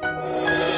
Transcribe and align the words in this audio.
Bună 0.00 0.69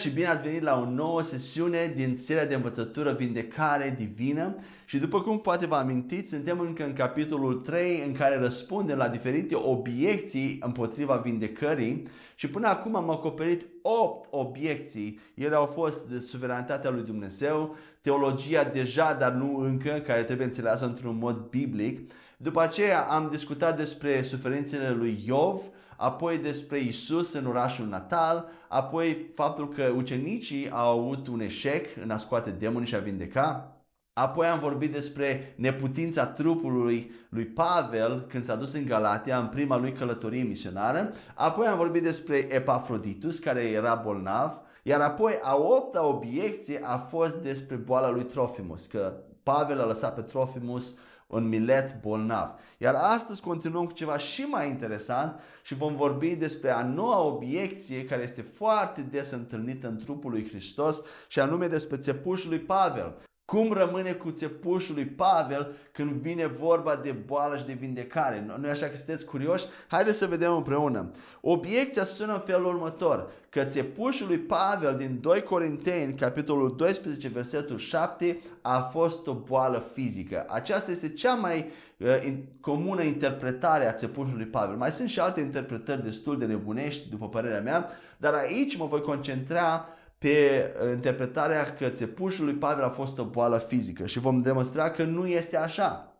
și 0.00 0.10
bine 0.10 0.26
ați 0.26 0.42
venit 0.42 0.62
la 0.62 0.80
o 0.80 0.90
nouă 0.90 1.22
sesiune 1.22 1.92
din 1.96 2.16
seria 2.16 2.44
de 2.44 2.54
învățătură 2.54 3.12
Vindecare 3.12 3.94
Divină 3.98 4.54
și 4.84 4.98
după 4.98 5.20
cum 5.20 5.40
poate 5.40 5.66
vă 5.66 5.74
amintiți, 5.74 6.28
suntem 6.28 6.60
încă 6.60 6.84
în 6.84 6.92
capitolul 6.92 7.54
3 7.54 8.02
în 8.06 8.12
care 8.12 8.38
răspundem 8.38 8.96
la 8.96 9.08
diferite 9.08 9.54
obiecții 9.54 10.58
împotriva 10.62 11.16
vindecării 11.16 12.02
și 12.34 12.48
până 12.48 12.68
acum 12.68 12.96
am 12.96 13.10
acoperit 13.10 13.66
8 13.82 14.28
obiecții. 14.30 15.18
Ele 15.34 15.54
au 15.54 15.66
fost 15.66 16.08
de 16.08 16.18
suveranitatea 16.18 16.90
lui 16.90 17.02
Dumnezeu, 17.02 17.76
teologia 18.00 18.64
deja, 18.64 19.12
dar 19.12 19.32
nu 19.32 19.56
încă, 19.56 20.02
care 20.06 20.22
trebuie 20.22 20.46
înțeleasă 20.46 20.84
într-un 20.84 21.18
mod 21.18 21.36
biblic. 21.50 22.12
După 22.36 22.60
aceea 22.60 23.00
am 23.00 23.28
discutat 23.30 23.76
despre 23.76 24.22
suferințele 24.22 24.90
lui 24.90 25.22
Iov, 25.26 25.62
apoi 26.00 26.38
despre 26.38 26.78
Isus 26.78 27.32
în 27.32 27.46
orașul 27.46 27.86
natal, 27.86 28.48
apoi 28.68 29.30
faptul 29.34 29.68
că 29.68 29.92
ucenicii 29.96 30.70
au 30.70 30.98
avut 30.98 31.26
un 31.26 31.40
eșec 31.40 31.86
în 32.02 32.10
a 32.10 32.16
scoate 32.16 32.50
demonii 32.50 32.88
și 32.88 32.94
a 32.94 32.98
vindeca, 32.98 33.74
Apoi 34.12 34.46
am 34.46 34.58
vorbit 34.58 34.92
despre 34.92 35.54
neputința 35.56 36.26
trupului 36.26 37.10
lui 37.28 37.44
Pavel 37.44 38.26
când 38.28 38.44
s-a 38.44 38.56
dus 38.56 38.72
în 38.72 38.86
Galatia 38.86 39.38
în 39.38 39.46
prima 39.46 39.78
lui 39.78 39.92
călătorie 39.92 40.42
misionară. 40.42 41.12
Apoi 41.34 41.66
am 41.66 41.76
vorbit 41.76 42.02
despre 42.02 42.54
Epafroditus 42.54 43.38
care 43.38 43.60
era 43.60 43.94
bolnav. 43.94 44.60
Iar 44.82 45.00
apoi 45.00 45.38
a 45.42 45.56
opta 45.56 46.06
obiecție 46.06 46.80
a 46.82 46.96
fost 46.96 47.36
despre 47.36 47.76
boala 47.76 48.10
lui 48.10 48.24
Trofimus, 48.24 48.86
că 48.86 49.12
Pavel 49.42 49.80
a 49.80 49.86
lăsat 49.86 50.14
pe 50.14 50.20
Trofimus 50.20 50.96
un 51.30 51.48
milet 51.48 52.00
bolnav. 52.00 52.54
Iar 52.78 52.94
astăzi 52.94 53.40
continuăm 53.40 53.86
cu 53.86 53.92
ceva 53.92 54.16
și 54.16 54.42
mai 54.42 54.68
interesant 54.68 55.40
și 55.62 55.74
vom 55.74 55.96
vorbi 55.96 56.34
despre 56.36 56.70
a 56.70 56.84
noua 56.84 57.20
obiecție 57.20 58.04
care 58.04 58.22
este 58.22 58.42
foarte 58.42 59.00
des 59.02 59.30
întâlnită 59.30 59.88
în 59.88 59.98
trupul 59.98 60.30
lui 60.30 60.48
Hristos 60.48 61.02
și 61.28 61.40
anume 61.40 61.66
despre 61.66 61.96
țepușul 61.96 62.50
lui 62.50 62.58
Pavel. 62.58 63.16
Cum 63.50 63.72
rămâne 63.72 64.12
cu 64.12 64.30
țepușul 64.30 64.94
lui 64.94 65.04
Pavel 65.04 65.74
când 65.92 66.10
vine 66.10 66.46
vorba 66.46 66.96
de 66.96 67.12
boală 67.12 67.56
și 67.56 67.64
de 67.64 67.72
vindecare? 67.72 68.44
Nu 68.58 68.66
e 68.66 68.70
așa 68.70 68.86
că 68.86 68.96
sunteți 68.96 69.24
curioși? 69.24 69.64
Haideți 69.86 70.18
să 70.18 70.26
vedem 70.26 70.54
împreună. 70.54 71.10
Obiecția 71.40 72.04
sună 72.04 72.32
în 72.32 72.40
felul 72.40 72.66
următor, 72.66 73.30
că 73.48 73.64
țepușul 73.64 74.26
lui 74.26 74.38
Pavel 74.38 74.96
din 74.96 75.18
2 75.20 75.42
Corinteni, 75.42 76.14
capitolul 76.14 76.76
12, 76.76 77.28
versetul 77.28 77.78
7, 77.78 78.40
a 78.62 78.80
fost 78.80 79.26
o 79.26 79.34
boală 79.34 79.90
fizică. 79.92 80.44
Aceasta 80.48 80.90
este 80.90 81.12
cea 81.12 81.34
mai 81.34 81.70
uh, 81.96 82.06
in, 82.26 82.44
comună 82.60 83.02
interpretare 83.02 83.88
a 83.88 83.92
țepușului 83.92 84.38
lui 84.38 84.50
Pavel. 84.50 84.76
Mai 84.76 84.90
sunt 84.90 85.08
și 85.08 85.20
alte 85.20 85.40
interpretări 85.40 86.02
destul 86.02 86.38
de 86.38 86.44
nebunești, 86.44 87.08
după 87.08 87.28
părerea 87.28 87.60
mea, 87.60 87.88
dar 88.16 88.32
aici 88.34 88.76
mă 88.76 88.86
voi 88.86 89.00
concentra 89.00 89.88
pe 90.20 90.72
uh, 90.82 90.92
interpretarea 90.92 91.74
că 91.74 91.88
țepușul 91.88 92.44
lui 92.44 92.54
Pavel 92.54 92.84
a 92.84 92.88
fost 92.88 93.18
o 93.18 93.24
boală 93.24 93.58
fizică 93.58 94.06
și 94.06 94.18
vom 94.18 94.38
demonstra 94.38 94.90
că 94.90 95.04
nu 95.04 95.26
este 95.26 95.56
așa. 95.56 96.14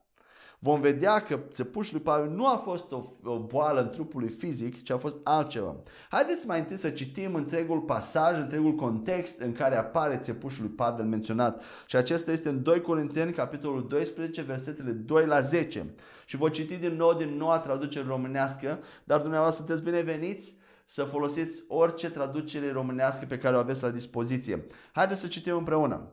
Vom 0.58 0.80
vedea 0.80 1.20
că 1.20 1.40
țepușul 1.52 1.94
lui 1.94 2.02
Pavel 2.02 2.30
nu 2.30 2.46
a 2.46 2.56
fost 2.56 2.92
o, 2.92 3.02
o 3.24 3.38
boală 3.38 3.80
în 3.80 3.90
trupul 3.90 4.20
lui 4.20 4.28
fizic, 4.28 4.82
ci 4.82 4.90
a 4.90 4.96
fost 4.96 5.16
altceva. 5.22 5.76
Haideți 6.08 6.46
mai 6.46 6.58
întâi 6.58 6.76
să 6.76 6.90
citim 6.90 7.34
întregul 7.34 7.80
pasaj, 7.80 8.38
întregul 8.38 8.74
context 8.74 9.40
în 9.40 9.52
care 9.52 9.76
apare 9.76 10.16
țepușul 10.16 10.64
lui 10.64 10.72
Pavel 10.72 11.04
menționat. 11.04 11.62
Și 11.86 11.96
acesta 11.96 12.30
este 12.30 12.48
în 12.48 12.62
2 12.62 12.80
Corinteni, 12.80 13.32
capitolul 13.32 13.88
12, 13.88 14.42
versetele 14.42 14.90
2 14.90 15.26
la 15.26 15.40
10. 15.40 15.94
Și 16.24 16.36
voi 16.36 16.50
citi 16.50 16.77
din 16.77 16.96
nou 16.96 17.14
din 17.14 17.36
noua 17.36 17.58
traducere 17.58 18.06
românească, 18.08 18.78
dar 19.05 19.20
dumneavoastră 19.20 19.64
sunteți 19.64 19.90
bineveniți 19.90 20.58
să 20.92 21.05
folosiți 21.05 21.64
orice 21.68 22.11
traducere 22.11 22.73
românească 22.73 23.27
pe 23.28 23.39
care 23.39 23.56
o 23.56 23.58
aveți 23.58 23.83
la 23.83 23.90
dispoziție. 23.90 24.67
Haideți 24.92 25.20
să 25.20 25.27
citim 25.27 25.56
împreună. 25.56 26.12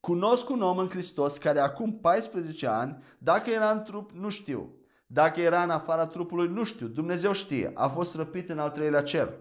Cunosc 0.00 0.48
un 0.48 0.62
om 0.62 0.78
în 0.78 0.88
Hristos 0.88 1.38
care 1.38 1.58
acum 1.58 1.98
14 2.00 2.66
ani, 2.66 3.02
dacă 3.18 3.50
era 3.50 3.70
în 3.70 3.82
trup, 3.82 4.10
nu 4.10 4.28
știu. 4.28 4.74
Dacă 5.06 5.40
era 5.40 5.62
în 5.62 5.70
afara 5.70 6.06
trupului, 6.06 6.48
nu 6.48 6.64
știu. 6.64 6.86
Dumnezeu 6.86 7.32
știe. 7.32 7.70
A 7.74 7.88
fost 7.88 8.14
răpit 8.14 8.48
în 8.48 8.58
al 8.58 8.70
treilea 8.70 9.02
cer. 9.02 9.32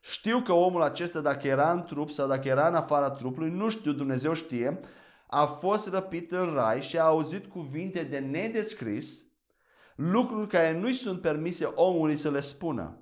Știu 0.00 0.40
că 0.40 0.52
omul 0.52 0.82
acesta, 0.82 1.20
dacă 1.20 1.46
era 1.46 1.72
în 1.72 1.84
trup 1.84 2.10
sau 2.10 2.28
dacă 2.28 2.48
era 2.48 2.68
în 2.68 2.74
afara 2.74 3.10
trupului, 3.10 3.50
nu 3.50 3.68
știu, 3.68 3.92
Dumnezeu 3.92 4.32
știe, 4.32 4.80
a 5.26 5.44
fost 5.44 5.88
răpit 5.88 6.32
în 6.32 6.54
rai 6.54 6.82
și 6.82 6.98
a 6.98 7.04
auzit 7.04 7.46
cuvinte 7.46 8.02
de 8.02 8.18
nedescris, 8.18 9.26
lucruri 9.96 10.48
care 10.48 10.78
nu-i 10.78 10.94
sunt 10.94 11.20
permise 11.20 11.64
omului 11.64 12.16
să 12.16 12.30
le 12.30 12.40
spună. 12.40 13.00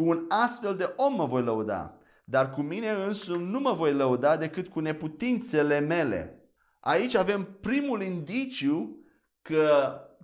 Cu 0.00 0.08
un 0.08 0.24
astfel 0.28 0.76
de 0.76 0.92
om 0.96 1.14
mă 1.14 1.24
voi 1.24 1.42
lăuda, 1.42 1.98
dar 2.24 2.50
cu 2.50 2.60
mine 2.60 2.88
însumi 3.06 3.50
nu 3.50 3.60
mă 3.60 3.72
voi 3.72 3.92
lăuda 3.92 4.36
decât 4.36 4.68
cu 4.68 4.80
neputințele 4.80 5.78
mele. 5.78 6.42
Aici 6.80 7.14
avem 7.14 7.58
primul 7.60 8.02
indiciu 8.02 9.04
că 9.42 9.68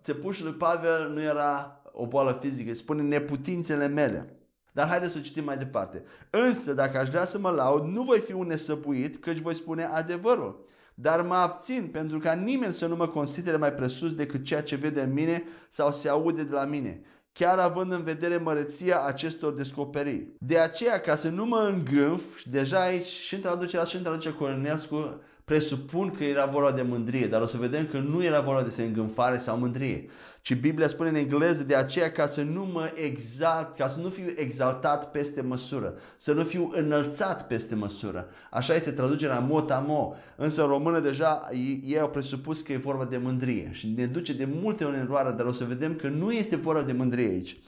țepușul 0.03 0.47
lui 0.47 0.55
Pavel 0.55 1.11
nu 1.13 1.23
era 1.23 1.83
o 1.93 2.07
boală 2.07 2.39
fizică, 2.43 2.75
spune 2.75 3.03
neputințele 3.03 3.87
mele. 3.87 4.39
Dar 4.73 4.89
haideți 4.89 5.13
să 5.13 5.19
citim 5.19 5.45
mai 5.45 5.57
departe. 5.57 6.03
Însă, 6.31 6.75
dacă 6.75 6.99
aș 6.99 7.09
vrea 7.09 7.25
să 7.25 7.39
mă 7.39 7.51
laud, 7.51 7.85
nu 7.85 8.03
voi 8.03 8.19
fi 8.19 8.33
un 8.33 8.47
nesăbuit, 8.47 9.17
căci 9.17 9.39
voi 9.39 9.55
spune 9.55 9.85
adevărul. 9.85 10.65
Dar 10.95 11.23
mă 11.23 11.35
abțin 11.35 11.89
pentru 11.93 12.19
ca 12.19 12.33
nimeni 12.33 12.75
să 12.75 12.87
nu 12.87 12.97
mă 12.97 13.09
considere 13.09 13.57
mai 13.57 13.73
presus 13.73 14.15
decât 14.15 14.45
ceea 14.45 14.63
ce 14.63 14.77
vede 14.77 15.01
în 15.01 15.13
mine 15.13 15.45
sau 15.69 15.93
se 15.93 16.09
aude 16.09 16.43
de 16.45 16.55
la 16.55 16.65
mine 16.65 17.01
chiar 17.39 17.59
având 17.59 17.93
în 17.93 18.03
vedere 18.03 18.37
măreția 18.37 19.03
acestor 19.03 19.53
descoperiri. 19.53 20.27
De 20.39 20.59
aceea, 20.59 21.01
ca 21.01 21.17
să 21.17 21.29
nu 21.29 21.45
mă 21.45 21.71
îngânf, 21.73 22.23
deja 22.45 22.81
aici 22.81 23.07
și 23.07 23.35
în 23.35 23.41
traducerea 23.41 23.85
și 23.85 23.97
în 23.97 24.03
traducerea 24.03 24.39
Cornelscu 24.39 25.21
presupun 25.51 26.11
că 26.11 26.25
era 26.25 26.45
vorba 26.45 26.73
de 26.73 26.83
mândrie, 26.83 27.27
dar 27.27 27.43
o 27.43 27.47
să 27.47 27.57
vedem 27.57 27.87
că 27.87 27.99
nu 27.99 28.25
era 28.25 28.41
vorba 28.41 28.63
de 28.63 28.83
îngânfare 28.83 29.39
sau 29.39 29.59
mândrie, 29.59 30.09
ci 30.41 30.55
Biblia 30.55 30.89
spune 30.89 31.09
în 31.09 31.15
engleză 31.15 31.63
de 31.63 31.75
aceea 31.75 32.13
ca 32.13 32.27
să 32.27 32.43
nu 32.43 32.65
mă 32.73 32.93
exalt, 32.95 33.75
ca 33.75 33.89
să 33.89 34.01
nu 34.01 34.09
fiu 34.09 34.25
exaltat 34.37 35.11
peste 35.11 35.41
măsură, 35.41 35.95
să 36.17 36.33
nu 36.33 36.45
fiu 36.45 36.71
înălțat 36.73 37.47
peste 37.47 37.75
măsură. 37.75 38.29
Așa 38.51 38.75
este 38.75 38.91
traducerea 38.91 39.39
motamo, 39.39 40.15
însă 40.37 40.63
în 40.63 40.69
română 40.69 41.01
deja 41.01 41.49
ei 41.87 41.99
au 42.01 42.11
presupus 42.11 42.61
că 42.61 42.73
e 42.73 42.77
vorba 42.77 43.05
de 43.05 43.17
mândrie 43.17 43.71
și 43.73 43.93
ne 43.97 44.07
duce 44.07 44.33
de 44.33 44.49
multe 44.61 44.85
ori 44.85 44.97
în 44.97 45.03
eroare, 45.03 45.31
dar 45.31 45.47
o 45.47 45.53
să 45.53 45.65
vedem 45.65 45.95
că 45.95 46.09
nu 46.09 46.33
este 46.33 46.57
vorba 46.57 46.83
de 46.83 46.93
mândrie 46.93 47.29
aici. 47.29 47.59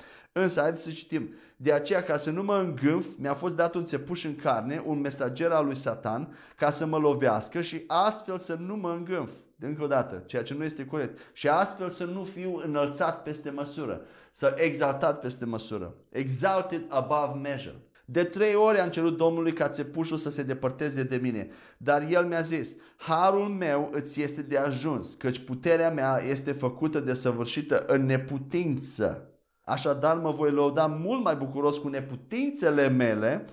Însă, 0.42 0.60
haideți 0.60 0.82
să 0.82 0.90
citim. 0.90 1.34
De 1.56 1.72
aceea, 1.72 2.02
ca 2.02 2.16
să 2.16 2.30
nu 2.30 2.42
mă 2.42 2.56
îngânf, 2.56 3.06
mi-a 3.16 3.34
fost 3.34 3.56
dat 3.56 3.74
un 3.74 3.84
țepuș 3.84 4.24
în 4.24 4.36
carne, 4.36 4.82
un 4.86 5.00
mesager 5.00 5.50
al 5.50 5.64
lui 5.64 5.76
Satan, 5.76 6.36
ca 6.56 6.70
să 6.70 6.86
mă 6.86 6.98
lovească 6.98 7.60
și 7.60 7.84
astfel 7.86 8.38
să 8.38 8.56
nu 8.60 8.76
mă 8.76 8.90
îngânf. 8.90 9.30
De 9.56 9.66
încă 9.66 9.82
o 9.82 9.86
dată, 9.86 10.22
ceea 10.26 10.42
ce 10.42 10.54
nu 10.54 10.64
este 10.64 10.84
corect. 10.84 11.18
Și 11.32 11.48
astfel 11.48 11.88
să 11.88 12.04
nu 12.04 12.24
fiu 12.24 12.60
înălțat 12.64 13.22
peste 13.22 13.50
măsură, 13.50 14.00
să 14.30 14.54
exaltat 14.56 15.20
peste 15.20 15.44
măsură. 15.44 15.94
Exalted 16.08 16.82
above 16.88 17.38
measure. 17.42 17.82
De 18.04 18.24
trei 18.24 18.54
ori 18.54 18.80
am 18.80 18.88
cerut 18.88 19.16
Domnului 19.16 19.52
ca 19.52 19.68
țepușul 19.68 20.16
să 20.16 20.30
se 20.30 20.42
depărteze 20.42 21.02
de 21.02 21.16
mine, 21.16 21.48
dar 21.76 22.06
el 22.10 22.24
mi-a 22.24 22.40
zis, 22.40 22.76
harul 22.96 23.48
meu 23.48 23.90
îți 23.92 24.22
este 24.22 24.42
de 24.42 24.56
ajuns, 24.56 25.14
căci 25.14 25.38
puterea 25.38 25.90
mea 25.90 26.20
este 26.28 26.52
făcută 26.52 27.00
de 27.00 27.14
săvârșită 27.14 27.84
în 27.86 28.06
neputință. 28.06 29.28
Așadar 29.68 30.16
mă 30.16 30.30
voi 30.30 30.50
lăuda 30.50 30.86
mult 30.86 31.24
mai 31.24 31.36
bucuros 31.36 31.78
cu 31.78 31.88
neputințele 31.88 32.88
mele, 32.88 33.44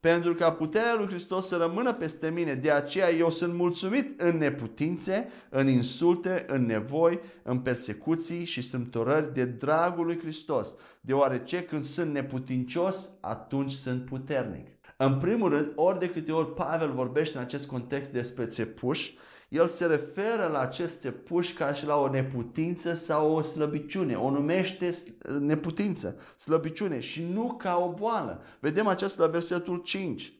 pentru 0.00 0.34
ca 0.34 0.52
puterea 0.52 0.94
lui 0.96 1.06
Hristos 1.06 1.46
să 1.46 1.56
rămână 1.56 1.92
peste 1.92 2.30
mine. 2.30 2.54
De 2.54 2.70
aceea 2.70 3.12
eu 3.12 3.30
sunt 3.30 3.54
mulțumit 3.54 4.20
în 4.20 4.36
neputințe, 4.38 5.28
în 5.48 5.68
insulte, 5.68 6.44
în 6.48 6.66
nevoi, 6.66 7.20
în 7.42 7.58
persecuții 7.58 8.44
și 8.44 8.62
strâmtorări 8.62 9.34
de 9.34 9.44
dragul 9.44 10.04
lui 10.04 10.18
Hristos, 10.18 10.74
deoarece 11.00 11.62
când 11.62 11.84
sunt 11.84 12.12
neputincios, 12.12 13.08
atunci 13.20 13.72
sunt 13.72 14.04
puternic. 14.04 14.66
În 14.96 15.18
primul 15.18 15.48
rând, 15.48 15.72
ori 15.74 15.98
de 15.98 16.10
câte 16.10 16.32
ori 16.32 16.54
Pavel 16.54 16.90
vorbește 16.90 17.36
în 17.36 17.42
acest 17.42 17.66
context 17.66 18.10
despre 18.10 18.44
țepuși, 18.44 19.16
el 19.48 19.68
se 19.68 19.86
referă 19.86 20.48
la 20.52 20.58
aceste 20.58 21.10
puși 21.10 21.54
ca 21.54 21.72
și 21.72 21.86
la 21.86 21.96
o 21.96 22.08
neputință 22.08 22.94
sau 22.94 23.34
o 23.34 23.40
slăbiciune. 23.40 24.14
O 24.14 24.30
numește 24.30 24.94
neputință, 25.40 26.16
slăbiciune 26.36 27.00
și 27.00 27.22
nu 27.32 27.54
ca 27.58 27.76
o 27.76 27.92
boală. 27.92 28.42
Vedem 28.60 28.86
aceasta 28.86 29.24
la 29.24 29.30
versetul 29.30 29.76
5. 29.76 30.32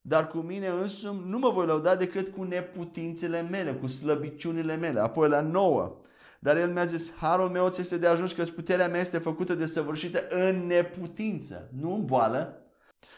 Dar 0.00 0.28
cu 0.28 0.38
mine 0.38 0.66
însumi 0.66 1.28
nu 1.28 1.38
mă 1.38 1.50
voi 1.50 1.66
lăuda 1.66 1.94
decât 1.94 2.34
cu 2.34 2.42
neputințele 2.42 3.42
mele, 3.50 3.72
cu 3.72 3.86
slăbiciunile 3.86 4.76
mele. 4.76 5.00
Apoi 5.00 5.28
la 5.28 5.40
9. 5.40 6.00
Dar 6.40 6.56
el 6.56 6.72
mi-a 6.72 6.84
zis, 6.84 7.14
harul 7.14 7.48
meu 7.48 7.68
ți 7.68 7.80
este 7.80 7.98
de 7.98 8.06
ajuns 8.06 8.32
că 8.32 8.44
puterea 8.44 8.88
mea 8.88 9.00
este 9.00 9.18
făcută 9.18 9.54
de 9.54 9.66
săvârșită 9.66 10.26
în 10.28 10.66
neputință, 10.66 11.70
nu 11.80 11.94
în 11.94 12.04
boală, 12.04 12.62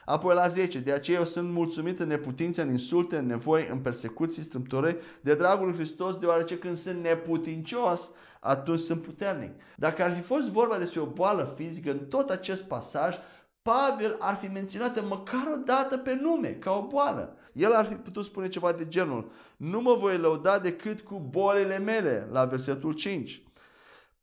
Apoi 0.05 0.35
la 0.35 0.49
10, 0.49 0.79
de 0.79 0.93
aceea 0.93 1.19
eu 1.19 1.25
sunt 1.25 1.51
mulțumit 1.51 2.01
în 2.01 2.09
neputință, 2.09 2.63
în 2.63 2.71
insulte, 2.71 3.17
în 3.17 3.27
nevoi, 3.27 3.69
în 3.71 3.79
persecuții, 3.79 4.43
strâmtorări, 4.43 5.01
de 5.21 5.35
dragul 5.35 5.67
lui 5.67 5.77
Hristos, 5.77 6.17
deoarece 6.17 6.59
când 6.59 6.77
sunt 6.77 7.03
neputincios, 7.03 8.13
atunci 8.41 8.81
sunt 8.81 9.03
puternic. 9.03 9.51
Dacă 9.77 10.03
ar 10.03 10.13
fi 10.13 10.21
fost 10.21 10.49
vorba 10.49 10.79
despre 10.79 11.01
o 11.01 11.07
boală 11.07 11.55
fizică 11.57 11.91
în 11.91 11.99
tot 11.99 12.31
acest 12.31 12.65
pasaj, 12.65 13.17
Pavel 13.63 14.17
ar 14.19 14.35
fi 14.35 14.47
menționat 14.47 15.09
măcar 15.09 15.47
o 15.55 15.57
dată 15.57 15.99
pe 15.99 16.15
nume, 16.15 16.49
ca 16.49 16.71
o 16.71 16.87
boală. 16.87 17.37
El 17.53 17.73
ar 17.73 17.87
fi 17.87 17.95
putut 17.95 18.25
spune 18.25 18.49
ceva 18.49 18.73
de 18.73 18.89
genul, 18.89 19.31
nu 19.57 19.81
mă 19.81 19.95
voi 19.95 20.19
lăuda 20.19 20.59
decât 20.59 21.01
cu 21.01 21.19
bolile 21.19 21.79
mele, 21.79 22.29
la 22.31 22.45
versetul 22.45 22.93
5. 22.93 23.45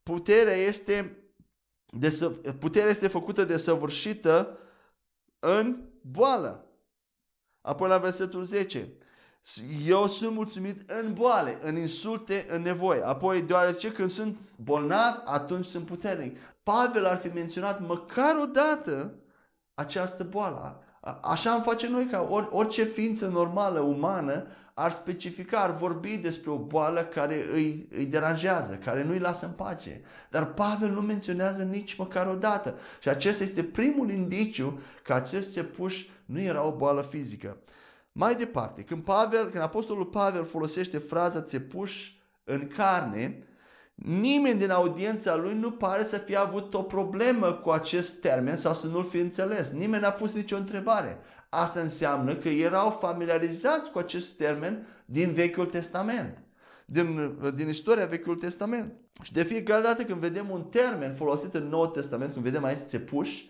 Puterea 0.02 0.54
este, 0.54 1.18
de, 1.86 2.38
puterea 2.58 2.88
este 2.88 3.08
făcută 3.08 3.44
de 3.44 3.56
săvârșită 3.56 4.58
în 5.38 5.82
boală. 6.00 6.66
Apoi 7.60 7.88
la 7.88 7.98
versetul 7.98 8.42
10. 8.42 8.92
Eu 9.84 10.06
sunt 10.06 10.34
mulțumit 10.34 10.90
în 10.90 11.14
boale, 11.14 11.58
în 11.60 11.76
insulte, 11.76 12.46
în 12.48 12.62
nevoie. 12.62 13.02
Apoi, 13.02 13.42
deoarece 13.42 13.92
când 13.92 14.10
sunt 14.10 14.56
bolnav, 14.56 15.22
atunci 15.24 15.66
sunt 15.66 15.86
puternic. 15.86 16.38
Pavel 16.62 17.04
ar 17.04 17.16
fi 17.16 17.28
menționat 17.28 17.86
măcar 17.86 18.36
o 18.36 18.46
dată 18.46 19.14
această 19.74 20.24
boală. 20.24 20.82
Așa 21.10 21.52
am 21.52 21.62
face 21.62 21.88
noi 21.88 22.06
ca 22.06 22.48
orice 22.50 22.84
ființă 22.84 23.26
normală, 23.26 23.80
umană, 23.80 24.46
ar 24.74 24.90
specifica, 24.90 25.60
ar 25.60 25.74
vorbi 25.74 26.16
despre 26.16 26.50
o 26.50 26.56
boală 26.56 27.00
care 27.00 27.44
îi, 27.52 27.88
îi 27.90 28.06
deranjează, 28.06 28.74
care 28.84 29.02
nu 29.02 29.12
îi 29.12 29.18
lasă 29.18 29.46
în 29.46 29.52
pace. 29.52 30.00
Dar 30.30 30.46
Pavel 30.46 30.90
nu 30.90 31.00
menționează 31.00 31.62
nici 31.62 31.96
măcar 31.96 32.26
o 32.26 32.34
dată. 32.34 32.74
Și 33.00 33.08
acesta 33.08 33.42
este 33.42 33.62
primul 33.62 34.10
indiciu 34.10 34.80
că 35.02 35.12
acest 35.12 35.52
cepuș 35.52 36.06
nu 36.24 36.40
era 36.40 36.62
o 36.64 36.76
boală 36.76 37.02
fizică. 37.02 37.56
Mai 38.12 38.34
departe, 38.34 38.82
când, 38.82 39.02
Pavel, 39.02 39.44
când 39.44 39.62
Apostolul 39.62 40.04
Pavel 40.04 40.44
folosește 40.44 40.98
fraza 40.98 41.40
țepuș 41.40 42.12
în 42.44 42.68
carne, 42.76 43.38
nimeni 44.04 44.58
din 44.58 44.70
audiența 44.70 45.36
lui 45.36 45.54
nu 45.54 45.70
pare 45.70 46.04
să 46.04 46.18
fie 46.18 46.36
avut 46.36 46.74
o 46.74 46.82
problemă 46.82 47.52
cu 47.52 47.70
acest 47.70 48.20
termen 48.20 48.56
sau 48.56 48.74
să 48.74 48.86
nu-l 48.86 49.04
fi 49.04 49.18
înțeles. 49.18 49.70
Nimeni 49.70 50.02
n-a 50.02 50.10
pus 50.10 50.32
nicio 50.32 50.56
întrebare. 50.56 51.18
Asta 51.48 51.80
înseamnă 51.80 52.36
că 52.36 52.48
erau 52.48 52.90
familiarizați 52.90 53.90
cu 53.90 53.98
acest 53.98 54.36
termen 54.36 54.86
din 55.04 55.32
Vechiul 55.32 55.66
Testament, 55.66 56.42
din, 56.86 57.38
din 57.54 57.68
istoria 57.68 58.06
Vechiului 58.06 58.40
Testament. 58.40 58.92
Și 59.22 59.32
de 59.32 59.42
fiecare 59.42 59.82
dată 59.82 60.02
când 60.02 60.20
vedem 60.20 60.50
un 60.50 60.62
termen 60.62 61.14
folosit 61.14 61.54
în 61.54 61.68
Noul 61.68 61.86
Testament, 61.86 62.32
când 62.32 62.44
vedem 62.44 62.64
aici 62.64 62.86
țepuș, 62.86 63.42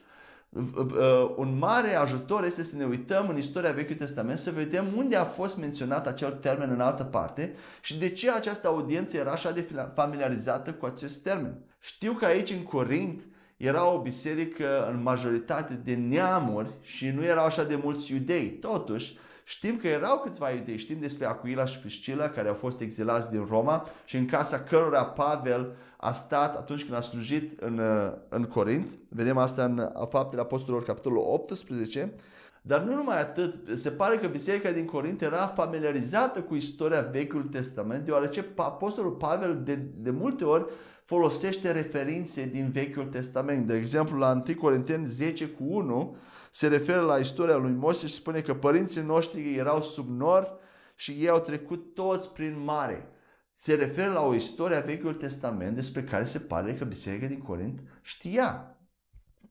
un 1.36 1.58
mare 1.58 1.94
ajutor 1.94 2.44
este 2.44 2.62
să 2.62 2.76
ne 2.76 2.84
uităm 2.84 3.28
în 3.28 3.36
istoria 3.36 3.72
Vechiului 3.72 3.98
Testament 3.98 4.38
să 4.38 4.50
vedem 4.50 4.86
unde 4.96 5.16
a 5.16 5.24
fost 5.24 5.56
menționat 5.56 6.06
acel 6.06 6.30
termen 6.30 6.70
în 6.70 6.80
altă 6.80 7.04
parte 7.04 7.54
și 7.80 7.98
de 7.98 8.08
ce 8.08 8.30
această 8.30 8.68
audiență 8.68 9.16
era 9.16 9.30
așa 9.30 9.50
de 9.50 9.66
familiarizată 9.94 10.72
cu 10.72 10.86
acest 10.86 11.22
termen. 11.22 11.62
Știu 11.80 12.12
că 12.12 12.24
aici 12.24 12.50
în 12.50 12.62
Corint 12.62 13.22
era 13.56 13.92
o 13.92 14.00
biserică 14.00 14.88
în 14.90 15.02
majoritate 15.02 15.74
de 15.84 15.94
neamuri 15.94 16.70
și 16.80 17.08
nu 17.08 17.24
erau 17.24 17.44
așa 17.44 17.64
de 17.64 17.78
mulți 17.82 18.12
iudei. 18.12 18.48
Totuși, 18.48 19.16
știm 19.48 19.76
că 19.76 19.88
erau 19.88 20.18
câțiva 20.18 20.50
iudei, 20.50 20.76
știm 20.76 21.00
despre 21.00 21.26
Acuila 21.26 21.66
și 21.66 21.78
Priscila 21.78 22.28
care 22.28 22.48
au 22.48 22.54
fost 22.54 22.80
exilați 22.80 23.30
din 23.30 23.46
Roma 23.50 23.88
și 24.04 24.16
în 24.16 24.26
casa 24.26 24.60
cărora 24.60 25.04
Pavel 25.04 25.76
a 25.96 26.12
stat 26.12 26.56
atunci 26.56 26.84
când 26.84 26.96
a 26.96 27.00
slujit 27.00 27.60
în, 27.60 27.80
în 28.28 28.44
Corint. 28.44 28.90
Vedem 29.08 29.36
asta 29.36 29.64
în 29.64 29.92
Faptele 30.08 30.40
Apostolilor, 30.40 30.84
capitolul 30.84 31.18
18. 31.18 32.14
Dar 32.62 32.82
nu 32.82 32.94
numai 32.94 33.20
atât, 33.20 33.78
se 33.78 33.90
pare 33.90 34.16
că 34.16 34.26
biserica 34.26 34.70
din 34.70 34.84
Corint 34.84 35.22
era 35.22 35.46
familiarizată 35.46 36.40
cu 36.40 36.54
istoria 36.54 37.08
Vechiului 37.12 37.48
Testament, 37.48 38.04
deoarece 38.04 38.46
Apostolul 38.56 39.12
Pavel 39.12 39.60
de, 39.64 39.74
de 39.96 40.10
multe 40.10 40.44
ori 40.44 40.66
folosește 41.04 41.72
referințe 41.72 42.46
din 42.46 42.70
Vechiul 42.72 43.04
Testament. 43.04 43.66
De 43.66 43.76
exemplu, 43.76 44.18
la 44.18 44.42
1 44.48 44.56
Corinteni 44.60 45.04
10 45.04 45.46
cu 45.46 45.64
1 45.68 46.16
se 46.58 46.66
referă 46.66 47.00
la 47.00 47.16
istoria 47.16 47.56
lui 47.56 47.72
Moise 47.72 48.06
și 48.06 48.14
spune 48.14 48.40
că 48.40 48.54
părinții 48.54 49.00
noștri 49.00 49.54
erau 49.54 49.82
sub 49.82 50.08
nor 50.08 50.58
și 50.94 51.10
ei 51.10 51.28
au 51.28 51.40
trecut 51.40 51.94
toți 51.94 52.28
prin 52.28 52.62
mare. 52.64 53.08
Se 53.52 53.74
referă 53.74 54.12
la 54.12 54.20
o 54.20 54.34
istorie 54.34 54.76
a 54.76 54.80
Vechiul 54.80 55.14
Testament 55.14 55.74
despre 55.74 56.02
care 56.02 56.24
se 56.24 56.38
pare 56.38 56.74
că 56.74 56.84
Biserica 56.84 57.26
din 57.26 57.38
Corint 57.38 57.80
știa. 58.02 58.76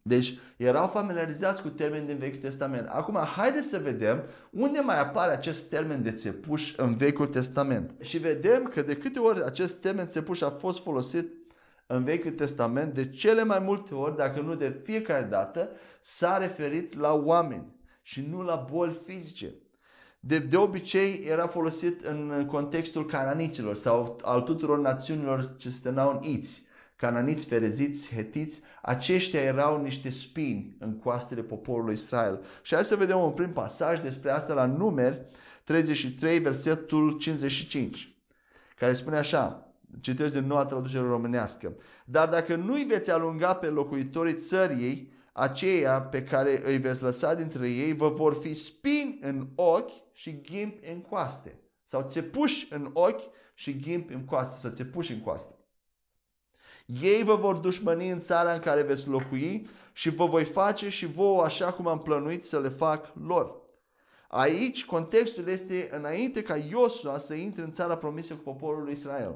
Deci 0.01 0.37
erau 0.57 0.87
familiarizați 0.87 1.61
cu 1.61 1.69
termeni 1.69 2.07
din 2.07 2.17
Vechiul 2.17 2.39
Testament. 2.39 2.87
Acum, 2.87 3.15
haideți 3.15 3.69
să 3.69 3.79
vedem 3.83 4.23
unde 4.51 4.79
mai 4.79 4.99
apare 4.99 5.31
acest 5.31 5.69
termen 5.69 6.03
de 6.03 6.11
țepuș 6.11 6.73
în 6.77 6.95
Vechiul 6.95 7.27
Testament. 7.27 7.91
Și 8.01 8.17
vedem 8.17 8.63
că 8.63 8.81
de 8.81 8.97
câte 8.97 9.19
ori 9.19 9.43
acest 9.43 9.75
termen 9.75 10.07
țepuș 10.07 10.41
a 10.41 10.49
fost 10.49 10.83
folosit 10.83 11.36
în 11.87 12.03
Vechiul 12.03 12.31
Testament, 12.31 12.93
de 12.93 13.09
cele 13.09 13.43
mai 13.43 13.59
multe 13.59 13.93
ori, 13.93 14.17
dacă 14.17 14.41
nu 14.41 14.55
de 14.55 14.81
fiecare 14.83 15.23
dată, 15.23 15.69
s-a 15.99 16.37
referit 16.37 16.97
la 16.99 17.13
oameni 17.13 17.75
și 18.01 18.27
nu 18.29 18.41
la 18.41 18.67
boli 18.71 18.99
fizice. 19.05 19.53
De, 20.19 20.39
de 20.39 20.57
obicei 20.57 21.23
era 21.27 21.47
folosit 21.47 22.05
în 22.05 22.45
contextul 22.47 23.05
cananiților 23.05 23.75
sau 23.75 24.19
al 24.21 24.41
tuturor 24.41 24.79
națiunilor 24.79 25.55
ce 25.55 25.69
se 25.69 25.79
tănau 25.83 26.11
în 26.11 26.29
iți. 26.31 26.65
Cananiți, 26.95 27.45
fereziți, 27.45 28.15
hetiți, 28.15 28.61
aceștia 28.81 29.41
erau 29.41 29.81
niște 29.81 30.09
spini 30.09 30.75
în 30.79 30.97
coastele 30.97 31.41
poporului 31.41 31.93
Israel. 31.93 32.43
Și 32.61 32.73
hai 32.73 32.83
să 32.83 32.95
vedem 32.95 33.19
un 33.19 33.31
prim 33.31 33.53
pasaj 33.53 34.01
despre 34.01 34.29
asta 34.29 34.53
la 34.53 34.65
numeri 34.65 35.25
33, 35.63 36.39
versetul 36.39 37.17
55, 37.17 38.15
care 38.75 38.93
spune 38.93 39.17
așa, 39.17 39.66
Citesc 39.99 40.33
din 40.33 40.45
noua 40.45 40.65
traducere 40.65 41.07
românească. 41.07 41.75
Dar 42.05 42.29
dacă 42.29 42.55
nu-i 42.55 42.83
veți 42.83 43.11
alunga 43.11 43.53
pe 43.55 43.67
locuitorii 43.67 44.35
țării, 44.35 45.11
aceia 45.33 46.01
pe 46.01 46.23
care 46.23 46.61
îi 46.65 46.77
veți 46.77 47.03
lăsa 47.03 47.33
dintre 47.33 47.69
ei 47.69 47.93
vă 47.93 48.09
vor 48.09 48.33
fi 48.33 48.53
spini 48.53 49.19
în 49.21 49.47
ochi 49.55 50.13
și 50.13 50.41
ghimpi 50.41 50.89
în 50.89 51.01
coaste. 51.01 51.59
Sau 51.83 52.05
țepuși 52.09 52.67
în 52.69 52.89
ochi 52.93 53.29
și 53.53 53.79
ghimpi 53.79 54.13
în 54.13 54.25
coaste. 54.25 54.59
Sau 54.59 54.75
țepuși 54.75 55.11
în 55.11 55.19
coaste. 55.19 55.55
Ei 56.85 57.23
vă 57.23 57.35
vor 57.35 57.55
dușmăni 57.55 58.09
în 58.09 58.19
țara 58.19 58.53
în 58.53 58.59
care 58.59 58.81
veți 58.81 59.07
locui 59.07 59.69
și 59.93 60.09
vă 60.09 60.25
voi 60.25 60.43
face 60.43 60.89
și 60.89 61.05
vouă 61.05 61.43
așa 61.43 61.73
cum 61.73 61.87
am 61.87 62.01
plănuit 62.01 62.45
să 62.45 62.59
le 62.59 62.69
fac 62.69 63.13
lor. 63.25 63.61
Aici 64.27 64.85
contextul 64.85 65.47
este 65.47 65.89
înainte 65.91 66.41
ca 66.41 66.57
Iosua 66.57 67.17
să 67.17 67.33
intre 67.33 67.63
în 67.63 67.71
țara 67.71 67.97
promisă 67.97 68.33
cu 68.33 68.41
poporul 68.41 68.83
lui 68.83 68.93
Israel. 68.93 69.35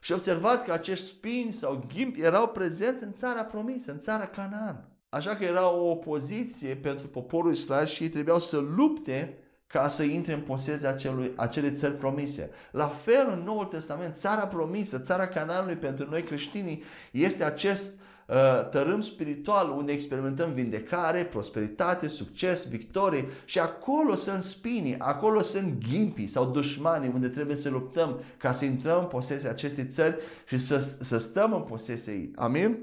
Și 0.00 0.12
observați 0.12 0.64
că 0.64 0.72
acești 0.72 1.06
spini 1.06 1.52
sau 1.52 1.84
ghimpi 1.94 2.20
erau 2.20 2.48
prezenți 2.48 3.02
în 3.02 3.12
țara 3.12 3.42
promisă, 3.42 3.90
în 3.90 3.98
țara 3.98 4.26
Canaan. 4.26 4.88
Așa 5.08 5.36
că 5.36 5.44
era 5.44 5.70
o 5.70 5.90
opoziție 5.90 6.74
pentru 6.74 7.06
poporul 7.06 7.52
Israel 7.52 7.86
și 7.86 8.02
ei 8.02 8.08
trebuiau 8.08 8.38
să 8.38 8.56
lupte 8.56 9.38
ca 9.66 9.88
să 9.88 10.02
intre 10.02 10.32
în 10.32 10.40
posesia 10.40 10.88
acelui, 10.88 11.32
acele 11.36 11.70
țări 11.70 11.96
promise. 11.96 12.50
La 12.70 12.86
fel 12.86 13.26
în 13.30 13.42
Noul 13.42 13.64
Testament, 13.64 14.16
țara 14.16 14.46
promisă, 14.46 14.98
țara 14.98 15.26
Canaanului 15.26 15.76
pentru 15.76 16.08
noi 16.10 16.22
creștinii 16.22 16.82
este 17.12 17.44
acest 17.44 17.92
Uh, 17.92 17.99
tărâm 18.70 19.00
spiritual 19.00 19.70
unde 19.70 19.92
experimentăm 19.92 20.52
vindecare, 20.52 21.24
prosperitate, 21.24 22.08
succes, 22.08 22.68
victorie 22.68 23.24
și 23.44 23.58
acolo 23.58 24.14
sunt 24.14 24.42
spinii, 24.42 24.98
acolo 24.98 25.42
sunt 25.42 25.84
ghimpii 25.88 26.28
sau 26.28 26.50
dușmanii 26.50 27.10
unde 27.14 27.28
trebuie 27.28 27.56
să 27.56 27.70
luptăm 27.70 28.20
ca 28.36 28.52
să 28.52 28.64
intrăm 28.64 28.98
în 28.98 29.06
posesia 29.06 29.50
acestei 29.50 29.86
țări 29.86 30.16
și 30.46 30.58
să, 30.58 30.78
să 30.78 31.18
stăm 31.18 31.52
în 31.52 31.62
posesia 31.62 32.12
ei. 32.12 32.30
Amin? 32.34 32.78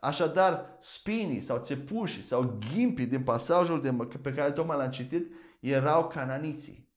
Așadar, 0.00 0.76
spinii 0.80 1.40
sau 1.40 1.58
țepușii 1.58 2.22
sau 2.22 2.58
ghimpii 2.72 3.06
din 3.06 3.22
pasajul 3.22 3.82
de, 3.82 4.18
pe 4.22 4.32
care 4.32 4.50
tocmai 4.50 4.76
l-am 4.76 4.90
citit 4.90 5.32
erau 5.60 6.06
cananiții. 6.06 6.87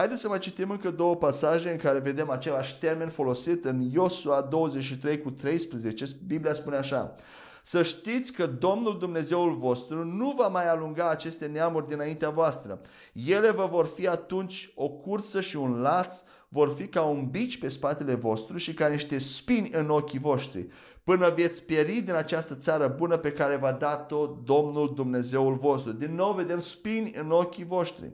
Haideți 0.00 0.20
să 0.20 0.28
mai 0.28 0.38
citim 0.38 0.70
încă 0.70 0.90
două 0.90 1.16
pasaje 1.16 1.70
în 1.70 1.76
care 1.76 1.98
vedem 1.98 2.30
același 2.30 2.78
termen 2.78 3.08
folosit 3.08 3.64
în 3.64 3.80
Iosua 3.92 4.40
23 4.40 5.20
cu 5.20 5.30
13. 5.30 6.04
Biblia 6.26 6.52
spune 6.52 6.76
așa. 6.76 7.14
Să 7.62 7.82
știți 7.82 8.32
că 8.32 8.46
Domnul 8.46 8.98
Dumnezeul 8.98 9.56
vostru 9.56 10.04
nu 10.04 10.34
va 10.36 10.48
mai 10.48 10.68
alunga 10.68 11.08
aceste 11.08 11.46
neamuri 11.46 11.86
dinaintea 11.86 12.30
voastră. 12.30 12.80
Ele 13.12 13.50
vă 13.50 13.66
vor 13.70 13.86
fi 13.86 14.08
atunci 14.08 14.72
o 14.74 14.88
cursă 14.88 15.40
și 15.40 15.56
un 15.56 15.80
laț, 15.80 16.22
vor 16.48 16.74
fi 16.76 16.86
ca 16.86 17.02
un 17.02 17.28
bici 17.30 17.58
pe 17.58 17.68
spatele 17.68 18.14
vostru 18.14 18.56
și 18.56 18.74
ca 18.74 18.86
niște 18.86 19.18
spini 19.18 19.70
în 19.72 19.90
ochii 19.90 20.18
voștri, 20.18 20.68
până 21.04 21.32
veți 21.36 21.62
pieri 21.62 22.00
din 22.00 22.14
această 22.14 22.54
țară 22.54 22.94
bună 22.96 23.16
pe 23.16 23.32
care 23.32 23.56
v-a 23.56 23.72
dat-o 23.72 24.26
Domnul 24.26 24.92
Dumnezeul 24.94 25.54
vostru. 25.54 25.92
Din 25.92 26.14
nou 26.14 26.32
vedem 26.32 26.58
spini 26.58 27.12
în 27.14 27.30
ochii 27.30 27.64
voștri. 27.64 28.12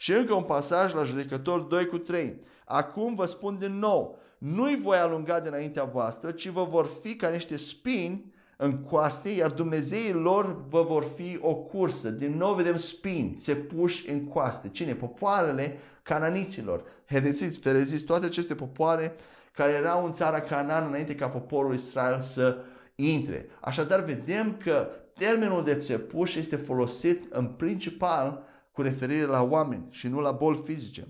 Și 0.00 0.12
încă 0.12 0.34
un 0.34 0.42
pasaj 0.42 0.92
la 0.92 1.04
judecător 1.04 1.60
2 1.60 1.86
cu 1.86 1.98
3. 1.98 2.40
Acum 2.64 3.14
vă 3.14 3.24
spun 3.24 3.58
din 3.58 3.78
nou, 3.78 4.18
nu-i 4.38 4.80
voi 4.82 4.96
alunga 4.96 5.40
dinaintea 5.40 5.84
voastră, 5.84 6.30
ci 6.30 6.48
vă 6.48 6.64
vor 6.64 6.86
fi 7.02 7.16
ca 7.16 7.28
niște 7.28 7.56
spini 7.56 8.32
în 8.56 8.78
coaste, 8.78 9.28
iar 9.28 9.50
Dumnezeii 9.50 10.12
lor 10.12 10.64
vă 10.68 10.82
vor 10.82 11.04
fi 11.16 11.38
o 11.40 11.54
cursă. 11.54 12.10
Din 12.10 12.36
nou 12.36 12.54
vedem 12.54 12.76
spini, 12.76 13.34
se 13.38 13.54
puși 13.54 14.10
în 14.10 14.24
coaste. 14.24 14.68
Cine? 14.68 14.94
Popoarele 14.94 15.78
cananiților. 16.02 16.82
Hereziți, 17.06 17.58
fereziți, 17.58 18.04
toate 18.04 18.26
aceste 18.26 18.54
popoare 18.54 19.14
care 19.52 19.72
erau 19.72 20.04
în 20.04 20.12
țara 20.12 20.40
Canaan 20.40 20.86
înainte 20.86 21.14
ca 21.14 21.28
poporul 21.28 21.74
Israel 21.74 22.20
să 22.20 22.56
intre. 22.94 23.48
Așadar, 23.60 24.04
vedem 24.04 24.56
că 24.64 24.88
termenul 25.14 25.64
de 25.64 25.74
țepuș 25.74 26.34
este 26.34 26.56
folosit 26.56 27.32
în 27.32 27.46
principal 27.46 28.48
cu 28.72 28.82
referire 28.82 29.24
la 29.24 29.42
oameni 29.42 29.86
și 29.90 30.08
nu 30.08 30.20
la 30.20 30.32
boli 30.32 30.62
fizice. 30.64 31.08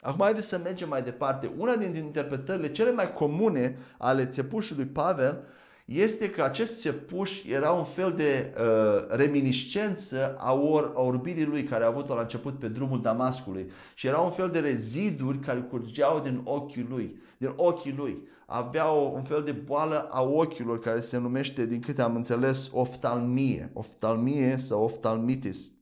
Acum 0.00 0.20
haideți 0.24 0.48
să 0.48 0.60
mergem 0.64 0.88
mai 0.88 1.02
departe. 1.02 1.52
Una 1.56 1.76
dintre 1.76 2.00
interpretările 2.00 2.72
cele 2.72 2.92
mai 2.92 3.12
comune 3.12 3.78
ale 3.98 4.26
țepușului 4.26 4.84
Pavel 4.84 5.44
este 5.84 6.30
că 6.30 6.42
acest 6.42 6.80
țepuș 6.80 7.44
era 7.44 7.70
un 7.70 7.84
fel 7.84 8.12
de 8.16 8.54
uh, 8.58 9.06
reminiscență 9.08 10.34
a, 10.38 10.52
or, 10.52 10.92
a 10.96 11.00
orbirii 11.00 11.44
lui 11.44 11.64
care 11.64 11.84
a 11.84 11.86
avut-o 11.86 12.14
la 12.14 12.20
început 12.20 12.58
pe 12.58 12.68
drumul 12.68 13.02
Damascului 13.02 13.70
și 13.94 14.06
era 14.06 14.18
un 14.18 14.30
fel 14.30 14.48
de 14.48 14.58
reziduri 14.58 15.38
care 15.38 15.60
curgeau 15.60 16.20
din 16.20 16.40
ochii 16.44 16.86
lui, 16.88 17.20
din 17.38 17.52
ochii 17.56 17.94
lui. 17.96 18.28
Avea 18.46 18.92
o, 18.92 19.00
un 19.00 19.22
fel 19.22 19.42
de 19.42 19.52
boală 19.52 20.08
a 20.10 20.22
ochilor 20.22 20.78
care 20.78 21.00
se 21.00 21.18
numește, 21.18 21.66
din 21.66 21.80
câte 21.80 22.02
am 22.02 22.14
înțeles, 22.14 22.70
oftalmie, 22.72 23.70
oftalmie 23.72 24.56
sau 24.56 24.82
oftalmitis. 24.82 25.75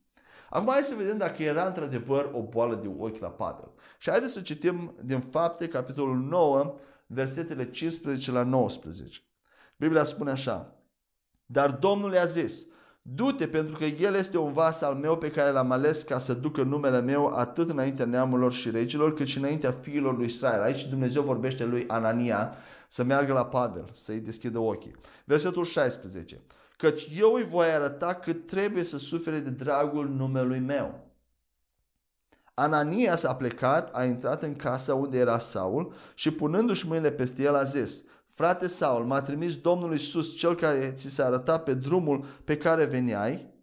Acum 0.55 0.69
hai 0.73 0.83
să 0.83 0.95
vedem 0.95 1.19
dacă 1.19 1.43
era 1.43 1.67
într-adevăr 1.67 2.31
o 2.33 2.43
boală 2.43 2.75
de 2.75 2.91
ochi 2.99 3.21
la 3.21 3.29
Pavel. 3.29 3.71
Și 3.99 4.11
haideți 4.11 4.33
să 4.33 4.41
citim 4.41 4.95
din 5.05 5.21
fapte, 5.21 5.69
capitolul 5.69 6.17
9, 6.17 6.75
versetele 7.07 7.71
15 7.71 8.31
la 8.31 8.43
19. 8.43 9.21
Biblia 9.77 10.05
spune 10.05 10.31
așa, 10.31 10.75
dar 11.47 11.71
Domnul 11.71 12.13
i-a 12.13 12.25
zis, 12.25 12.67
du-te 13.03 13.47
pentru 13.47 13.77
că 13.77 13.85
El 13.85 14.15
este 14.15 14.39
un 14.39 14.53
vas 14.53 14.81
al 14.81 14.95
meu 14.95 15.19
pe 15.19 15.31
care 15.31 15.51
l-am 15.51 15.71
ales 15.71 16.03
ca 16.03 16.19
să 16.19 16.35
ducă 16.35 16.63
numele 16.63 17.01
meu 17.01 17.27
atât 17.27 17.71
înaintea 17.71 18.05
neamurilor 18.05 18.53
și 18.53 18.71
regilor 18.71 19.15
cât 19.15 19.27
și 19.27 19.39
înaintea 19.39 19.71
fiilor 19.71 20.17
lui 20.17 20.27
Israel. 20.27 20.63
Aici 20.63 20.89
Dumnezeu 20.89 21.23
vorbește 21.23 21.65
lui 21.65 21.85
Anania 21.87 22.55
să 22.89 23.05
meargă 23.05 23.33
la 23.33 23.47
Pavel, 23.47 23.91
să-i 23.95 24.21
deschidă 24.21 24.59
ochii. 24.59 24.95
Versetul 25.25 25.65
16. 25.65 26.41
Căci 26.77 27.09
eu 27.19 27.33
îi 27.33 27.45
voi 27.45 27.67
arăta 27.67 28.15
cât 28.15 28.47
trebuie 28.47 28.85
să 28.85 28.99
sufere 28.99 29.39
de 29.39 29.51
dragul 29.51 30.09
numelui 30.09 30.61
meu. 30.61 31.05
Anania 32.55 33.17
s-a 33.17 33.35
plecat, 33.35 33.95
a 33.95 34.05
intrat 34.05 34.43
în 34.43 34.57
casa 34.57 34.95
unde 34.95 35.19
era 35.19 35.39
Saul 35.39 35.95
și 36.15 36.31
punându-și 36.31 36.87
mâinile 36.87 37.11
peste 37.11 37.43
el 37.43 37.55
a 37.55 37.63
zis, 37.63 38.05
Frate 38.35 38.67
Saul, 38.67 39.05
m-a 39.05 39.23
trimis 39.23 39.57
Domnul 39.57 39.93
Iisus, 39.93 40.37
cel 40.37 40.55
care 40.55 40.93
ți 40.93 41.09
s-a 41.09 41.25
arătat 41.25 41.63
pe 41.63 41.75
drumul 41.75 42.25
pe 42.45 42.57
care 42.57 42.85
veneai, 42.85 43.54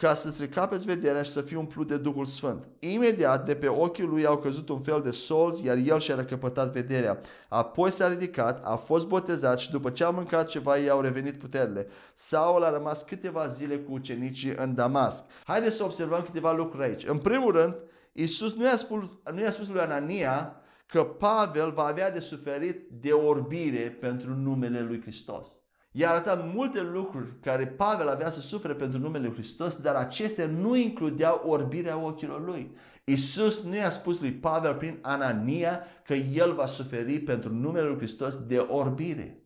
ca 0.00 0.14
să-ți 0.14 0.40
recapeți 0.40 0.84
vederea 0.84 1.22
și 1.22 1.30
să 1.30 1.40
fii 1.40 1.56
umplut 1.56 1.86
de 1.86 1.96
Duhul 1.96 2.24
Sfânt. 2.24 2.68
Imediat 2.78 3.46
de 3.46 3.54
pe 3.54 3.68
ochii 3.68 4.04
lui 4.04 4.26
au 4.26 4.38
căzut 4.38 4.68
un 4.68 4.80
fel 4.80 5.00
de 5.04 5.10
solzi, 5.10 5.64
iar 5.64 5.76
el 5.76 6.00
și-a 6.00 6.14
recăpătat 6.14 6.72
vederea. 6.72 7.20
Apoi 7.48 7.90
s-a 7.90 8.08
ridicat, 8.08 8.64
a 8.64 8.76
fost 8.76 9.06
botezat 9.06 9.58
și 9.58 9.70
după 9.70 9.90
ce 9.90 10.04
a 10.04 10.10
mâncat 10.10 10.48
ceva, 10.48 10.76
i-au 10.76 11.00
revenit 11.00 11.38
puterile. 11.38 11.86
Saul 12.14 12.62
a 12.64 12.70
rămas 12.70 13.02
câteva 13.02 13.46
zile 13.46 13.76
cu 13.76 13.92
ucenicii 13.92 14.54
în 14.56 14.74
Damasc. 14.74 15.24
Haideți 15.44 15.76
să 15.76 15.84
observăm 15.84 16.22
câteva 16.22 16.52
lucruri 16.52 16.84
aici. 16.84 17.06
În 17.06 17.18
primul 17.18 17.52
rând, 17.52 17.76
Iisus 18.12 18.54
nu 18.54 18.64
i-a 18.64 18.76
spus, 18.76 19.02
nu 19.34 19.40
i-a 19.40 19.50
spus 19.50 19.68
lui 19.68 19.80
Anania 19.80 20.56
că 20.86 21.04
Pavel 21.04 21.70
va 21.70 21.84
avea 21.84 22.10
de 22.10 22.20
suferit 22.20 22.88
de 22.90 23.12
orbire 23.12 23.96
pentru 24.00 24.34
numele 24.34 24.80
lui 24.80 25.00
Hristos. 25.00 25.48
I-a 25.92 26.10
arătat 26.10 26.52
multe 26.54 26.82
lucruri 26.82 27.40
care 27.40 27.66
Pavel 27.66 28.08
avea 28.08 28.30
să 28.30 28.40
sufere 28.40 28.74
pentru 28.74 28.98
numele 28.98 29.24
lui 29.24 29.34
Hristos, 29.34 29.76
dar 29.76 29.94
acestea 29.94 30.46
nu 30.46 30.76
includeau 30.76 31.42
orbirea 31.44 31.98
ochilor 31.98 32.44
lui. 32.44 32.76
Isus 33.04 33.62
nu 33.62 33.74
i-a 33.74 33.90
spus 33.90 34.20
lui 34.20 34.32
Pavel 34.32 34.74
prin 34.74 34.98
Anania 35.02 35.84
că 36.04 36.14
el 36.14 36.54
va 36.54 36.66
suferi 36.66 37.18
pentru 37.18 37.54
numele 37.54 37.86
lui 37.86 37.96
Hristos 37.96 38.46
de 38.46 38.58
orbire. 38.58 39.44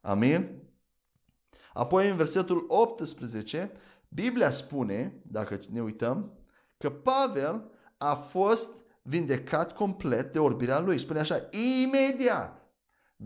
Amin? 0.00 0.62
Apoi 1.72 2.08
în 2.08 2.16
versetul 2.16 2.64
18, 2.68 3.72
Biblia 4.08 4.50
spune, 4.50 5.20
dacă 5.22 5.58
ne 5.70 5.82
uităm, 5.82 6.38
că 6.76 6.90
Pavel 6.90 7.70
a 7.96 8.14
fost 8.14 8.70
vindecat 9.02 9.74
complet 9.74 10.32
de 10.32 10.38
orbirea 10.38 10.80
lui. 10.80 10.98
Spune 10.98 11.18
așa, 11.18 11.48
imediat 11.82 12.63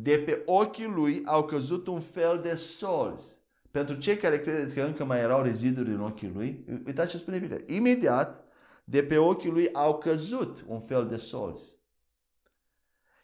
de 0.03 0.19
pe 0.19 0.43
ochii 0.47 0.87
lui 0.95 1.23
au 1.25 1.45
căzut 1.45 1.87
un 1.87 2.01
fel 2.01 2.41
de 2.43 2.55
solzi. 2.55 3.39
Pentru 3.71 3.95
cei 3.95 4.17
care 4.17 4.41
credeți 4.41 4.75
că 4.75 4.83
încă 4.83 5.05
mai 5.05 5.21
erau 5.21 5.43
reziduri 5.43 5.91
în 5.91 6.01
ochii 6.01 6.33
lui, 6.35 6.65
uitați 6.87 7.11
ce 7.11 7.17
spune 7.17 7.39
Biblia. 7.39 7.59
Imediat 7.67 8.45
de 8.85 9.03
pe 9.03 9.17
ochii 9.17 9.51
lui 9.51 9.73
au 9.73 9.99
căzut 9.99 10.65
un 10.67 10.81
fel 10.81 11.07
de 11.07 11.17
solzi. 11.17 11.77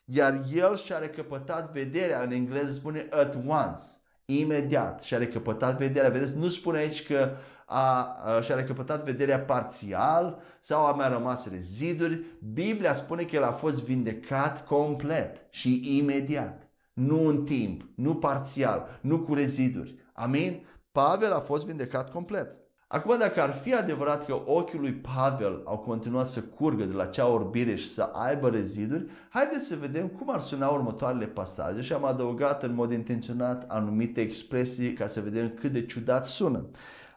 Iar 0.04 0.42
el 0.52 0.76
și-a 0.76 0.98
recăpătat 0.98 1.72
vederea, 1.72 2.22
în 2.22 2.30
engleză 2.30 2.72
spune 2.72 3.06
at 3.10 3.34
once, 3.34 3.82
imediat 4.24 5.00
și-a 5.00 5.18
recăpătat 5.18 5.78
vederea. 5.78 6.10
Vedeți, 6.10 6.36
nu 6.36 6.48
spune 6.48 6.78
aici 6.78 7.06
că 7.06 7.36
a, 7.66 8.04
a, 8.04 8.40
și-a 8.40 8.54
recăpătat 8.54 9.04
vederea 9.04 9.40
parțial 9.40 10.42
sau 10.60 10.86
a 10.86 10.92
mai 10.92 11.08
rămas 11.08 11.50
reziduri. 11.50 12.24
Biblia 12.52 12.94
spune 12.94 13.22
că 13.22 13.36
el 13.36 13.44
a 13.44 13.52
fost 13.52 13.84
vindecat 13.84 14.66
complet 14.66 15.46
și 15.50 15.98
imediat. 15.98 16.63
Nu 16.94 17.26
în 17.26 17.44
timp, 17.44 17.88
nu 17.94 18.14
parțial, 18.14 18.98
nu 19.02 19.20
cu 19.20 19.34
reziduri. 19.34 19.94
Amin? 20.12 20.66
Pavel 20.92 21.32
a 21.32 21.40
fost 21.40 21.66
vindecat 21.66 22.10
complet. 22.10 22.58
Acum, 22.88 23.18
dacă 23.18 23.42
ar 23.42 23.52
fi 23.52 23.74
adevărat 23.74 24.26
că 24.26 24.42
ochii 24.44 24.78
lui 24.78 24.92
Pavel 24.92 25.62
au 25.64 25.78
continuat 25.78 26.26
să 26.26 26.42
curgă 26.42 26.84
de 26.84 26.92
la 26.92 27.06
cea 27.06 27.26
orbire 27.26 27.74
și 27.74 27.88
să 27.88 28.02
aibă 28.12 28.48
reziduri, 28.48 29.06
haideți 29.28 29.66
să 29.66 29.76
vedem 29.76 30.08
cum 30.08 30.30
ar 30.30 30.40
suna 30.40 30.68
următoarele 30.68 31.26
pasaje 31.26 31.80
și 31.80 31.92
am 31.92 32.04
adăugat 32.04 32.62
în 32.62 32.74
mod 32.74 32.92
intenționat 32.92 33.64
anumite 33.68 34.20
expresii 34.20 34.92
ca 34.92 35.06
să 35.06 35.20
vedem 35.20 35.48
cât 35.60 35.72
de 35.72 35.86
ciudat 35.86 36.26
sună. 36.26 36.66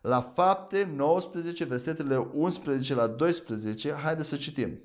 La 0.01 0.22
fapte 0.22 0.89
19, 0.96 1.65
versetele 1.65 2.29
11 2.34 2.96
la 2.96 3.07
12, 3.07 3.93
haideți 3.93 4.29
să 4.29 4.36
citim. 4.36 4.79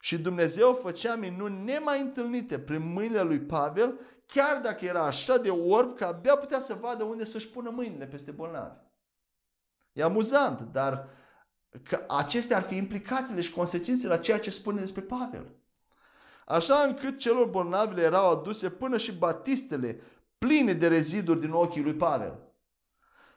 Și 0.00 0.18
Dumnezeu 0.18 0.78
făcea 0.82 1.14
minuni 1.14 1.64
nemai 1.64 2.00
întâlnite 2.00 2.58
prin 2.58 2.92
mâinile 2.92 3.22
lui 3.22 3.40
Pavel, 3.40 3.98
chiar 4.26 4.60
dacă 4.62 4.84
era 4.84 5.02
așa 5.02 5.36
de 5.36 5.50
orb 5.50 5.96
că 5.96 6.04
abia 6.04 6.36
putea 6.36 6.60
să 6.60 6.74
vadă 6.74 7.04
unde 7.04 7.24
să-și 7.24 7.48
pună 7.48 7.70
mâinile 7.70 8.06
peste 8.06 8.30
bolnavi. 8.30 8.76
E 9.92 10.02
amuzant, 10.02 10.60
dar 10.72 11.08
că 11.82 12.04
acestea 12.08 12.56
ar 12.56 12.62
fi 12.62 12.76
implicațiile 12.76 13.40
și 13.40 13.52
consecințele 13.52 14.14
la 14.14 14.20
ceea 14.20 14.40
ce 14.40 14.50
spune 14.50 14.80
despre 14.80 15.02
Pavel. 15.02 15.46
Așa 16.46 16.74
încât 16.74 17.18
celor 17.18 17.46
bolnavi 17.46 17.94
le 17.94 18.02
erau 18.02 18.30
aduse 18.30 18.70
până 18.70 18.98
și 18.98 19.12
batistele 19.12 20.00
pline 20.38 20.72
de 20.72 20.88
reziduri 20.88 21.40
din 21.40 21.50
ochii 21.50 21.82
lui 21.82 21.94
Pavel 21.94 22.52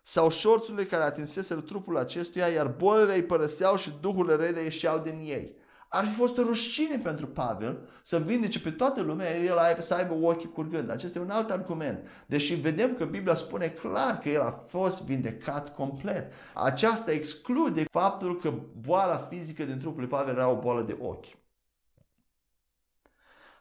sau 0.08 0.30
șorțurile 0.30 0.86
care 0.86 1.04
atinseseră 1.04 1.62
trupul 1.62 1.98
acestuia, 1.98 2.48
iar 2.48 2.68
bolile 2.68 3.14
îi 3.14 3.24
părăseau 3.24 3.78
și 3.78 3.94
duhurile 4.02 4.36
rele 4.36 4.62
ieșeau 4.62 5.00
din 5.00 5.20
ei. 5.24 5.56
Ar 5.90 6.06
fi 6.06 6.14
fost 6.14 6.38
o 6.38 6.42
rușine 6.42 6.98
pentru 6.98 7.28
Pavel 7.28 7.90
să 8.02 8.20
vindece 8.20 8.60
pe 8.60 8.72
toată 8.72 9.02
lumea, 9.02 9.38
el 9.38 9.78
să 9.80 9.94
aibă 9.94 10.14
ochii 10.14 10.52
curgând. 10.52 10.90
Acesta 10.90 11.20
e 11.20 11.22
un 11.22 11.30
alt 11.30 11.52
argument. 11.52 12.08
Deși 12.26 12.54
vedem 12.54 12.96
că 12.96 13.06
Biblia 13.06 13.34
spune 13.34 13.68
clar 13.68 14.20
că 14.20 14.30
el 14.30 14.42
a 14.42 14.52
fost 14.52 15.04
vindecat 15.04 15.76
complet. 15.76 16.34
Aceasta 16.54 17.12
exclude 17.12 17.84
faptul 17.92 18.40
că 18.40 18.54
boala 18.82 19.18
fizică 19.18 19.64
din 19.64 19.80
trupul 19.80 20.00
lui 20.00 20.10
Pavel 20.10 20.36
era 20.36 20.50
o 20.50 20.60
boală 20.60 20.82
de 20.82 20.98
ochi. 21.00 21.26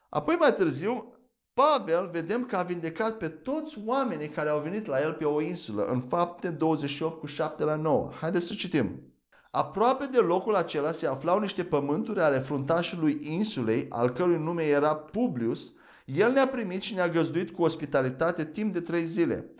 Apoi 0.08 0.36
mai 0.38 0.52
târziu, 0.52 1.14
Pavel 1.52 2.08
vedem 2.08 2.46
că 2.46 2.56
a 2.56 2.62
vindecat 2.62 3.16
pe 3.16 3.28
toți 3.28 3.78
oamenii 3.84 4.28
care 4.28 4.48
au 4.48 4.60
venit 4.60 4.86
la 4.86 5.00
el 5.00 5.12
pe 5.12 5.24
o 5.24 5.40
insulă, 5.40 5.84
în 5.84 6.00
fapte 6.00 6.50
28 6.50 7.20
cu 7.20 7.26
7 7.26 7.64
la 7.64 7.74
9. 7.74 8.10
Haideți 8.20 8.46
să 8.46 8.54
citim. 8.54 9.13
Aproape 9.56 10.06
de 10.06 10.18
locul 10.18 10.54
acela 10.54 10.92
se 10.92 11.06
aflau 11.06 11.38
niște 11.38 11.64
pământuri 11.64 12.20
ale 12.20 12.38
fruntașului 12.38 13.18
insulei, 13.22 13.86
al 13.88 14.10
cărui 14.10 14.38
nume 14.38 14.62
era 14.62 14.94
Publius. 14.96 15.72
El 16.04 16.32
ne-a 16.32 16.46
primit 16.46 16.82
și 16.82 16.94
ne-a 16.94 17.08
găzduit 17.08 17.50
cu 17.50 17.62
ospitalitate 17.62 18.44
timp 18.44 18.72
de 18.72 18.80
trei 18.80 19.02
zile. 19.02 19.50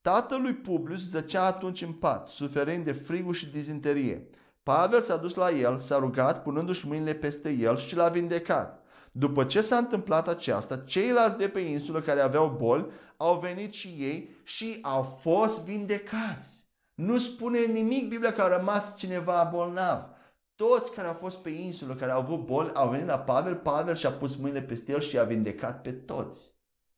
Tatălui 0.00 0.54
Publius 0.54 1.08
zăcea 1.08 1.44
atunci 1.44 1.82
în 1.82 1.92
pat, 1.92 2.28
suferind 2.28 2.84
de 2.84 2.92
frigul 2.92 3.34
și 3.34 3.50
dizinterie. 3.50 4.28
Pavel 4.62 5.00
s-a 5.00 5.16
dus 5.16 5.34
la 5.34 5.50
el, 5.50 5.78
s-a 5.78 5.98
rugat, 5.98 6.42
punându-și 6.42 6.86
mâinile 6.86 7.14
peste 7.14 7.50
el 7.50 7.76
și 7.76 7.96
l-a 7.96 8.08
vindecat. 8.08 8.82
După 9.10 9.44
ce 9.44 9.60
s-a 9.60 9.76
întâmplat 9.76 10.28
aceasta, 10.28 10.76
ceilalți 10.76 11.38
de 11.38 11.48
pe 11.48 11.60
insulă 11.60 12.00
care 12.00 12.20
aveau 12.20 12.56
boli 12.58 12.86
au 13.16 13.38
venit 13.38 13.72
și 13.72 13.88
ei 13.88 14.36
și 14.42 14.78
au 14.82 15.02
fost 15.02 15.64
vindecați. 15.64 16.61
Nu 17.04 17.18
spune 17.18 17.58
nimic 17.58 18.08
Biblia 18.08 18.32
că 18.32 18.42
a 18.42 18.56
rămas 18.56 18.96
cineva 18.96 19.48
bolnav. 19.52 20.06
Toți 20.54 20.92
care 20.94 21.08
au 21.08 21.14
fost 21.14 21.38
pe 21.38 21.50
insulă, 21.50 21.94
care 21.94 22.10
au 22.10 22.20
avut 22.20 22.44
boli, 22.46 22.70
au 22.74 22.88
venit 22.88 23.06
la 23.06 23.18
Pavel, 23.18 23.56
Pavel 23.56 23.94
și-a 23.94 24.10
pus 24.10 24.36
mâinile 24.36 24.62
peste 24.62 24.92
el 24.92 25.00
și 25.00 25.14
i-a 25.14 25.24
vindecat 25.24 25.80
pe 25.80 25.92
toți. 25.92 26.54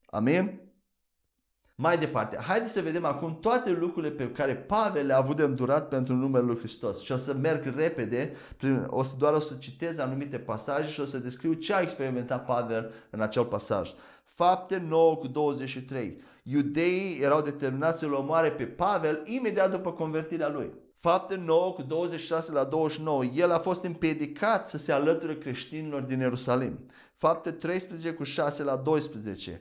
Amin? 0.07 0.61
Mai 1.75 1.99
departe, 1.99 2.39
haideți 2.41 2.73
să 2.73 2.81
vedem 2.81 3.05
acum 3.05 3.39
toate 3.41 3.71
lucrurile 3.71 4.13
pe 4.13 4.31
care 4.31 4.57
Pavel 4.57 5.07
le-a 5.07 5.17
avut 5.17 5.37
de 5.37 5.43
îndurat 5.43 5.89
pentru 5.89 6.15
numele 6.15 6.45
lui 6.45 6.59
Hristos. 6.59 7.03
Și 7.03 7.13
o 7.13 7.17
să 7.17 7.35
merg 7.35 7.75
repede, 7.77 8.35
prin, 8.57 8.87
o 8.91 9.03
să, 9.03 9.15
doar 9.19 9.33
o 9.33 9.41
să 9.41 9.55
citez 9.55 9.99
anumite 9.99 10.39
pasaje 10.39 10.89
și 10.89 11.01
o 11.01 11.05
să 11.05 11.19
descriu 11.19 11.53
ce 11.53 11.75
a 11.75 11.81
experimentat 11.81 12.45
Pavel 12.45 12.93
în 13.11 13.21
acel 13.21 13.45
pasaj. 13.45 13.91
Fapte 14.37 14.77
9 14.79 15.17
cu 15.17 15.27
23. 15.27 16.21
Iudeii 16.43 17.19
erau 17.21 17.43
determinați 17.43 17.99
să-l 17.99 18.13
omoare 18.13 18.51
pe 18.51 18.65
Pavel 18.65 19.23
imediat 19.25 19.71
după 19.71 19.93
convertirea 19.93 20.49
lui. 20.49 20.73
Fapte 20.95 21.37
9 21.37 21.73
cu 21.73 21.83
26 21.83 22.53
la 22.53 22.65
29. 22.65 23.25
El 23.25 23.53
a 23.53 23.59
fost 23.59 23.85
împiedicat 23.85 24.69
să 24.69 24.79
se 24.79 24.93
alăture 24.93 25.39
creștinilor 25.39 26.03
din 26.03 26.21
Ierusalim. 26.21 26.87
Fapte 27.15 27.51
13 27.51 28.13
cu 28.13 28.25
6 28.25 28.63
la 28.63 28.77
12. 28.77 29.61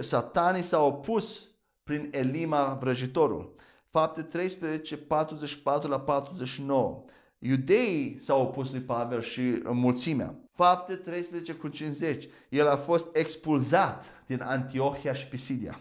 Satanii 0.00 0.62
s-au 0.62 0.86
opus 0.86 1.50
prin 1.82 2.08
Elima 2.12 2.78
vrăjitorul. 2.80 3.54
Fapte 3.88 4.22
13, 4.22 4.96
44 4.96 5.90
la 5.90 6.00
49. 6.00 7.04
Iudeii 7.38 8.18
s-au 8.18 8.42
opus 8.42 8.70
lui 8.70 8.80
Pavel 8.80 9.20
și 9.20 9.62
mulțimea. 9.64 10.45
Fapte 10.56 10.94
13 10.94 11.54
cu 11.54 11.68
50. 11.68 12.28
El 12.48 12.68
a 12.68 12.76
fost 12.76 13.16
expulzat 13.16 14.04
din 14.26 14.42
Antiohia 14.42 15.12
și 15.12 15.26
Pisidia. 15.26 15.80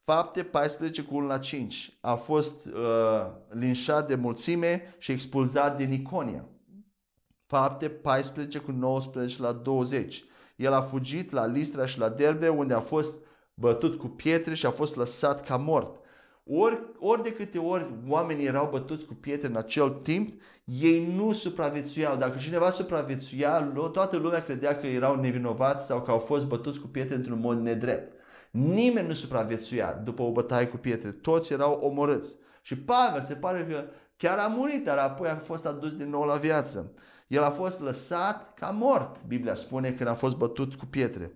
Fapte 0.00 0.42
14 0.42 1.02
cu 1.02 1.16
1 1.16 1.26
la 1.26 1.38
5. 1.38 1.98
A 2.00 2.14
fost 2.14 2.64
uh, 2.64 3.26
linșat 3.48 4.06
de 4.06 4.14
mulțime 4.14 4.94
și 4.98 5.12
expulzat 5.12 5.76
din 5.76 5.92
Iconia. 5.92 6.44
Fapte 7.46 7.88
14 7.88 8.58
cu 8.58 8.70
19 8.70 9.42
la 9.42 9.52
20. 9.52 10.24
El 10.56 10.72
a 10.72 10.82
fugit 10.82 11.30
la 11.30 11.46
Listra 11.46 11.86
și 11.86 11.98
la 11.98 12.08
Derbe 12.08 12.48
unde 12.48 12.74
a 12.74 12.80
fost 12.80 13.14
bătut 13.54 13.98
cu 13.98 14.06
pietre 14.06 14.54
și 14.54 14.66
a 14.66 14.70
fost 14.70 14.96
lăsat 14.96 15.46
ca 15.46 15.56
mort. 15.56 16.00
Ori, 16.48 16.82
ori 16.98 17.22
de 17.22 17.32
câte 17.32 17.58
ori 17.58 17.86
oamenii 18.08 18.46
erau 18.46 18.68
bătuți 18.70 19.04
cu 19.04 19.14
pietre 19.14 19.48
în 19.48 19.56
acel 19.56 19.88
timp, 19.88 20.42
ei 20.64 21.12
nu 21.14 21.32
supraviețuiau. 21.32 22.16
Dacă 22.16 22.38
cineva 22.38 22.70
supraviețuia, 22.70 23.72
toată 23.92 24.16
lumea 24.16 24.42
credea 24.42 24.76
că 24.76 24.86
erau 24.86 25.20
nevinovați 25.20 25.86
sau 25.86 26.02
că 26.02 26.10
au 26.10 26.18
fost 26.18 26.46
bătuți 26.46 26.80
cu 26.80 26.86
pietre 26.86 27.14
într-un 27.14 27.40
mod 27.40 27.60
nedrept. 27.60 28.12
Nimeni 28.50 29.08
nu 29.08 29.14
supraviețuia 29.14 29.92
după 30.04 30.22
o 30.22 30.32
bătaie 30.32 30.66
cu 30.66 30.76
pietre. 30.76 31.10
Toți 31.10 31.52
erau 31.52 31.80
omorâți. 31.82 32.36
Și 32.62 32.78
Pavel 32.78 33.20
se 33.20 33.34
pare 33.34 33.66
că 33.70 33.84
chiar 34.16 34.38
a 34.38 34.46
murit, 34.46 34.84
dar 34.84 34.98
apoi 34.98 35.28
a 35.28 35.36
fost 35.36 35.66
adus 35.66 35.96
din 35.96 36.10
nou 36.10 36.22
la 36.22 36.34
viață. 36.34 36.92
El 37.26 37.42
a 37.42 37.50
fost 37.50 37.80
lăsat 37.80 38.54
ca 38.54 38.70
mort, 38.70 39.16
Biblia 39.26 39.54
spune, 39.54 39.90
când 39.90 40.08
a 40.08 40.14
fost 40.14 40.36
bătut 40.36 40.74
cu 40.74 40.86
pietre. 40.86 41.32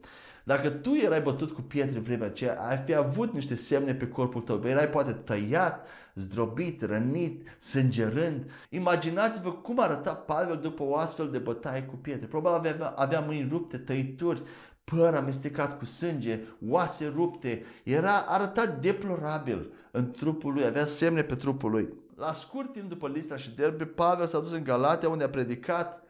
Dacă 0.51 0.71
tu 0.71 0.95
erai 0.95 1.21
bătut 1.21 1.51
cu 1.51 1.63
pietre 1.63 1.97
în 1.97 2.03
vremea 2.03 2.27
aceea, 2.27 2.55
ai 2.69 2.77
fi 2.77 2.95
avut 2.95 3.33
niște 3.33 3.55
semne 3.55 3.95
pe 3.95 4.09
corpul 4.09 4.41
tău. 4.41 4.63
Erai 4.65 4.89
poate 4.89 5.13
tăiat, 5.13 5.87
zdrobit, 6.15 6.83
rănit, 6.83 7.57
sângerând. 7.59 8.51
Imaginați-vă 8.69 9.53
cum 9.53 9.81
arăta 9.81 10.13
Pavel 10.15 10.57
după 10.57 10.83
o 10.83 10.97
astfel 10.97 11.31
de 11.31 11.39
bătaie 11.39 11.83
cu 11.83 11.95
pietre. 11.95 12.27
Probabil 12.27 12.71
avea, 12.71 12.87
avea 12.87 13.21
mâini 13.21 13.49
rupte, 13.51 13.79
tăituri, 13.79 14.43
păr 14.85 15.15
amestecat 15.15 15.79
cu 15.79 15.85
sânge, 15.85 16.41
oase 16.69 17.13
rupte. 17.15 17.65
Era 17.85 18.17
arătat 18.17 18.81
deplorabil 18.81 19.73
în 19.91 20.11
trupul 20.11 20.53
lui, 20.53 20.65
avea 20.65 20.85
semne 20.85 21.23
pe 21.23 21.35
trupul 21.35 21.71
lui. 21.71 21.93
La 22.17 22.33
scurt 22.33 22.73
timp 22.73 22.89
după 22.89 23.09
Listra 23.09 23.37
și 23.37 23.55
Derbe, 23.55 23.85
Pavel 23.85 24.27
s-a 24.27 24.41
dus 24.41 24.53
în 24.53 24.65
Galatia 24.65 25.09
unde 25.09 25.25
a 25.25 25.29
predicat 25.29 26.03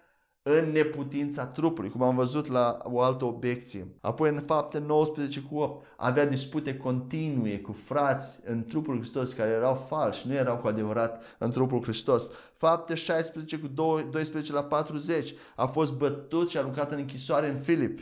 în 0.43 0.73
neputința 0.73 1.47
trupului, 1.47 1.91
cum 1.91 2.03
am 2.03 2.15
văzut 2.15 2.47
la 2.47 2.79
o 2.83 3.01
altă 3.01 3.25
obiecție. 3.25 3.87
Apoi 4.01 4.29
în 4.29 4.43
fapte 4.47 4.79
19 4.79 5.41
cu 5.41 5.57
8 5.59 5.87
avea 5.97 6.27
dispute 6.27 6.77
continue 6.77 7.59
cu 7.59 7.73
frați 7.73 8.41
în 8.45 8.65
trupul 8.65 8.97
Hristos 8.97 9.33
care 9.33 9.51
erau 9.51 9.87
falși, 9.89 10.27
nu 10.27 10.35
erau 10.35 10.57
cu 10.57 10.67
adevărat 10.67 11.23
în 11.39 11.51
trupul 11.51 11.83
Hristos. 11.83 12.31
Fapte 12.57 12.95
16 12.95 13.59
cu 13.59 13.67
12 13.67 14.53
la 14.53 14.65
40 14.65 15.35
a 15.57 15.67
fost 15.67 15.93
bătut 15.93 16.49
și 16.49 16.59
aruncat 16.59 16.93
în 16.93 16.99
închisoare 16.99 17.49
în 17.49 17.57
Filip. 17.57 18.01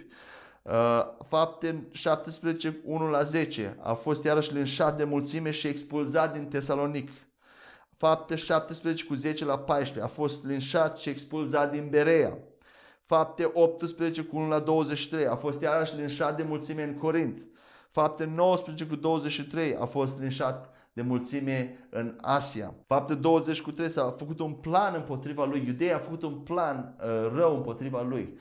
Uh, 0.63 0.73
fapte 1.29 1.89
17 1.91 2.81
1 2.85 3.11
la 3.11 3.23
10 3.23 3.77
a 3.83 3.93
fost 3.93 4.25
iarăși 4.25 4.55
linșat 4.55 4.97
de 4.97 5.05
mulțime 5.05 5.51
și 5.51 5.67
expulzat 5.67 6.33
din 6.33 6.45
Tesalonic. 6.47 7.11
Fapte 7.99 8.37
17 8.37 9.05
cu 9.05 9.15
10 9.15 9.45
la 9.45 9.59
14. 9.59 10.05
A 10.05 10.07
fost 10.07 10.45
linșat 10.45 10.99
și 10.99 11.09
expulzat 11.09 11.71
din 11.71 11.89
Berea. 11.91 12.39
Fapte 13.05 13.51
18 13.53 14.23
cu 14.23 14.37
1 14.37 14.49
la 14.49 14.59
23. 14.59 15.27
A 15.27 15.35
fost 15.35 15.63
iarăși 15.63 15.97
linșat 15.97 16.37
de 16.37 16.43
mulțime 16.43 16.83
în 16.83 16.95
Corint. 16.95 17.47
Fapte 17.91 18.25
19 18.25 18.87
cu 18.87 18.97
23. 18.97 19.77
A 19.77 19.85
fost 19.85 20.21
linșat 20.21 20.75
de 20.93 21.03
mulțime 21.03 21.89
în 21.91 22.17
Asia. 22.21 22.75
Fapte 22.87 23.15
20 23.15 23.61
cu 23.61 23.73
3 23.73 23.89
s-a 23.89 24.15
făcut 24.19 24.41
un 24.41 24.53
plan 24.53 24.95
împotriva 24.95 25.45
lui. 25.45 25.63
Iudeia 25.67 25.97
a 25.97 25.99
făcut 25.99 26.23
un 26.23 26.35
plan 26.35 26.97
uh, 27.01 27.31
rău 27.35 27.57
împotriva 27.57 28.03
lui. 28.03 28.39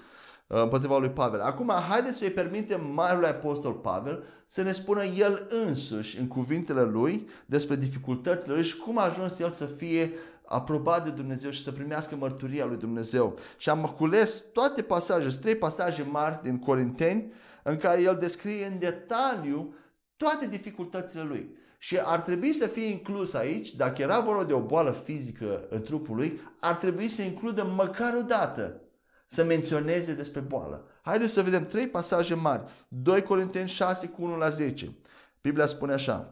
Uh, 0.47 0.62
împotriva 0.62 0.97
lui 0.97 1.10
Pavel. 1.10 1.39
Acum, 1.39 1.71
haideți 1.89 2.17
să-i 2.17 2.29
permitem 2.29 2.91
Marele 2.93 3.27
Apostol 3.27 3.73
Pavel 3.73 4.23
să 4.45 4.62
ne 4.62 4.71
spună 4.71 5.03
el 5.03 5.47
însuși 5.49 6.19
în 6.19 6.27
cuvintele 6.27 6.83
lui 6.83 7.29
despre 7.45 7.75
dificultățile 7.75 8.53
lui 8.53 8.63
și 8.63 8.77
cum 8.77 8.97
a 8.97 9.03
ajuns 9.03 9.39
el 9.39 9.49
să 9.49 9.65
fie 9.65 10.13
aprobat 10.45 11.03
de 11.03 11.10
Dumnezeu 11.10 11.49
și 11.49 11.63
să 11.63 11.71
primească 11.71 12.15
mărturia 12.15 12.65
lui 12.65 12.77
Dumnezeu. 12.77 13.38
Și 13.57 13.69
am 13.69 13.93
cules 13.97 14.43
toate 14.53 14.81
pasaje, 14.81 15.38
trei 15.41 15.55
pasaje 15.55 16.03
mari 16.03 16.39
din 16.41 16.60
Corinteni, 16.60 17.31
în 17.63 17.77
care 17.77 18.01
el 18.01 18.17
descrie 18.19 18.65
în 18.65 18.79
detaliu 18.79 19.73
toate 20.17 20.47
dificultățile 20.47 21.21
lui. 21.21 21.55
Și 21.77 21.99
ar 22.03 22.21
trebui 22.21 22.51
să 22.51 22.67
fie 22.67 22.86
inclus 22.86 23.33
aici, 23.33 23.75
dacă 23.75 24.01
era 24.01 24.19
vorba 24.19 24.43
de 24.43 24.53
o 24.53 24.62
boală 24.62 24.91
fizică 25.03 25.67
în 25.69 25.81
trupul 25.81 26.15
lui, 26.15 26.41
ar 26.60 26.75
trebui 26.75 27.07
să 27.07 27.21
includă 27.21 27.63
măcar 27.75 28.13
o 28.13 28.21
dată 28.21 28.81
să 29.29 29.43
menționeze 29.43 30.13
despre 30.13 30.39
boală. 30.39 30.85
Haideți 31.01 31.33
să 31.33 31.41
vedem 31.41 31.65
trei 31.65 31.87
pasaje 31.87 32.33
mari. 32.33 32.63
2 32.87 33.21
Corinteni 33.21 33.69
6 33.69 34.07
cu 34.07 34.23
1 34.23 34.37
la 34.37 34.49
10. 34.49 34.97
Biblia 35.41 35.65
spune 35.65 35.93
așa. 35.93 36.31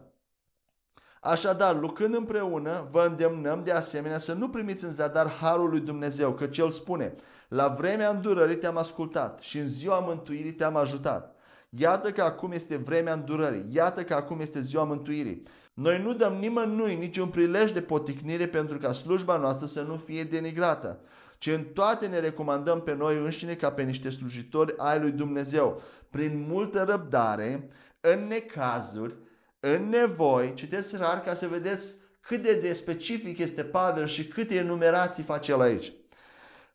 Așadar, 1.20 1.80
lucrând 1.80 2.14
împreună, 2.14 2.88
vă 2.90 3.06
îndemnăm 3.08 3.60
de 3.64 3.72
asemenea 3.72 4.18
să 4.18 4.32
nu 4.32 4.48
primiți 4.48 4.84
în 4.84 4.90
zadar 4.90 5.30
harul 5.30 5.70
lui 5.70 5.80
Dumnezeu, 5.80 6.32
căci 6.32 6.58
El 6.58 6.70
spune, 6.70 7.14
la 7.48 7.68
vremea 7.68 8.08
îndurării 8.08 8.56
te-am 8.56 8.76
ascultat 8.76 9.40
și 9.40 9.58
în 9.58 9.68
ziua 9.68 9.98
mântuirii 9.98 10.52
te-am 10.52 10.76
ajutat. 10.76 11.34
Iată 11.68 12.10
că 12.10 12.22
acum 12.22 12.52
este 12.52 12.76
vremea 12.76 13.12
îndurării, 13.12 13.66
iată 13.70 14.02
că 14.02 14.14
acum 14.14 14.40
este 14.40 14.60
ziua 14.60 14.84
mântuirii. 14.84 15.42
Noi 15.74 16.02
nu 16.02 16.14
dăm 16.14 16.32
nimănui 16.32 16.94
niciun 16.94 17.28
prilej 17.28 17.72
de 17.72 17.80
poticnire 17.80 18.46
pentru 18.46 18.78
ca 18.78 18.92
slujba 18.92 19.36
noastră 19.36 19.66
să 19.66 19.82
nu 19.82 19.96
fie 19.96 20.22
denigrată 20.22 21.00
ci 21.38 21.46
în 21.46 21.64
toate 21.64 22.06
ne 22.06 22.18
recomandăm 22.18 22.82
pe 22.82 22.94
noi 22.94 23.16
înșine 23.16 23.54
ca 23.54 23.72
pe 23.72 23.82
niște 23.82 24.10
slujitori 24.10 24.74
ai 24.76 25.00
lui 25.00 25.10
Dumnezeu, 25.10 25.80
prin 26.10 26.46
multă 26.48 26.82
răbdare, 26.82 27.68
în 28.00 28.26
necazuri, 28.26 29.16
în 29.60 29.88
nevoi, 29.88 30.54
citeți 30.54 30.96
rar 30.96 31.20
ca 31.20 31.34
să 31.34 31.46
vedeți 31.46 31.94
cât 32.20 32.42
de, 32.42 32.54
de 32.54 32.72
specific 32.72 33.38
este 33.38 33.64
Pavel 33.64 34.06
și 34.06 34.26
câte 34.26 34.54
enumerații 34.54 35.22
face 35.22 35.52
el 35.52 35.60
aici. 35.60 35.92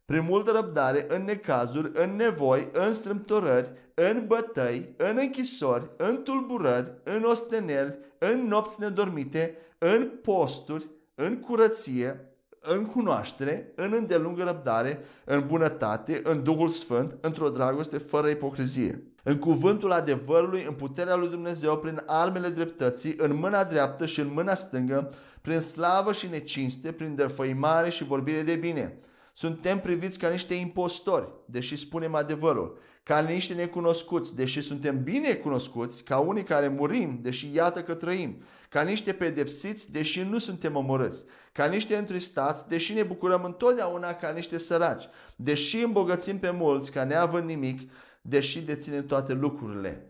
Prin 0.05 0.23
multă 0.23 0.51
răbdare, 0.51 1.05
în 1.07 1.23
necazuri, 1.23 1.91
în 1.93 2.15
nevoi, 2.15 2.69
în 2.73 2.93
strâmtorări, 2.93 3.71
în 3.93 4.23
bătăi, 4.27 4.93
în 4.97 5.17
închisori, 5.19 5.91
în 5.97 6.23
tulburări, 6.23 6.93
în 7.03 7.23
osteneli, 7.23 7.97
în 8.17 8.47
nopți 8.47 8.79
nedormite, 8.79 9.57
în 9.77 10.11
posturi, 10.21 10.89
în 11.15 11.39
curăție, 11.39 12.30
în 12.67 12.85
cunoaștere, 12.85 13.71
în 13.75 13.93
îndelungă 13.95 14.43
răbdare, 14.43 14.99
în 15.25 15.43
bunătate, 15.47 16.21
în 16.23 16.43
Duhul 16.43 16.69
Sfânt, 16.69 17.17
într-o 17.21 17.49
dragoste 17.49 17.97
fără 17.97 18.27
ipocrizie. 18.27 19.03
În 19.23 19.37
cuvântul 19.37 19.91
adevărului, 19.91 20.65
în 20.67 20.73
puterea 20.73 21.15
lui 21.15 21.27
Dumnezeu, 21.27 21.77
prin 21.77 22.03
armele 22.05 22.49
dreptății, 22.49 23.13
în 23.17 23.35
mâna 23.35 23.63
dreaptă 23.63 24.05
și 24.05 24.19
în 24.19 24.31
mâna 24.33 24.55
stângă, 24.55 25.13
prin 25.41 25.59
slavă 25.59 26.13
și 26.13 26.29
necinste, 26.29 26.91
prin 26.91 27.15
dărfăimare 27.15 27.89
și 27.89 28.03
vorbire 28.03 28.41
de 28.41 28.55
bine. 28.55 28.99
Suntem 29.41 29.79
priviți 29.79 30.19
ca 30.19 30.29
niște 30.29 30.53
impostori, 30.53 31.33
deși 31.45 31.75
spunem 31.75 32.15
adevărul, 32.15 32.77
ca 33.03 33.19
niște 33.19 33.53
necunoscuți, 33.53 34.35
deși 34.35 34.61
suntem 34.61 35.03
bine 35.03 35.33
cunoscuți, 35.33 36.03
ca 36.03 36.17
unii 36.17 36.43
care 36.43 36.67
murim, 36.67 37.19
deși 37.21 37.53
iată 37.53 37.83
că 37.83 37.93
trăim, 37.93 38.43
ca 38.69 38.81
niște 38.81 39.13
pedepsiți, 39.13 39.91
deși 39.91 40.21
nu 40.21 40.37
suntem 40.37 40.75
omorâți, 40.75 41.25
ca 41.51 41.65
niște 41.65 41.95
întristați, 41.95 42.67
deși 42.67 42.93
ne 42.93 43.03
bucurăm 43.03 43.43
întotdeauna 43.43 44.13
ca 44.13 44.29
niște 44.29 44.57
săraci, 44.57 45.03
deși 45.35 45.83
îmbogățim 45.83 46.39
pe 46.39 46.49
mulți, 46.49 46.91
ca 46.91 47.03
neavând 47.03 47.45
nimic, 47.45 47.91
deși 48.21 48.61
deținem 48.61 49.05
toate 49.05 49.33
lucrurile. 49.33 50.05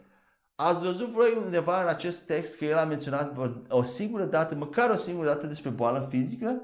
Ați 0.56 0.86
văzut 0.86 1.10
voi 1.10 1.38
undeva 1.44 1.82
în 1.82 1.88
acest 1.88 2.22
text 2.22 2.58
că 2.58 2.66
el 2.66 2.78
a 2.78 2.86
menționat 2.86 3.36
o 3.70 3.84
singură 3.84 4.26
dată, 4.26 4.56
măcar 4.56 4.90
o 4.90 4.98
singură 4.98 5.28
dată 5.28 5.48
despre 5.48 5.70
boală 5.70 6.08
fizică? 6.10 6.62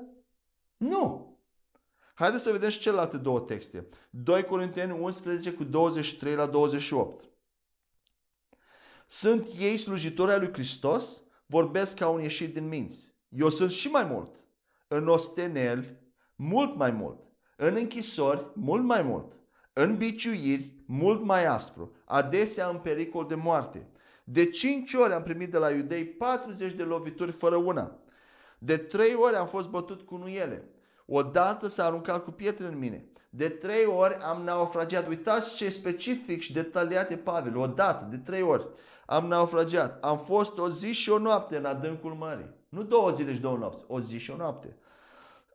Nu! 0.77 1.36
Haideți 2.19 2.43
să 2.43 2.51
vedem 2.51 2.69
și 2.69 2.79
celelalte 2.79 3.17
două 3.17 3.39
texte. 3.39 3.87
2 4.09 4.43
Corinteni 4.43 4.91
11 4.91 5.51
cu 5.53 5.63
23 5.63 6.35
la 6.35 6.45
28. 6.45 7.29
Sunt 9.07 9.49
ei 9.59 9.77
slujitori 9.77 10.31
ai 10.31 10.39
lui 10.39 10.53
Hristos 10.53 11.23
vorbesc 11.45 11.97
ca 11.97 12.07
un 12.07 12.21
ieșit 12.21 12.53
din 12.53 12.67
minți. 12.67 13.15
Eu 13.29 13.49
sunt 13.49 13.71
și 13.71 13.87
mai 13.87 14.03
mult. 14.03 14.35
În 14.87 15.07
osteneli, 15.07 15.99
mult 16.35 16.75
mai 16.75 16.91
mult. 16.91 17.19
În 17.57 17.75
închisori, 17.75 18.51
mult 18.53 18.83
mai 18.83 19.01
mult. 19.01 19.39
În 19.73 19.97
biciuiri, 19.97 20.83
mult 20.85 21.23
mai 21.23 21.45
aspru. 21.45 21.95
Adesea 22.05 22.67
în 22.67 22.77
pericol 22.77 23.25
de 23.27 23.35
moarte. 23.35 23.89
De 24.23 24.49
cinci 24.49 24.93
ori 24.93 25.13
am 25.13 25.23
primit 25.23 25.51
de 25.51 25.57
la 25.57 25.71
iudei 25.71 26.05
40 26.05 26.73
de 26.73 26.83
lovituri 26.83 27.31
fără 27.31 27.55
una. 27.55 27.99
De 28.59 28.77
trei 28.77 29.13
ori 29.13 29.35
am 29.35 29.47
fost 29.47 29.67
bătut 29.67 30.01
cu 30.01 30.15
nuiele. 30.15 30.71
Odată 31.09 31.67
s-a 31.67 31.85
aruncat 31.85 32.23
cu 32.23 32.31
pietre 32.31 32.67
în 32.67 32.77
mine. 32.77 33.11
De 33.29 33.49
trei 33.49 33.85
ori 33.85 34.13
am 34.13 34.41
naufragiat. 34.41 35.07
Uitați 35.07 35.55
ce 35.55 35.69
specific 35.69 36.41
și 36.41 36.53
detaliat 36.53 37.11
e 37.11 37.15
Pavel. 37.15 37.57
Odată, 37.57 38.07
de 38.09 38.17
trei 38.17 38.41
ori 38.41 38.67
am 39.05 39.27
naufragiat. 39.27 40.03
Am 40.03 40.17
fost 40.17 40.57
o 40.57 40.69
zi 40.69 40.93
și 40.93 41.09
o 41.09 41.17
noapte 41.17 41.57
în 41.57 41.65
adâncul 41.65 42.13
mării. 42.13 42.55
Nu 42.69 42.83
două 42.83 43.11
zile 43.11 43.33
și 43.33 43.39
două 43.39 43.57
nopți, 43.57 43.83
o 43.87 43.99
zi 43.99 44.17
și 44.17 44.31
o 44.31 44.35
noapte. 44.35 44.77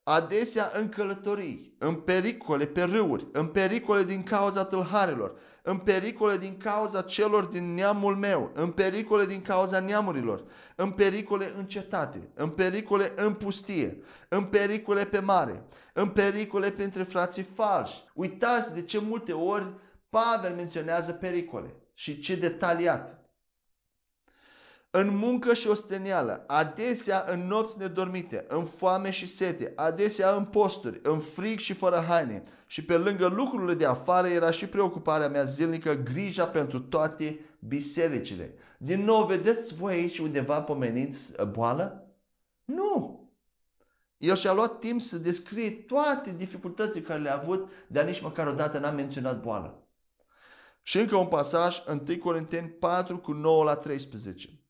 Adesea 0.04 0.70
în 0.74 0.88
călătorii, 0.88 1.76
în 1.78 1.94
pericole 1.94 2.66
pe 2.66 2.82
râuri, 2.82 3.26
în 3.32 3.46
pericole 3.46 4.02
din 4.02 4.22
cauza 4.22 4.64
tâlharelor, 4.64 5.38
în 5.62 5.78
pericole 5.78 6.36
din 6.36 6.56
cauza 6.56 7.02
celor 7.02 7.44
din 7.44 7.74
neamul 7.74 8.16
meu, 8.16 8.50
în 8.54 8.70
pericole 8.70 9.26
din 9.26 9.42
cauza 9.42 9.80
neamurilor, 9.80 10.44
în 10.76 10.90
pericole 10.90 11.52
în 11.56 11.66
cetate, 11.66 12.30
în 12.34 12.48
pericole 12.48 13.12
în 13.16 13.34
pustie, 13.34 14.02
în 14.28 14.44
pericole 14.44 15.04
pe 15.04 15.18
mare, 15.18 15.66
în 15.92 16.08
pericole 16.08 16.70
printre 16.70 17.02
frații 17.02 17.42
falși. 17.42 18.04
Uitați 18.14 18.74
de 18.74 18.82
ce 18.82 18.98
multe 18.98 19.32
ori 19.32 19.74
Pavel 20.10 20.54
menționează 20.54 21.12
pericole 21.12 21.76
și 21.94 22.20
ce 22.20 22.36
detaliat 22.36 23.21
în 24.94 25.16
muncă 25.16 25.54
și 25.54 25.68
ostenială, 25.68 26.44
adesea 26.46 27.24
în 27.28 27.46
nopți 27.46 27.78
nedormite, 27.78 28.44
în 28.48 28.64
foame 28.64 29.10
și 29.10 29.28
sete, 29.28 29.72
adesea 29.76 30.34
în 30.34 30.44
posturi, 30.44 31.00
în 31.02 31.18
frig 31.18 31.58
și 31.58 31.72
fără 31.72 32.04
haine. 32.08 32.42
Și 32.66 32.84
pe 32.84 32.96
lângă 32.96 33.26
lucrurile 33.26 33.74
de 33.74 33.84
afară 33.84 34.28
era 34.28 34.50
și 34.50 34.66
preocuparea 34.66 35.28
mea 35.28 35.44
zilnică, 35.44 35.94
grija 35.94 36.46
pentru 36.46 36.80
toate 36.80 37.40
bisericile. 37.58 38.54
Din 38.78 39.04
nou, 39.04 39.26
vedeți 39.26 39.74
voi 39.74 39.92
aici 39.92 40.18
undeva 40.18 40.62
pomeniți 40.62 41.40
uh, 41.40 41.46
boală? 41.46 42.14
Nu! 42.64 43.20
El 44.16 44.34
și-a 44.34 44.52
luat 44.52 44.78
timp 44.78 45.00
să 45.00 45.18
descrie 45.18 45.70
toate 45.70 46.34
dificultățile 46.36 47.04
care 47.04 47.20
le-a 47.20 47.38
avut, 47.38 47.70
dar 47.86 48.04
nici 48.04 48.20
măcar 48.20 48.46
o 48.46 48.52
dată 48.52 48.78
n-a 48.78 48.90
menționat 48.90 49.42
boală. 49.42 49.86
Și 50.82 50.98
încă 50.98 51.16
un 51.16 51.26
pasaj, 51.26 51.82
1 52.08 52.18
Corinteni 52.18 52.68
4 52.68 53.18
cu 53.18 53.32
9 53.32 53.64
la 53.64 53.74
13 53.74 54.61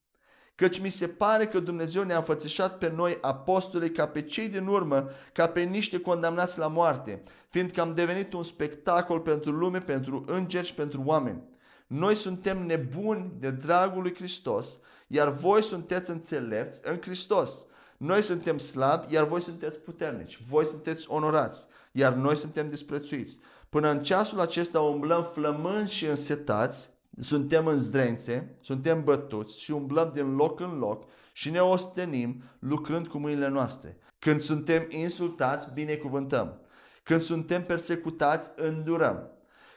căci 0.55 0.81
mi 0.81 0.89
se 0.89 1.09
pare 1.09 1.47
că 1.47 1.61
Dumnezeu 1.61 2.03
ne-a 2.03 2.17
înfățișat 2.17 2.79
pe 2.79 2.93
noi 2.97 3.19
apostolii 3.21 3.93
ca 3.93 4.07
pe 4.07 4.23
cei 4.23 4.49
din 4.49 4.67
urmă, 4.67 5.11
ca 5.33 5.47
pe 5.47 5.63
niște 5.63 6.01
condamnați 6.01 6.59
la 6.59 6.67
moarte, 6.67 7.23
fiindcă 7.49 7.81
am 7.81 7.95
devenit 7.95 8.33
un 8.33 8.43
spectacol 8.43 9.21
pentru 9.21 9.51
lume, 9.51 9.81
pentru 9.81 10.23
îngeri 10.27 10.67
și 10.67 10.75
pentru 10.75 11.03
oameni. 11.05 11.43
Noi 11.87 12.15
suntem 12.15 12.67
nebuni 12.67 13.33
de 13.39 13.51
dragul 13.51 14.03
lui 14.03 14.15
Hristos, 14.15 14.79
iar 15.07 15.29
voi 15.29 15.63
sunteți 15.63 16.11
înțelepți 16.11 16.81
în 16.85 17.01
Hristos. 17.01 17.67
Noi 17.97 18.23
suntem 18.23 18.59
slabi, 18.59 19.15
iar 19.15 19.25
voi 19.25 19.41
sunteți 19.41 19.79
puternici. 19.79 20.39
Voi 20.49 20.67
sunteți 20.67 21.07
onorați, 21.09 21.67
iar 21.93 22.13
noi 22.13 22.37
suntem 22.37 22.71
disprețuiți. 22.71 23.39
Până 23.69 23.91
în 23.91 24.03
ceasul 24.03 24.41
acesta 24.41 24.81
umblăm 24.81 25.25
flămânzi 25.33 25.95
și 25.95 26.07
însetați, 26.07 26.91
suntem 27.21 27.67
în 27.67 27.79
zdrențe, 27.79 28.57
suntem 28.61 29.05
bătuți 29.05 29.61
și 29.61 29.71
umblăm 29.71 30.11
din 30.13 30.35
loc 30.35 30.61
în 30.61 30.79
loc 30.79 31.05
și 31.33 31.51
ne 31.51 31.61
ostenim 31.61 32.43
lucrând 32.59 33.07
cu 33.07 33.19
mâinile 33.19 33.49
noastre. 33.49 33.97
Când 34.19 34.41
suntem 34.41 34.87
insultați, 34.89 35.73
binecuvântăm. 35.75 36.61
Când 37.03 37.21
suntem 37.21 37.65
persecutați, 37.65 38.51
îndurăm. 38.57 39.31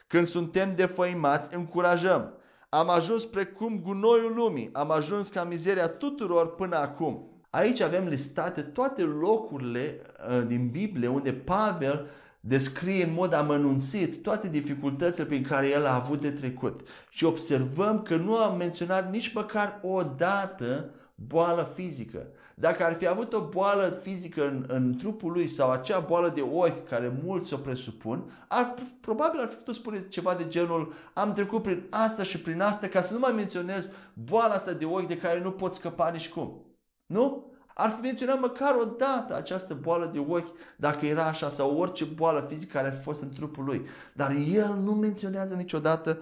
Când 0.08 0.28
suntem 0.28 0.76
defăimați, 0.76 1.56
încurajăm. 1.56 2.34
Am 2.70 2.90
ajuns 2.90 3.26
precum 3.26 3.82
gunoiul 3.82 4.36
lumii, 4.36 4.70
am 4.74 4.92
ajuns 4.92 5.30
ca 5.30 5.44
mizeria 5.44 5.88
tuturor 5.88 6.56
până 6.56 6.76
acum. 6.76 7.30
Aici 7.50 7.82
avem 7.82 8.08
listate 8.08 8.62
toate 8.62 9.02
locurile 9.02 10.02
uh, 10.30 10.48
din 10.48 10.70
Biblie 10.70 11.08
unde 11.08 11.34
Pavel 11.34 12.10
descrie 12.48 13.04
în 13.04 13.14
mod 13.14 13.34
amănunțit 13.34 14.22
toate 14.22 14.50
dificultățile 14.50 15.26
prin 15.26 15.44
care 15.44 15.70
el 15.70 15.86
a 15.86 15.96
avut 15.96 16.22
de 16.22 16.32
trecut. 16.32 16.88
Și 17.10 17.24
observăm 17.24 18.02
că 18.02 18.16
nu 18.16 18.38
a 18.38 18.50
menționat 18.50 19.12
nici 19.12 19.34
măcar 19.34 19.80
o 19.82 20.04
dată 20.04 20.90
boală 21.16 21.72
fizică. 21.76 22.28
Dacă 22.56 22.86
ar 22.86 22.94
fi 22.94 23.08
avut 23.08 23.34
o 23.34 23.50
boală 23.50 24.00
fizică 24.02 24.48
în, 24.48 24.66
în 24.68 24.98
trupul 24.98 25.32
lui 25.32 25.48
sau 25.48 25.72
acea 25.72 26.00
boală 26.00 26.30
de 26.30 26.42
ochi 26.42 26.88
care 26.88 27.20
mulți 27.24 27.54
o 27.54 27.58
presupun, 27.58 28.32
ar, 28.48 28.76
probabil 29.02 29.40
ar 29.40 29.48
fi 29.48 29.56
putut 29.56 29.76
spune 29.76 30.08
ceva 30.08 30.34
de 30.34 30.48
genul 30.48 30.94
am 31.14 31.34
trecut 31.34 31.62
prin 31.62 31.84
asta 31.90 32.24
și 32.24 32.40
prin 32.42 32.62
asta 32.62 32.88
ca 32.88 33.02
să 33.02 33.14
nu 33.14 33.20
mai 33.20 33.32
menționez 33.32 33.90
boala 34.14 34.54
asta 34.54 34.72
de 34.72 34.86
ochi 34.86 35.08
de 35.08 35.18
care 35.18 35.42
nu 35.42 35.52
pot 35.52 35.74
scăpa 35.74 36.10
nici 36.10 36.30
cum. 36.30 36.66
Nu? 37.06 37.55
Ar 37.78 37.90
fi 37.90 38.02
menționat 38.02 38.40
măcar 38.40 38.76
o 38.82 38.86
dată 38.98 39.36
această 39.36 39.74
boală 39.82 40.10
de 40.14 40.26
ochi, 40.28 40.56
dacă 40.78 41.06
era 41.06 41.24
așa, 41.26 41.50
sau 41.50 41.78
orice 41.78 42.06
boală 42.06 42.46
fizică 42.50 42.72
care 42.74 42.88
ar 42.88 42.94
fi 42.94 43.02
fost 43.02 43.22
în 43.22 43.34
trupul 43.34 43.64
lui. 43.64 43.86
Dar 44.14 44.32
el 44.52 44.76
nu 44.84 44.92
menționează 44.92 45.56
niciodată 45.56 46.18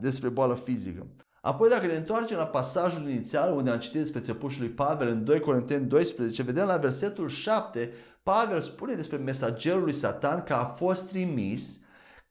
despre 0.00 0.28
boală 0.28 0.54
fizică. 0.54 1.06
Apoi 1.40 1.68
dacă 1.68 1.86
ne 1.86 1.94
întoarcem 1.96 2.38
la 2.38 2.46
pasajul 2.46 3.08
inițial 3.08 3.56
unde 3.56 3.70
am 3.70 3.78
citit 3.78 4.00
despre 4.00 4.20
țepușul 4.20 4.62
lui 4.62 4.70
Pavel 4.70 5.08
în 5.08 5.24
2 5.24 5.40
Corinteni 5.40 5.86
12, 5.86 6.42
vedem 6.42 6.66
la 6.66 6.76
versetul 6.76 7.28
7, 7.28 7.92
Pavel 8.22 8.60
spune 8.60 8.94
despre 8.94 9.16
mesagerul 9.16 9.82
lui 9.82 9.92
Satan 9.92 10.42
că 10.42 10.52
a 10.52 10.64
fost 10.64 11.08
trimis 11.08 11.80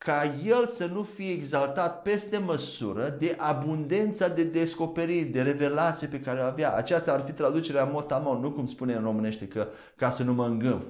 ca 0.06 0.24
el 0.46 0.66
să 0.66 0.86
nu 0.86 1.04
fie 1.04 1.32
exaltat 1.32 2.02
peste 2.02 2.38
măsură 2.38 3.16
de 3.20 3.36
abundența 3.40 4.28
de 4.28 4.44
descoperiri, 4.44 5.26
de 5.26 5.42
revelație 5.42 6.08
pe 6.08 6.20
care 6.20 6.40
o 6.40 6.44
avea. 6.44 6.76
Aceasta 6.76 7.14
ar 7.14 7.22
fi 7.22 7.32
traducerea 7.32 7.84
motamon, 7.84 8.40
nu 8.40 8.52
cum 8.52 8.66
spune 8.66 8.94
în 8.94 9.04
românește 9.04 9.48
că 9.48 9.68
ca 9.96 10.10
să 10.10 10.24
nu 10.24 10.34
mă 10.34 10.46
îngânf. 10.46 10.84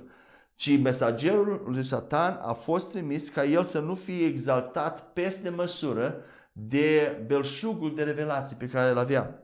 Ci 0.56 0.80
mesagerul 0.80 1.63
lui 1.67 1.84
Satan 1.84 2.39
a 2.41 2.54
fost 2.54 2.89
trimis 2.89 3.30
ca 3.30 3.43
el 3.43 3.63
să 3.63 3.80
nu 3.80 3.95
fie 3.95 4.25
exaltat 4.25 5.13
peste 5.13 5.49
măsură 5.49 6.15
de 6.51 7.23
belșugul 7.28 7.95
de 7.95 8.04
revelație 8.04 8.56
pe 8.60 8.67
care 8.67 8.91
îl 8.91 8.97
avea. 8.97 9.43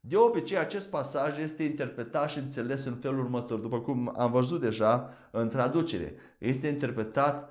De 0.00 0.16
obicei, 0.16 0.58
acest 0.58 0.86
pasaj 0.86 1.38
este 1.38 1.62
interpretat 1.62 2.30
și 2.30 2.38
înțeles 2.38 2.84
în 2.84 2.94
felul 2.94 3.18
următor, 3.18 3.58
după 3.58 3.80
cum 3.80 4.12
am 4.16 4.30
văzut 4.30 4.60
deja 4.60 5.10
în 5.30 5.48
traducere. 5.48 6.14
Este 6.38 6.68
interpretat 6.68 7.50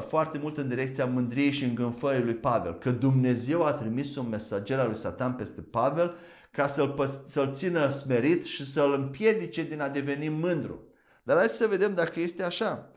foarte 0.00 0.38
mult 0.38 0.58
în 0.58 0.68
direcția 0.68 1.06
mândriei 1.06 1.50
și 1.50 1.64
îngânfării 1.64 2.24
lui 2.24 2.34
Pavel, 2.34 2.78
că 2.78 2.90
Dumnezeu 2.90 3.64
a 3.64 3.72
trimis 3.72 4.16
un 4.16 4.28
mesager 4.28 4.78
al 4.78 4.86
lui 4.86 4.96
Satan 4.96 5.34
peste 5.34 5.60
Pavel 5.60 6.16
ca 6.50 6.66
să-l, 6.66 7.22
să-l 7.26 7.52
țină 7.52 7.88
smerit 7.88 8.44
și 8.44 8.66
să-l 8.66 8.92
împiedice 8.92 9.62
din 9.62 9.80
a 9.80 9.88
deveni 9.88 10.28
mândru. 10.28 10.88
Dar 11.22 11.36
hai 11.36 11.46
să 11.46 11.66
vedem 11.66 11.94
dacă 11.94 12.20
este 12.20 12.42
așa. 12.42 12.92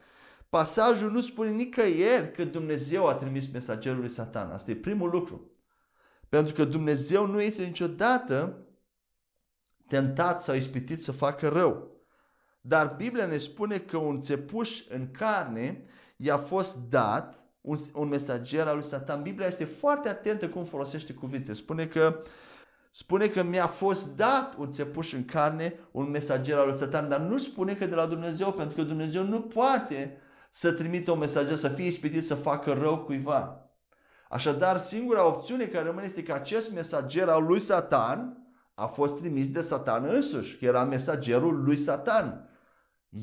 Pasajul 0.49 1.11
nu 1.11 1.21
spune 1.21 1.49
nicăieri 1.49 2.31
că 2.31 2.43
Dumnezeu 2.43 3.07
a 3.07 3.13
trimis 3.13 3.51
mesagerul 3.51 3.99
lui 3.99 4.09
Satan. 4.09 4.51
Asta 4.51 4.71
e 4.71 4.75
primul 4.75 5.09
lucru. 5.09 5.51
Pentru 6.29 6.53
că 6.53 6.65
Dumnezeu 6.65 7.25
nu 7.27 7.41
este 7.41 7.63
niciodată 7.63 8.65
tentat 9.87 10.43
sau 10.43 10.55
ispitit 10.55 11.01
să 11.01 11.11
facă 11.11 11.47
rău. 11.47 11.91
Dar 12.61 12.95
Biblia 12.97 13.25
ne 13.25 13.37
spune 13.37 13.77
că 13.77 13.97
un 13.97 14.21
țepuș 14.21 14.83
în 14.89 15.11
carne 15.11 15.85
i-a 16.23 16.37
fost 16.37 16.77
dat 16.89 17.43
un, 17.61 17.77
un 17.93 18.07
mesager 18.07 18.67
al 18.67 18.75
lui 18.75 18.85
Satan. 18.85 19.21
Biblia 19.21 19.47
este 19.47 19.65
foarte 19.65 20.09
atentă 20.09 20.49
cum 20.49 20.63
folosește 20.63 21.13
cuvinte. 21.13 21.53
Spune 21.53 21.85
că 21.85 22.19
Spune 22.95 23.27
că 23.27 23.43
mi-a 23.43 23.67
fost 23.67 24.15
dat 24.15 24.55
un 24.57 24.71
țepuș 24.71 25.13
în 25.13 25.25
carne, 25.25 25.79
un 25.91 26.09
mesager 26.09 26.57
al 26.57 26.67
lui 26.67 26.77
Satan, 26.77 27.09
dar 27.09 27.19
nu 27.19 27.37
spune 27.37 27.73
că 27.73 27.85
de 27.85 27.95
la 27.95 28.05
Dumnezeu, 28.05 28.51
pentru 28.51 28.75
că 28.75 28.83
Dumnezeu 28.83 29.23
nu 29.23 29.41
poate 29.41 30.17
să 30.49 30.71
trimită 30.71 31.11
un 31.11 31.17
mesager, 31.17 31.55
să 31.55 31.67
fie 31.67 31.85
ispitit 31.85 32.25
să 32.25 32.35
facă 32.35 32.73
rău 32.73 32.97
cuiva. 32.97 33.69
Așadar, 34.29 34.79
singura 34.79 35.27
opțiune 35.27 35.65
care 35.65 35.85
rămâne 35.85 36.05
este 36.05 36.23
că 36.23 36.33
acest 36.33 36.71
mesager 36.71 37.29
al 37.29 37.43
lui 37.43 37.59
Satan 37.59 38.47
a 38.73 38.85
fost 38.85 39.17
trimis 39.17 39.51
de 39.51 39.61
Satan 39.61 40.05
însuși, 40.05 40.57
că 40.57 40.65
era 40.65 40.83
mesagerul 40.83 41.63
lui 41.63 41.77
Satan. 41.77 42.49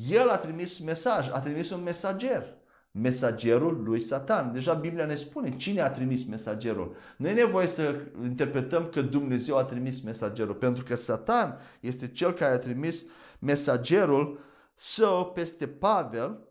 El 0.09 0.29
a 0.29 0.37
trimis 0.37 0.79
mesaj, 0.79 1.29
a 1.31 1.41
trimis 1.41 1.69
un 1.69 1.83
mesager 1.83 2.60
mesagerul 2.91 3.83
lui 3.83 3.99
Satan. 3.99 4.51
Deja 4.53 4.73
Biblia 4.73 5.05
ne 5.05 5.15
spune 5.15 5.55
cine 5.55 5.81
a 5.81 5.91
trimis 5.91 6.25
mesagerul. 6.25 6.95
Nu 7.17 7.27
e 7.27 7.33
nevoie 7.33 7.67
să 7.67 7.95
interpretăm 8.23 8.89
că 8.89 9.01
Dumnezeu 9.01 9.57
a 9.57 9.63
trimis 9.63 10.01
mesagerul, 10.01 10.55
pentru 10.55 10.83
că 10.83 10.95
Satan 10.95 11.59
este 11.79 12.07
cel 12.07 12.31
care 12.31 12.53
a 12.53 12.59
trimis 12.59 13.05
mesagerul 13.39 14.39
său 14.75 15.31
peste 15.31 15.67
Pavel. 15.67 16.47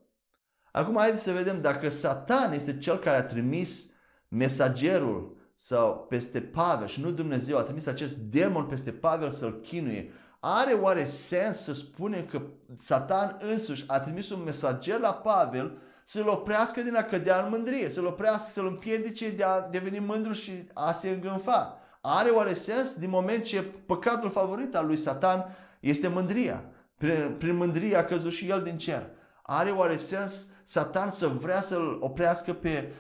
Acum 0.73 0.97
haideți 0.97 1.23
să 1.23 1.33
vedem 1.33 1.61
dacă 1.61 1.89
Satan 1.89 2.53
este 2.53 2.79
cel 2.79 2.99
care 2.99 3.17
a 3.17 3.27
trimis 3.27 3.91
mesagerul 4.29 5.37
sau 5.55 6.07
peste 6.09 6.41
Pavel 6.41 6.87
și 6.87 7.01
nu 7.01 7.11
Dumnezeu 7.11 7.59
a 7.59 7.63
trimis 7.63 7.87
acest 7.87 8.17
demon 8.17 8.65
peste 8.65 8.93
Pavel 8.93 9.31
să-l 9.31 9.61
chinuie. 9.61 10.11
Are 10.41 10.73
oare 10.73 11.05
sens 11.05 11.63
să 11.63 11.75
spunem 11.75 12.27
că 12.27 12.43
Satan 12.75 13.37
însuși 13.41 13.85
a 13.87 14.01
trimis 14.01 14.31
un 14.31 14.43
mesager 14.45 14.99
la 14.99 15.13
Pavel 15.13 15.79
să-l 16.11 16.29
oprească 16.29 16.81
din 16.81 16.97
a 16.97 17.03
cădea 17.03 17.43
în 17.43 17.49
mândrie, 17.51 17.91
să-l 17.91 18.07
oprească, 18.07 18.51
să-l 18.51 18.67
împiedice 18.67 19.31
de 19.31 19.45
a 19.45 19.61
deveni 19.61 19.99
mândru 19.99 20.33
și 20.33 20.53
a 20.75 20.93
se 20.93 21.09
îngânfa? 21.09 21.79
Are 22.01 22.31
oare 22.31 22.55
sens 22.55 22.95
din 22.95 23.11
moment 23.11 23.43
ce 23.45 23.63
păcatul 23.63 24.31
favorit 24.31 24.77
al 24.77 24.87
lui 24.87 24.97
Satan 24.97 25.57
este 25.81 26.09
mândria? 26.09 26.65
Prin, 26.97 27.35
prin 27.39 27.57
mândrie 27.57 27.97
a 27.97 28.05
căzut 28.05 28.33
și 28.33 28.49
el 28.49 28.63
din 28.63 28.79
cer. 28.79 29.07
Are 29.43 29.71
oare 29.71 29.97
sens 29.97 30.47
Satan 30.65 31.11
să 31.11 31.27
vrea 31.27 31.61
să-l 31.61 31.97
oprească 32.01 32.53
pe, 32.53 32.93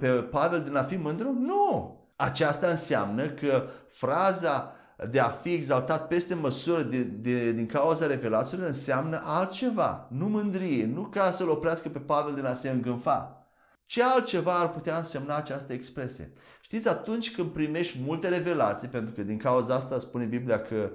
pe 0.00 0.08
Pavel 0.08 0.62
din 0.62 0.76
a 0.76 0.82
fi 0.82 0.96
mândru? 0.96 1.32
Nu! 1.32 1.96
Aceasta 2.16 2.66
înseamnă 2.66 3.28
că 3.28 3.68
fraza 3.88 4.75
de 5.10 5.20
a 5.20 5.28
fi 5.28 5.52
exaltat 5.52 6.08
peste 6.08 6.34
măsură 6.34 6.82
de, 6.82 7.02
de, 7.02 7.52
din 7.52 7.66
cauza 7.66 8.06
revelațiilor 8.06 8.66
înseamnă 8.66 9.20
altceva, 9.24 10.08
nu 10.10 10.26
mândrie, 10.26 10.86
nu 10.86 11.02
ca 11.02 11.30
să-l 11.30 11.48
oprească 11.48 11.88
pe 11.88 11.98
Pavel 11.98 12.34
din 12.34 12.44
a 12.44 12.54
se 12.54 12.70
îngânfa. 12.70 13.46
Ce 13.86 14.02
altceva 14.02 14.58
ar 14.58 14.72
putea 14.72 14.96
însemna 14.96 15.36
această 15.36 15.72
expresie? 15.72 16.32
Știți, 16.60 16.88
atunci 16.88 17.34
când 17.34 17.50
primești 17.50 17.98
multe 18.04 18.28
revelații, 18.28 18.88
pentru 18.88 19.14
că 19.14 19.22
din 19.22 19.36
cauza 19.36 19.74
asta 19.74 19.98
spune 19.98 20.24
Biblia 20.24 20.62
că 20.62 20.90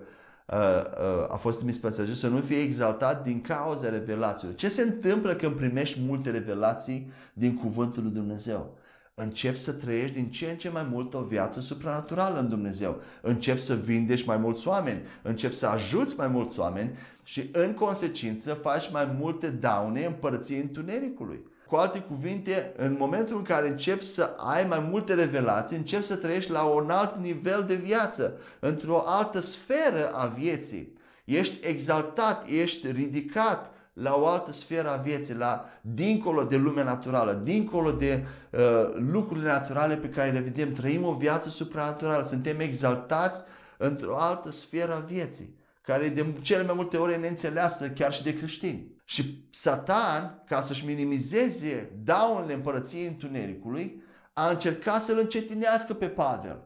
uh, 0.47 0.57
uh, 0.57 1.33
a 1.33 1.35
fost 1.35 1.57
trimis 1.57 1.77
pe 1.77 1.89
să 2.13 2.27
nu 2.27 2.37
fie 2.37 2.61
exaltat 2.61 3.23
din 3.23 3.41
cauza 3.41 3.89
revelațiilor. 3.89 4.55
Ce 4.55 4.69
se 4.69 4.81
întâmplă 4.81 5.35
când 5.35 5.55
primești 5.55 5.99
multe 6.01 6.29
revelații 6.29 7.11
din 7.33 7.55
Cuvântul 7.55 8.03
lui 8.03 8.11
Dumnezeu? 8.11 8.77
Începi 9.23 9.59
să 9.59 9.71
trăiești 9.71 10.15
din 10.15 10.31
ce 10.31 10.49
în 10.49 10.57
ce 10.57 10.69
mai 10.69 10.87
mult 10.91 11.13
o 11.13 11.21
viață 11.21 11.59
supranaturală 11.59 12.39
în 12.39 12.49
Dumnezeu. 12.49 13.01
Începi 13.21 13.61
să 13.61 13.73
vindești 13.73 14.27
mai 14.27 14.37
mulți 14.37 14.67
oameni, 14.67 15.01
începi 15.21 15.55
să 15.55 15.67
ajuți 15.67 16.15
mai 16.17 16.27
mulți 16.27 16.59
oameni 16.59 16.97
și 17.23 17.49
în 17.51 17.73
consecință 17.73 18.53
faci 18.53 18.91
mai 18.91 19.15
multe 19.19 19.47
daune 19.49 20.05
împărăției 20.05 20.59
întunericului. 20.59 21.39
Cu 21.67 21.75
alte 21.75 21.99
cuvinte, 21.99 22.73
în 22.77 22.95
momentul 22.99 23.37
în 23.37 23.43
care 23.43 23.67
începi 23.67 24.05
să 24.05 24.33
ai 24.37 24.65
mai 24.67 24.87
multe 24.89 25.13
revelații, 25.13 25.77
începi 25.77 26.05
să 26.05 26.15
trăiești 26.15 26.51
la 26.51 26.63
un 26.63 26.89
alt 26.89 27.17
nivel 27.17 27.63
de 27.67 27.75
viață, 27.75 28.39
într-o 28.59 29.03
altă 29.05 29.39
sferă 29.39 30.09
a 30.13 30.25
vieții. 30.25 30.97
Ești 31.25 31.67
exaltat, 31.67 32.47
ești 32.49 32.91
ridicat 32.91 33.71
la 33.93 34.15
o 34.15 34.27
altă 34.27 34.51
sferă 34.51 34.89
a 34.89 34.95
vieții, 34.95 35.35
la 35.35 35.65
dincolo 35.81 36.43
de 36.43 36.57
lumea 36.57 36.83
naturală, 36.83 37.33
dincolo 37.33 37.91
de 37.91 38.25
uh, 38.51 38.59
lucrurile 38.95 39.47
naturale 39.47 39.95
pe 39.95 40.09
care 40.09 40.31
le 40.31 40.39
vedem. 40.39 40.73
Trăim 40.73 41.05
o 41.05 41.13
viață 41.13 41.49
supranaturală, 41.49 42.23
suntem 42.23 42.59
exaltați 42.59 43.43
într-o 43.77 44.17
altă 44.17 44.51
sferă 44.51 44.93
a 44.93 44.99
vieții, 44.99 45.59
care 45.81 46.09
de 46.09 46.25
cele 46.41 46.63
mai 46.63 46.73
multe 46.75 46.97
ori 46.97 47.13
e 47.13 47.17
neînțeleasă 47.17 47.89
chiar 47.89 48.13
și 48.13 48.23
de 48.23 48.37
creștini. 48.37 48.95
Și 49.05 49.49
Satan, 49.53 50.43
ca 50.47 50.61
să-și 50.61 50.85
minimizeze 50.85 51.91
daunele 52.03 52.53
împărăției 52.53 53.07
întunericului, 53.07 54.03
a 54.33 54.49
încercat 54.49 55.01
să-l 55.01 55.19
încetinească 55.19 55.93
pe 55.93 56.07
Pavel. 56.07 56.63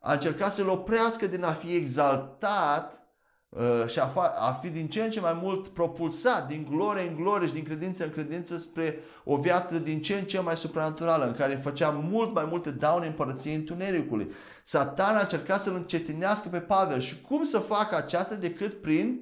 A 0.00 0.12
încercat 0.12 0.52
să-l 0.52 0.68
oprească 0.68 1.26
din 1.26 1.44
a 1.44 1.52
fi 1.52 1.74
exaltat 1.74 2.92
uh, 2.92 2.97
și 3.86 3.98
a, 3.98 4.12
fa- 4.12 4.34
a 4.38 4.52
fi 4.52 4.68
din 4.68 4.88
ce 4.88 5.02
în 5.02 5.10
ce 5.10 5.20
mai 5.20 5.38
mult 5.42 5.68
propulsat 5.68 6.48
din 6.48 6.66
glorie 6.70 7.08
în 7.08 7.16
glorie 7.16 7.46
și 7.46 7.52
din 7.52 7.64
credință 7.64 8.04
în 8.04 8.10
credință 8.10 8.58
spre 8.58 8.98
o 9.24 9.36
viață 9.36 9.78
din 9.78 10.02
ce 10.02 10.14
în 10.14 10.24
ce 10.24 10.40
mai 10.40 10.56
supranaturală, 10.56 11.26
în 11.26 11.34
care 11.34 11.54
făcea 11.54 11.90
mult 11.90 12.34
mai 12.34 12.44
multe 12.44 12.70
daune 12.70 13.06
împărăției 13.06 13.54
întunericului. 13.54 14.32
Satan 14.62 15.16
a 15.16 15.20
încercat 15.20 15.60
să-l 15.60 15.74
încetinească 15.74 16.48
pe 16.48 16.58
Pavel 16.58 17.00
și 17.00 17.20
cum 17.20 17.42
să 17.42 17.58
facă 17.58 17.96
aceasta 17.96 18.34
decât 18.34 18.80
prin 18.80 19.20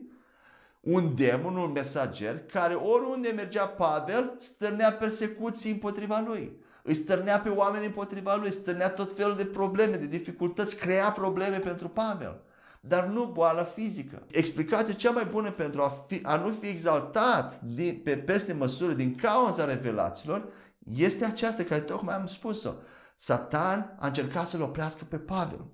un 0.81 1.15
demon, 1.15 1.57
un 1.57 1.71
mesager, 1.75 2.39
care 2.53 2.75
oriunde 2.75 3.29
mergea 3.29 3.67
Pavel, 3.67 4.35
stârnea 4.39 4.93
persecuții 4.93 5.71
împotriva 5.71 6.23
lui. 6.27 6.65
Îi 6.83 6.95
stârnea 6.95 7.39
pe 7.39 7.49
oameni 7.49 7.87
împotriva 7.87 8.37
lui, 8.37 8.53
stârnea 8.53 8.91
tot 8.91 9.17
felul 9.17 9.37
de 9.37 9.45
probleme, 9.45 9.97
de 9.97 10.07
dificultăți, 10.07 10.77
crea 10.77 11.11
probleme 11.11 11.59
pentru 11.59 11.89
Pavel. 11.89 12.41
Dar 12.88 13.05
nu 13.05 13.25
boală 13.25 13.72
fizică. 13.75 14.22
Explicația 14.31 14.94
cea 14.94 15.11
mai 15.11 15.25
bună 15.25 15.51
pentru 15.51 15.83
a, 15.83 16.05
fi, 16.07 16.20
a 16.22 16.37
nu 16.37 16.51
fi 16.51 16.66
exaltat 16.66 17.61
din, 17.61 18.01
pe 18.05 18.16
peste 18.16 18.53
măsură 18.53 18.92
din 18.92 19.14
cauza 19.14 19.64
revelațiilor 19.64 20.49
este 20.94 21.25
aceasta 21.25 21.62
care 21.62 21.81
tocmai 21.81 22.14
am 22.14 22.27
spus-o. 22.27 22.72
Satan 23.14 23.96
a 24.01 24.07
încercat 24.07 24.46
să-l 24.46 24.62
oprească 24.62 25.05
pe 25.05 25.16
Pavel. 25.16 25.66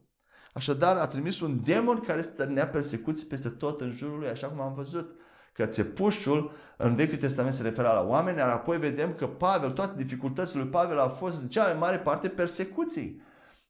Așadar, 0.54 0.96
a 0.96 1.06
trimis 1.06 1.40
un 1.40 1.60
demon 1.64 2.00
care 2.00 2.22
stărnea 2.22 2.68
persecuții 2.68 3.26
peste 3.26 3.48
tot 3.48 3.80
în 3.80 3.92
jurul 3.96 4.18
lui, 4.18 4.28
așa 4.28 4.46
cum 4.46 4.60
am 4.60 4.74
văzut 4.74 5.16
că 5.52 5.66
țepușul 5.66 6.52
în 6.76 6.94
Vechiul 6.94 7.16
Testament 7.16 7.54
se 7.54 7.62
referă 7.62 7.88
la 7.88 8.06
oameni, 8.06 8.38
iar 8.38 8.48
apoi 8.48 8.78
vedem 8.78 9.14
că 9.14 9.26
Pavel, 9.26 9.70
toate 9.70 10.02
dificultățile 10.02 10.62
lui 10.62 10.70
Pavel 10.70 10.98
au 10.98 11.08
fost 11.08 11.40
în 11.40 11.48
cea 11.48 11.64
mai 11.64 11.78
mare 11.78 11.98
parte 11.98 12.28
persecuții. 12.28 13.22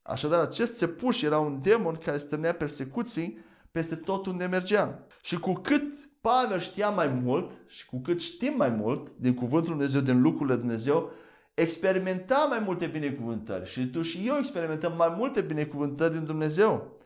Așadar, 0.02 0.40
acest 0.40 0.76
țepuș 0.76 1.22
era 1.22 1.38
un 1.38 1.58
demon 1.62 1.94
care 1.94 2.18
stârnea 2.18 2.54
persecuții 2.54 3.38
peste 3.70 3.94
tot 3.94 4.26
unde 4.26 4.46
mergea. 4.46 5.06
Și 5.22 5.38
cu 5.38 5.52
cât 5.52 5.82
Pavel 6.20 6.60
știa 6.60 6.90
mai 6.90 7.08
mult 7.08 7.52
și 7.66 7.86
cu 7.86 8.00
cât 8.00 8.20
știm 8.20 8.54
mai 8.56 8.68
mult 8.68 9.08
din 9.16 9.34
Cuvântul 9.34 9.70
Dumnezeu, 9.70 10.00
din 10.00 10.22
lucrurile 10.22 10.56
Dumnezeu, 10.56 11.12
experimenta 11.54 12.46
mai 12.48 12.58
multe 12.58 12.86
binecuvântări 12.86 13.70
și 13.70 13.86
tu 13.86 14.02
și 14.02 14.22
eu 14.26 14.36
experimentăm 14.38 14.92
mai 14.96 15.14
multe 15.16 15.40
binecuvântări 15.40 16.12
din 16.12 16.24
Dumnezeu. 16.24 17.00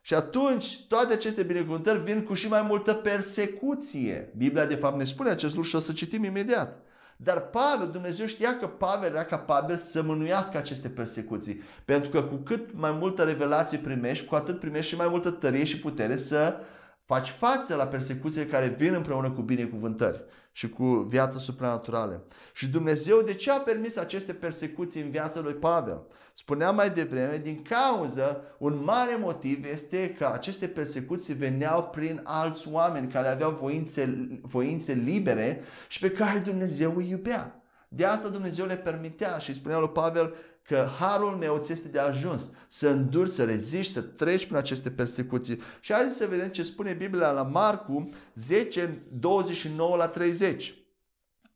Și 0.00 0.14
atunci 0.14 0.86
toate 0.88 1.14
aceste 1.14 1.42
binecuvântări 1.42 2.02
vin 2.02 2.22
cu 2.22 2.34
și 2.34 2.48
mai 2.48 2.62
multă 2.62 2.94
persecuție. 2.94 4.32
Biblia 4.36 4.66
de 4.66 4.74
fapt 4.74 4.96
ne 4.96 5.04
spune 5.04 5.30
acest 5.30 5.54
lucru 5.54 5.68
și 5.68 5.76
o 5.76 5.80
să 5.80 5.92
citim 5.92 6.24
imediat. 6.24 6.82
Dar 7.24 7.40
Pavel, 7.40 7.88
Dumnezeu 7.92 8.26
știa 8.26 8.58
că 8.58 8.66
Pavel 8.66 9.10
era 9.10 9.24
capabil 9.24 9.76
să 9.76 10.02
mânuiască 10.02 10.56
aceste 10.56 10.88
persecuții. 10.88 11.62
Pentru 11.84 12.10
că 12.10 12.22
cu 12.22 12.34
cât 12.34 12.68
mai 12.72 12.90
multă 12.90 13.22
revelație 13.22 13.78
primești, 13.78 14.26
cu 14.26 14.34
atât 14.34 14.60
primești 14.60 14.90
și 14.90 14.96
mai 14.96 15.08
multă 15.08 15.30
tărie 15.30 15.64
și 15.64 15.78
putere 15.78 16.16
să 16.16 16.56
faci 17.04 17.28
față 17.28 17.74
la 17.74 17.86
persecuțiile 17.86 18.46
care 18.46 18.66
vin 18.66 18.94
împreună 18.94 19.30
cu 19.30 19.40
binecuvântări 19.40 20.24
și 20.56 20.68
cu 20.68 20.84
viață 20.84 21.38
supranaturală. 21.38 22.26
Și 22.52 22.68
Dumnezeu 22.68 23.20
de 23.20 23.34
ce 23.34 23.50
a 23.50 23.58
permis 23.58 23.96
aceste 23.96 24.32
persecuții 24.32 25.00
în 25.02 25.10
viața 25.10 25.40
lui 25.40 25.52
Pavel? 25.52 26.06
Spuneam 26.34 26.74
mai 26.74 26.90
devreme, 26.90 27.40
din 27.42 27.62
cauză, 27.62 28.42
un 28.58 28.82
mare 28.84 29.16
motiv 29.20 29.64
este 29.64 30.14
că 30.14 30.30
aceste 30.32 30.66
persecuții 30.66 31.34
veneau 31.34 31.82
prin 31.82 32.20
alți 32.24 32.68
oameni 32.68 33.12
care 33.12 33.28
aveau 33.28 33.50
voințe, 33.50 34.28
voințe 34.42 34.92
libere 34.92 35.60
și 35.88 35.98
pe 35.98 36.10
care 36.10 36.38
Dumnezeu 36.38 36.96
îi 36.96 37.10
iubea. 37.10 37.62
De 37.88 38.04
asta 38.04 38.28
Dumnezeu 38.28 38.66
le 38.66 38.76
permitea 38.76 39.38
și 39.38 39.54
spunea 39.54 39.78
lui 39.78 39.88
Pavel, 39.88 40.34
că 40.66 40.88
harul 40.98 41.30
meu 41.30 41.56
ți 41.56 41.72
este 41.72 41.88
de 41.88 41.98
ajuns 41.98 42.50
să 42.68 42.88
înduri, 42.88 43.30
să 43.30 43.44
reziști, 43.44 43.92
să 43.92 44.02
treci 44.02 44.44
prin 44.44 44.56
aceste 44.56 44.90
persecuții. 44.90 45.60
Și 45.80 45.92
haideți 45.92 46.16
să 46.16 46.26
vedem 46.26 46.48
ce 46.48 46.62
spune 46.62 46.92
Biblia 46.92 47.30
la 47.30 47.42
Marcu 47.42 48.08
10, 48.34 49.02
29 49.12 49.96
la 49.96 50.08
30. 50.08 50.74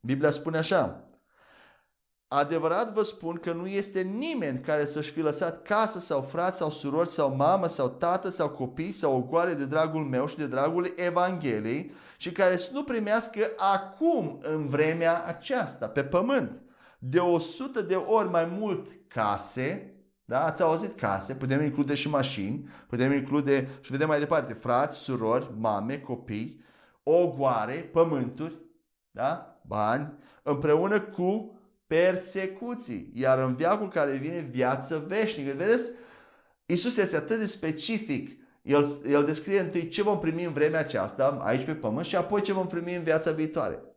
Biblia 0.00 0.30
spune 0.30 0.58
așa. 0.58 1.02
Adevărat 2.28 2.92
vă 2.92 3.02
spun 3.02 3.36
că 3.36 3.52
nu 3.52 3.66
este 3.66 4.00
nimeni 4.00 4.60
care 4.60 4.86
să-și 4.86 5.10
fi 5.10 5.20
lăsat 5.20 5.62
casă 5.62 5.98
sau 5.98 6.20
frați 6.20 6.56
sau 6.56 6.70
surori 6.70 7.08
sau 7.08 7.34
mamă 7.34 7.68
sau 7.68 7.88
tată 7.88 8.30
sau 8.30 8.48
copii 8.48 8.92
sau 8.92 9.16
o 9.16 9.20
goale 9.20 9.54
de 9.54 9.66
dragul 9.66 10.04
meu 10.04 10.26
și 10.26 10.36
de 10.36 10.46
dragul 10.46 10.92
Evangheliei 10.96 11.92
și 12.16 12.32
care 12.32 12.56
să 12.56 12.70
nu 12.72 12.84
primească 12.84 13.40
acum 13.56 14.38
în 14.42 14.68
vremea 14.68 15.24
aceasta 15.26 15.88
pe 15.88 16.04
pământ 16.04 16.62
de 16.98 17.18
100 17.18 17.80
de 17.80 17.94
ori 17.94 18.28
mai 18.28 18.44
mult 18.44 18.86
case, 19.08 19.92
da? 20.24 20.44
Ați 20.44 20.62
auzit 20.62 20.94
case, 20.94 21.34
putem 21.34 21.64
include 21.64 21.94
și 21.94 22.08
mașini, 22.08 22.68
putem 22.88 23.12
include 23.12 23.68
și 23.80 23.90
vedem 23.90 24.08
mai 24.08 24.18
departe, 24.18 24.52
frați, 24.52 24.98
surori, 24.98 25.50
mame, 25.58 25.98
copii, 25.98 26.64
ogoare, 27.02 27.72
pământuri, 27.72 28.54
da? 29.10 29.60
bani, 29.66 30.18
împreună 30.42 31.00
cu 31.00 31.58
persecuții. 31.86 33.10
Iar 33.14 33.38
în 33.38 33.54
viacul 33.54 33.88
care 33.88 34.12
vine 34.12 34.40
viață 34.50 35.04
veșnică. 35.06 35.54
Vedeți? 35.56 35.92
Isus 36.66 36.96
este 36.96 37.16
atât 37.16 37.38
de 37.38 37.46
specific. 37.46 38.36
El, 38.62 38.98
el 39.10 39.24
descrie 39.24 39.60
întâi 39.60 39.88
ce 39.88 40.02
vom 40.02 40.18
primi 40.18 40.44
în 40.44 40.52
vremea 40.52 40.80
aceasta, 40.80 41.38
aici 41.40 41.64
pe 41.64 41.74
pământ, 41.74 42.06
și 42.06 42.16
apoi 42.16 42.42
ce 42.42 42.52
vom 42.52 42.66
primi 42.66 42.94
în 42.94 43.02
viața 43.02 43.30
viitoare 43.30 43.87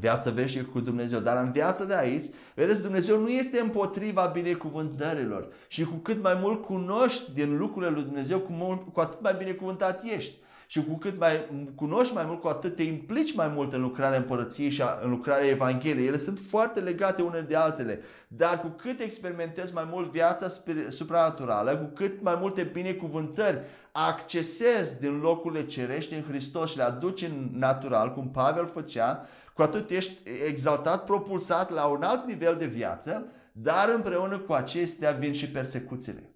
viață 0.00 0.30
veșnică 0.30 0.68
cu 0.72 0.80
Dumnezeu. 0.80 1.20
Dar 1.20 1.44
în 1.44 1.52
viața 1.52 1.84
de 1.84 1.96
aici, 1.96 2.24
vedeți, 2.54 2.82
Dumnezeu 2.82 3.18
nu 3.20 3.28
este 3.28 3.60
împotriva 3.60 4.30
binecuvântărilor. 4.34 5.48
Și 5.68 5.84
cu 5.84 5.94
cât 5.94 6.22
mai 6.22 6.38
mult 6.40 6.64
cunoști 6.64 7.32
din 7.32 7.56
lucrurile 7.56 7.90
lui 7.90 8.02
Dumnezeu, 8.02 8.38
cu, 8.38 8.52
mult, 8.52 8.92
cu 8.92 9.00
atât 9.00 9.20
mai 9.20 9.34
binecuvântat 9.38 10.02
ești. 10.16 10.34
și 10.72 10.84
cu 10.84 10.98
cât 10.98 11.18
mai 11.18 11.48
cunoști 11.74 12.14
mai 12.14 12.24
mult, 12.26 12.40
cu 12.40 12.48
atât 12.48 12.76
te 12.76 12.82
implici 12.82 13.34
mai 13.34 13.48
mult 13.54 13.72
în 13.72 13.80
lucrarea 13.80 14.18
împărăției 14.18 14.70
și 14.70 14.82
în 15.02 15.10
lucrarea 15.10 15.48
Evangheliei. 15.48 16.06
Ele 16.06 16.18
sunt 16.18 16.38
foarte 16.38 16.80
legate 16.80 17.22
unele 17.22 17.46
de 17.48 17.56
altele. 17.56 18.00
Dar 18.28 18.60
cu 18.60 18.66
cât 18.66 19.00
experimentezi 19.00 19.74
mai 19.74 19.88
mult 19.90 20.10
viața 20.10 20.46
supranaturală, 20.90 21.76
cu 21.76 21.90
cât 21.94 22.22
mai 22.22 22.36
multe 22.40 22.62
binecuvântări 22.62 23.60
accesezi 23.92 25.00
din 25.00 25.20
locurile 25.20 25.66
cerești 25.66 26.14
în 26.14 26.22
Hristos 26.22 26.70
și 26.70 26.76
le 26.76 26.82
aduci 26.82 27.22
în 27.22 27.48
natural, 27.52 28.12
cum 28.12 28.30
Pavel 28.30 28.70
făcea, 28.72 29.26
cu 29.62 29.68
atât 29.68 29.90
ești 29.90 30.18
exaltat, 30.46 31.04
propulsat 31.04 31.70
la 31.70 31.86
un 31.86 32.02
alt 32.02 32.26
nivel 32.26 32.56
de 32.56 32.66
viață, 32.66 33.26
dar 33.52 33.88
împreună 33.94 34.38
cu 34.38 34.52
acestea 34.52 35.10
vin 35.10 35.32
și 35.32 35.50
persecuțiile. 35.50 36.34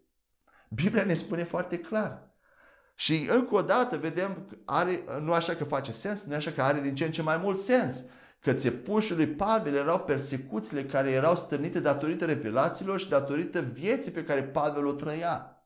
Biblia 0.68 1.04
ne 1.04 1.14
spune 1.14 1.44
foarte 1.44 1.78
clar. 1.78 2.34
Și 2.94 3.28
încă 3.30 3.54
o 3.54 3.62
dată 3.62 3.96
vedem, 3.96 4.46
are, 4.64 5.04
nu 5.20 5.32
așa 5.32 5.54
că 5.54 5.64
face 5.64 5.92
sens, 5.92 6.24
nu 6.24 6.34
așa 6.34 6.50
că 6.50 6.62
are 6.62 6.80
din 6.80 6.94
ce 6.94 7.04
în 7.04 7.10
ce 7.10 7.22
mai 7.22 7.36
mult 7.36 7.58
sens. 7.58 8.04
Că 8.40 8.52
țepușul 8.52 9.16
lui 9.16 9.26
Pavel 9.26 9.74
erau 9.74 9.98
persecuțiile 10.00 10.84
care 10.84 11.10
erau 11.10 11.36
stârnite 11.36 11.80
datorită 11.80 12.24
revelațiilor 12.24 13.00
și 13.00 13.08
datorită 13.08 13.60
vieții 13.60 14.10
pe 14.10 14.24
care 14.24 14.42
Pavel 14.42 14.86
o 14.86 14.92
trăia. 14.92 15.64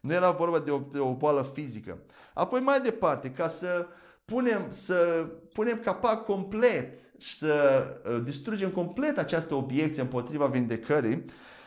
Nu 0.00 0.12
era 0.12 0.30
vorba 0.30 0.58
de 0.58 0.70
o, 0.70 0.78
de 0.92 0.98
o 0.98 1.14
boală 1.14 1.50
fizică. 1.54 1.98
Apoi 2.34 2.60
mai 2.60 2.80
departe, 2.80 3.30
ca 3.30 3.48
să 3.48 3.86
punem, 4.24 4.66
să 4.70 5.26
punem 5.52 5.80
capac 5.80 6.24
complet 6.24 6.98
și 7.18 7.36
să 7.36 7.84
uh, 8.04 8.20
distrugem 8.24 8.70
complet 8.70 9.18
această 9.18 9.54
obiecție 9.54 10.02
împotriva 10.02 10.46
vindecării, 10.46 11.24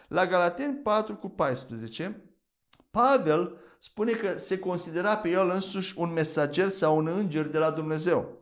la 0.07 0.25
Galateni 0.25 0.75
4 0.75 1.15
cu 1.15 1.29
14, 1.29 2.21
Pavel 2.91 3.57
spune 3.79 4.11
că 4.11 4.29
se 4.29 4.59
considera 4.59 5.17
pe 5.17 5.29
el 5.29 5.49
însuși 5.49 5.99
un 5.99 6.13
mesager 6.13 6.69
sau 6.69 6.97
un 6.97 7.07
înger 7.07 7.45
de 7.45 7.57
la 7.57 7.71
Dumnezeu. 7.71 8.37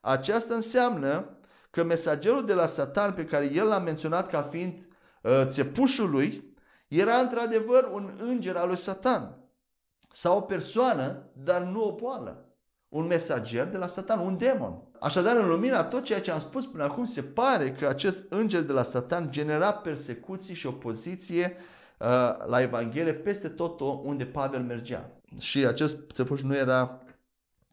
Aceasta 0.00 0.54
înseamnă 0.54 1.38
că 1.70 1.84
mesagerul 1.84 2.46
de 2.46 2.54
la 2.54 2.66
Satan 2.66 3.12
pe 3.12 3.24
care 3.24 3.52
el 3.52 3.66
l-a 3.66 3.78
menționat 3.78 4.30
ca 4.30 4.42
fiind 4.42 4.88
uh, 5.22 5.42
țepușul 5.46 6.10
lui, 6.10 6.56
era 6.88 7.14
într-adevăr 7.14 7.88
un 7.92 8.12
înger 8.18 8.56
al 8.56 8.66
lui 8.66 8.76
Satan. 8.76 9.38
Sau 10.12 10.36
o 10.36 10.40
persoană, 10.40 11.30
dar 11.32 11.62
nu 11.62 11.84
o 11.84 11.94
boală. 11.94 12.47
Un 12.88 13.06
mesager 13.06 13.66
de 13.66 13.76
la 13.76 13.86
Satan, 13.86 14.18
un 14.18 14.38
demon. 14.38 14.82
Așadar, 15.00 15.36
în 15.36 15.48
lumina 15.48 15.84
tot 15.84 16.04
ceea 16.04 16.20
ce 16.20 16.30
am 16.30 16.38
spus 16.38 16.66
până 16.66 16.84
acum, 16.84 17.04
se 17.04 17.22
pare 17.22 17.72
că 17.72 17.86
acest 17.86 18.26
înger 18.28 18.62
de 18.62 18.72
la 18.72 18.82
Satan 18.82 19.30
genera 19.30 19.72
persecuții 19.72 20.54
și 20.54 20.66
opoziție 20.66 21.56
uh, 21.98 22.06
la 22.46 22.60
Evanghelie 22.60 23.14
peste 23.14 23.48
tot 23.48 23.80
unde 23.80 24.24
Pavel 24.24 24.62
mergea. 24.62 25.10
Și 25.40 25.66
acest 25.66 25.96
țepuș 26.12 26.42
nu 26.42 26.56
era 26.56 27.02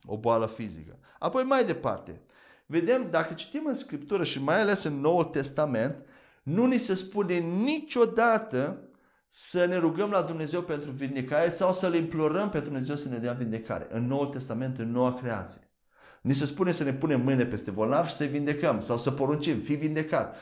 o 0.05 0.17
boală 0.17 0.45
fizică. 0.45 0.99
Apoi 1.19 1.43
mai 1.43 1.63
departe, 1.63 2.21
vedem, 2.65 3.07
dacă 3.11 3.33
citim 3.33 3.65
în 3.65 3.75
Scriptură 3.75 4.23
și 4.23 4.43
mai 4.43 4.61
ales 4.61 4.83
în 4.83 4.99
Noul 4.99 5.23
Testament, 5.23 5.95
nu 6.43 6.65
ni 6.65 6.77
se 6.77 6.95
spune 6.95 7.37
niciodată 7.37 8.84
să 9.29 9.65
ne 9.65 9.77
rugăm 9.77 10.09
la 10.09 10.21
Dumnezeu 10.21 10.61
pentru 10.61 10.91
vindecare 10.91 11.49
sau 11.49 11.73
să-L 11.73 11.93
implorăm 11.93 12.49
pentru 12.49 12.69
Dumnezeu 12.69 12.95
să 12.95 13.09
ne 13.09 13.17
dea 13.17 13.33
vindecare. 13.33 13.87
În 13.89 14.07
Noul 14.07 14.25
Testament, 14.25 14.77
în 14.77 14.91
noua 14.91 15.13
creație. 15.13 15.61
Ni 16.21 16.33
se 16.33 16.45
spune 16.45 16.71
să 16.71 16.83
ne 16.83 16.93
punem 16.93 17.21
mâine 17.21 17.45
peste 17.45 17.71
bolnav 17.71 18.07
și 18.07 18.13
să-i 18.13 18.27
vindecăm 18.27 18.79
sau 18.79 18.97
să 18.97 19.11
poruncim, 19.11 19.59
fi 19.59 19.73
vindecat. 19.73 20.35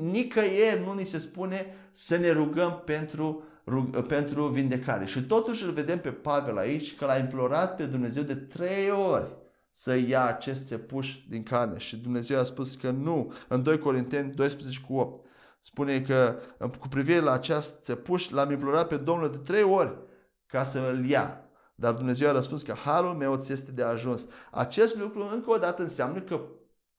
Nicăieri 0.00 0.84
nu 0.84 0.94
ni 0.94 1.04
se 1.04 1.18
spune 1.18 1.66
să 1.90 2.16
ne 2.16 2.30
rugăm 2.30 2.82
pentru, 2.84 3.42
rug, 3.66 4.06
pentru 4.06 4.46
vindecare. 4.46 5.04
Și 5.04 5.22
totuși 5.22 5.64
îl 5.64 5.70
vedem 5.70 5.98
pe 5.98 6.10
Pavel 6.10 6.58
aici 6.58 6.96
că 6.96 7.04
l-a 7.04 7.16
implorat 7.16 7.76
pe 7.76 7.84
Dumnezeu 7.84 8.22
de 8.22 8.34
trei 8.34 8.90
ori 8.90 9.36
să 9.70 9.96
ia 9.96 10.26
acest 10.26 10.66
țepuș 10.66 11.16
din 11.28 11.42
carne. 11.42 11.78
Și 11.78 11.96
Dumnezeu 11.96 12.38
a 12.38 12.42
spus 12.42 12.74
că 12.74 12.90
nu. 12.90 13.32
În 13.48 13.62
2 13.62 13.78
Corinteni 13.78 14.34
12 14.34 14.80
cu 14.88 14.94
8 14.94 15.25
spune 15.66 16.00
că 16.00 16.38
cu 16.78 16.88
privire 16.88 17.20
la 17.20 17.32
acest 17.32 17.82
țepuș 17.82 18.28
l-am 18.28 18.50
implorat 18.50 18.88
pe 18.88 18.96
Domnul 18.96 19.30
de 19.30 19.36
trei 19.36 19.62
ori 19.62 19.98
ca 20.46 20.64
să 20.64 20.78
îl 20.78 21.04
ia. 21.04 21.40
Dar 21.74 21.94
Dumnezeu 21.94 22.28
a 22.28 22.32
răspuns 22.32 22.62
că 22.62 22.72
harul 22.72 23.14
meu 23.14 23.36
ți 23.36 23.52
este 23.52 23.70
de 23.70 23.82
ajuns. 23.82 24.26
Acest 24.50 24.98
lucru 24.98 25.28
încă 25.32 25.50
o 25.50 25.56
dată 25.56 25.82
înseamnă 25.82 26.20
că 26.20 26.40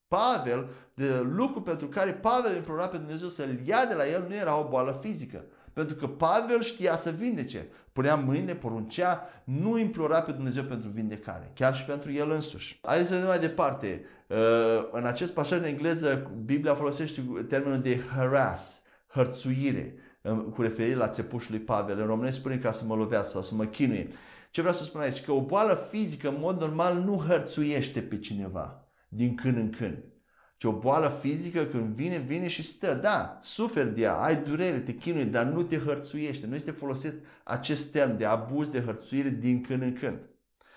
Pavel, 0.07 0.69
de 0.93 1.19
lucru 1.19 1.61
pentru 1.61 1.87
care 1.87 2.13
Pavel 2.13 2.55
implora 2.55 2.87
pe 2.87 2.97
Dumnezeu 2.97 3.27
să-l 3.27 3.59
ia 3.65 3.85
de 3.85 3.93
la 3.93 4.07
el, 4.07 4.25
nu 4.27 4.35
era 4.35 4.59
o 4.59 4.67
boală 4.67 4.97
fizică. 5.01 5.45
Pentru 5.77 5.95
că 5.95 6.07
Pavel 6.07 6.61
știa 6.61 6.95
să 6.95 7.09
vindece. 7.09 7.67
Punea 7.91 8.15
mâine, 8.15 8.55
poruncea, 8.55 9.29
nu 9.43 9.77
implora 9.77 10.21
pe 10.21 10.31
Dumnezeu 10.31 10.63
pentru 10.63 10.89
vindecare, 10.89 11.51
chiar 11.53 11.75
și 11.75 11.83
pentru 11.83 12.11
el 12.11 12.31
însuși. 12.31 12.79
Haideți 12.81 13.07
să 13.07 13.13
vedem 13.13 13.29
mai 13.29 13.39
departe. 13.39 14.05
Uh, 14.27 14.37
în 14.91 15.05
acest 15.05 15.33
pasaj 15.33 15.59
în 15.59 15.65
engleză, 15.65 16.31
Biblia 16.45 16.73
folosește 16.73 17.21
termenul 17.47 17.79
de 17.79 17.99
harass, 18.15 18.83
hărțuire, 19.07 19.95
uh, 20.21 20.45
cu 20.53 20.61
referire 20.61 20.95
la 20.95 21.07
țepușul 21.07 21.51
lui 21.55 21.63
Pavel. 21.63 21.99
În 21.99 22.05
românesc 22.05 22.37
spune 22.37 22.57
ca 22.57 22.71
să 22.71 22.85
mă 22.85 22.95
lovească 22.95 23.29
sau 23.29 23.41
să 23.41 23.55
mă 23.55 23.65
chinuie. 23.65 24.07
Ce 24.51 24.61
vreau 24.61 24.75
să 24.75 24.83
spun 24.83 25.01
aici? 25.01 25.23
Că 25.23 25.31
o 25.31 25.41
boală 25.41 25.87
fizică, 25.91 26.27
în 26.27 26.37
mod 26.39 26.59
normal, 26.59 26.97
nu 26.97 27.23
hărțuiește 27.27 28.01
pe 28.01 28.19
cineva 28.19 28.87
din 29.09 29.35
când 29.35 29.57
în 29.57 29.69
când. 29.69 29.97
Ci 30.57 30.63
o 30.63 30.71
boală 30.71 31.17
fizică 31.21 31.63
când 31.65 31.95
vine, 31.95 32.17
vine 32.17 32.47
și 32.47 32.63
stă. 32.63 32.93
Da, 33.01 33.39
suferi 33.41 33.95
de 33.95 34.01
ea, 34.01 34.13
ai 34.13 34.37
durere, 34.37 34.79
te 34.79 34.93
chinui, 34.93 35.25
dar 35.25 35.45
nu 35.45 35.63
te 35.63 35.77
hărțuiește. 35.77 36.47
Nu 36.47 36.55
este 36.55 36.71
folosit 36.71 37.13
acest 37.43 37.91
termen 37.91 38.17
de 38.17 38.25
abuz, 38.25 38.69
de 38.69 38.81
hărțuire 38.81 39.29
din 39.29 39.61
când 39.61 39.81
în 39.81 39.93
când. 39.93 40.29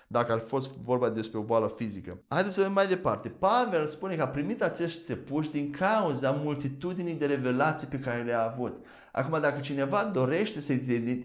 Dacă 0.07 0.31
ar 0.31 0.39
fi 0.39 0.45
fost 0.45 0.77
vorba 0.77 1.09
despre 1.09 1.37
o 1.37 1.43
boală 1.43 1.73
fizică. 1.77 2.23
Haideți 2.27 2.53
să 2.53 2.59
vedem 2.59 2.75
mai 2.75 2.87
departe. 2.87 3.29
Pavel 3.29 3.87
spune 3.87 4.15
că 4.15 4.21
a 4.21 4.27
primit 4.27 4.61
acești 4.61 5.03
țepuși 5.03 5.51
din 5.51 5.71
cauza 5.71 6.31
multitudinii 6.31 7.15
de 7.15 7.25
revelații 7.25 7.87
pe 7.87 7.99
care 7.99 8.21
le-a 8.21 8.51
avut. 8.51 8.85
Acum, 9.11 9.41
dacă 9.41 9.59
cineva 9.59 10.03
dorește 10.13 10.59
să 10.61 10.73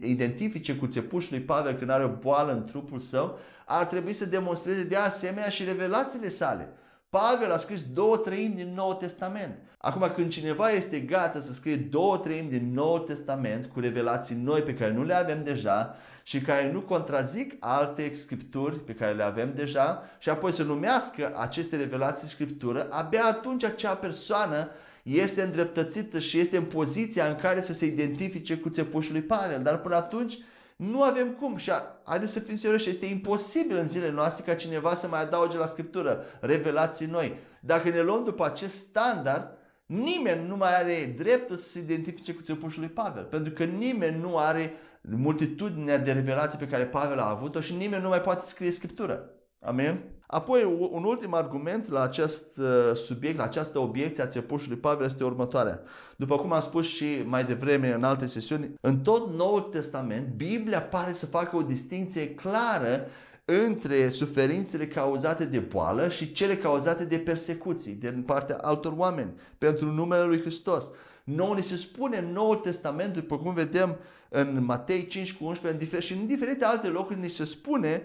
identifice 0.00 0.76
cu 0.76 0.86
țepușul 0.86 1.36
lui 1.36 1.44
Pavel 1.44 1.74
când 1.74 1.90
are 1.90 2.04
o 2.04 2.08
boală 2.08 2.52
în 2.52 2.64
trupul 2.64 2.98
său, 2.98 3.38
ar 3.66 3.84
trebui 3.84 4.12
să 4.12 4.26
demonstreze 4.26 4.84
de 4.84 4.96
asemenea 4.96 5.48
și 5.48 5.64
revelațiile 5.64 6.28
sale. 6.28 6.68
Pavel 7.10 7.52
a 7.52 7.58
scris 7.58 7.82
două 7.92 8.16
treimi 8.16 8.54
din 8.54 8.72
Noul 8.74 8.94
Testament. 8.94 9.58
Acum, 9.78 10.12
când 10.14 10.30
cineva 10.30 10.70
este 10.70 10.98
gata 10.98 11.40
să 11.40 11.52
scrie 11.52 11.76
două 11.76 12.18
treimi 12.18 12.48
din 12.48 12.72
Noul 12.72 12.98
Testament 12.98 13.66
cu 13.66 13.80
revelații 13.80 14.34
noi 14.34 14.60
pe 14.60 14.74
care 14.74 14.92
nu 14.92 15.02
le 15.02 15.14
avem 15.14 15.44
deja 15.44 15.96
și 16.22 16.40
care 16.40 16.70
nu 16.72 16.80
contrazic 16.80 17.56
alte 17.58 18.12
scripturi 18.14 18.84
pe 18.84 18.94
care 18.94 19.12
le 19.12 19.22
avem 19.22 19.52
deja 19.54 20.02
și 20.18 20.28
apoi 20.28 20.52
să 20.52 20.62
numească 20.62 21.34
aceste 21.38 21.76
revelații 21.76 22.28
scriptură, 22.28 22.86
abia 22.90 23.24
atunci 23.24 23.64
acea 23.64 23.94
persoană 23.94 24.70
este 25.02 25.42
îndreptățită 25.42 26.18
și 26.18 26.38
este 26.38 26.56
în 26.56 26.64
poziția 26.64 27.26
în 27.26 27.36
care 27.36 27.62
să 27.62 27.72
se 27.72 27.86
identifice 27.86 28.56
cu 28.56 28.68
țepușul 28.68 29.12
lui 29.12 29.22
Pavel. 29.22 29.62
Dar 29.62 29.80
până 29.80 29.94
atunci 29.96 30.38
nu 30.76 31.02
avem 31.02 31.32
cum 31.32 31.56
și 31.56 31.72
haideți 32.04 32.32
să 32.32 32.40
fim 32.40 32.56
serioși, 32.56 32.88
este 32.88 33.06
imposibil 33.06 33.76
în 33.76 33.86
zilele 33.86 34.12
noastre 34.12 34.44
ca 34.44 34.54
cineva 34.54 34.94
să 34.94 35.08
mai 35.08 35.22
adauge 35.22 35.58
la 35.58 35.66
Scriptură 35.66 36.24
revelații 36.40 37.06
noi. 37.06 37.38
Dacă 37.60 37.88
ne 37.88 38.00
luăm 38.00 38.24
după 38.24 38.44
acest 38.44 38.74
standard, 38.74 39.48
nimeni 39.86 40.46
nu 40.46 40.56
mai 40.56 40.76
are 40.76 41.14
dreptul 41.18 41.56
să 41.56 41.68
se 41.68 41.78
identifice 41.78 42.32
cu 42.32 42.42
țepușul 42.42 42.80
lui 42.80 42.90
Pavel, 42.90 43.24
pentru 43.24 43.52
că 43.52 43.64
nimeni 43.64 44.20
nu 44.20 44.38
are 44.38 44.72
multitudinea 45.00 45.98
de 45.98 46.12
revelații 46.12 46.58
pe 46.58 46.68
care 46.68 46.84
Pavel 46.84 47.18
a 47.18 47.30
avut-o 47.30 47.60
și 47.60 47.74
nimeni 47.74 48.02
nu 48.02 48.08
mai 48.08 48.20
poate 48.20 48.46
scrie 48.46 48.70
Scriptură. 48.70 49.30
Amen? 49.60 50.15
Apoi, 50.26 50.88
un 50.90 51.04
ultim 51.04 51.34
argument 51.34 51.90
la 51.90 52.02
acest 52.02 52.56
uh, 52.56 52.94
subiect, 52.94 53.38
la 53.38 53.44
această 53.44 53.78
obiecție 53.78 54.22
a 54.22 54.26
țepușului 54.26 54.76
Pavel 54.76 55.06
este 55.06 55.24
următoarea. 55.24 55.80
După 56.16 56.36
cum 56.36 56.52
am 56.52 56.60
spus 56.60 56.86
și 56.86 57.04
mai 57.24 57.44
devreme 57.44 57.92
în 57.92 58.04
alte 58.04 58.26
sesiuni, 58.26 58.74
în 58.80 58.98
tot 59.00 59.34
Noul 59.34 59.60
Testament, 59.60 60.26
Biblia 60.36 60.80
pare 60.80 61.12
să 61.12 61.26
facă 61.26 61.56
o 61.56 61.62
distinție 61.62 62.34
clară 62.34 63.06
între 63.44 64.08
suferințele 64.08 64.86
cauzate 64.86 65.44
de 65.44 65.58
boală 65.58 66.08
și 66.08 66.32
cele 66.32 66.56
cauzate 66.56 67.04
de 67.04 67.18
persecuții 67.18 67.92
din 67.92 68.22
partea 68.22 68.56
altor 68.56 68.94
oameni 68.96 69.32
pentru 69.58 69.90
numele 69.90 70.24
lui 70.24 70.40
Hristos. 70.40 70.90
Nou 71.24 71.52
ni 71.52 71.62
se 71.62 71.76
spune 71.76 72.16
în 72.16 72.32
Noul 72.32 72.56
Testament, 72.56 73.14
după 73.14 73.38
cum 73.38 73.54
vedem 73.54 73.96
în 74.28 74.64
Matei 74.64 75.06
5 75.06 75.34
cu 75.34 75.44
11 75.44 76.00
și 76.00 76.12
în 76.12 76.26
diferite 76.26 76.64
alte 76.64 76.88
locuri 76.88 77.18
ni 77.18 77.28
se 77.28 77.44
spune 77.44 78.02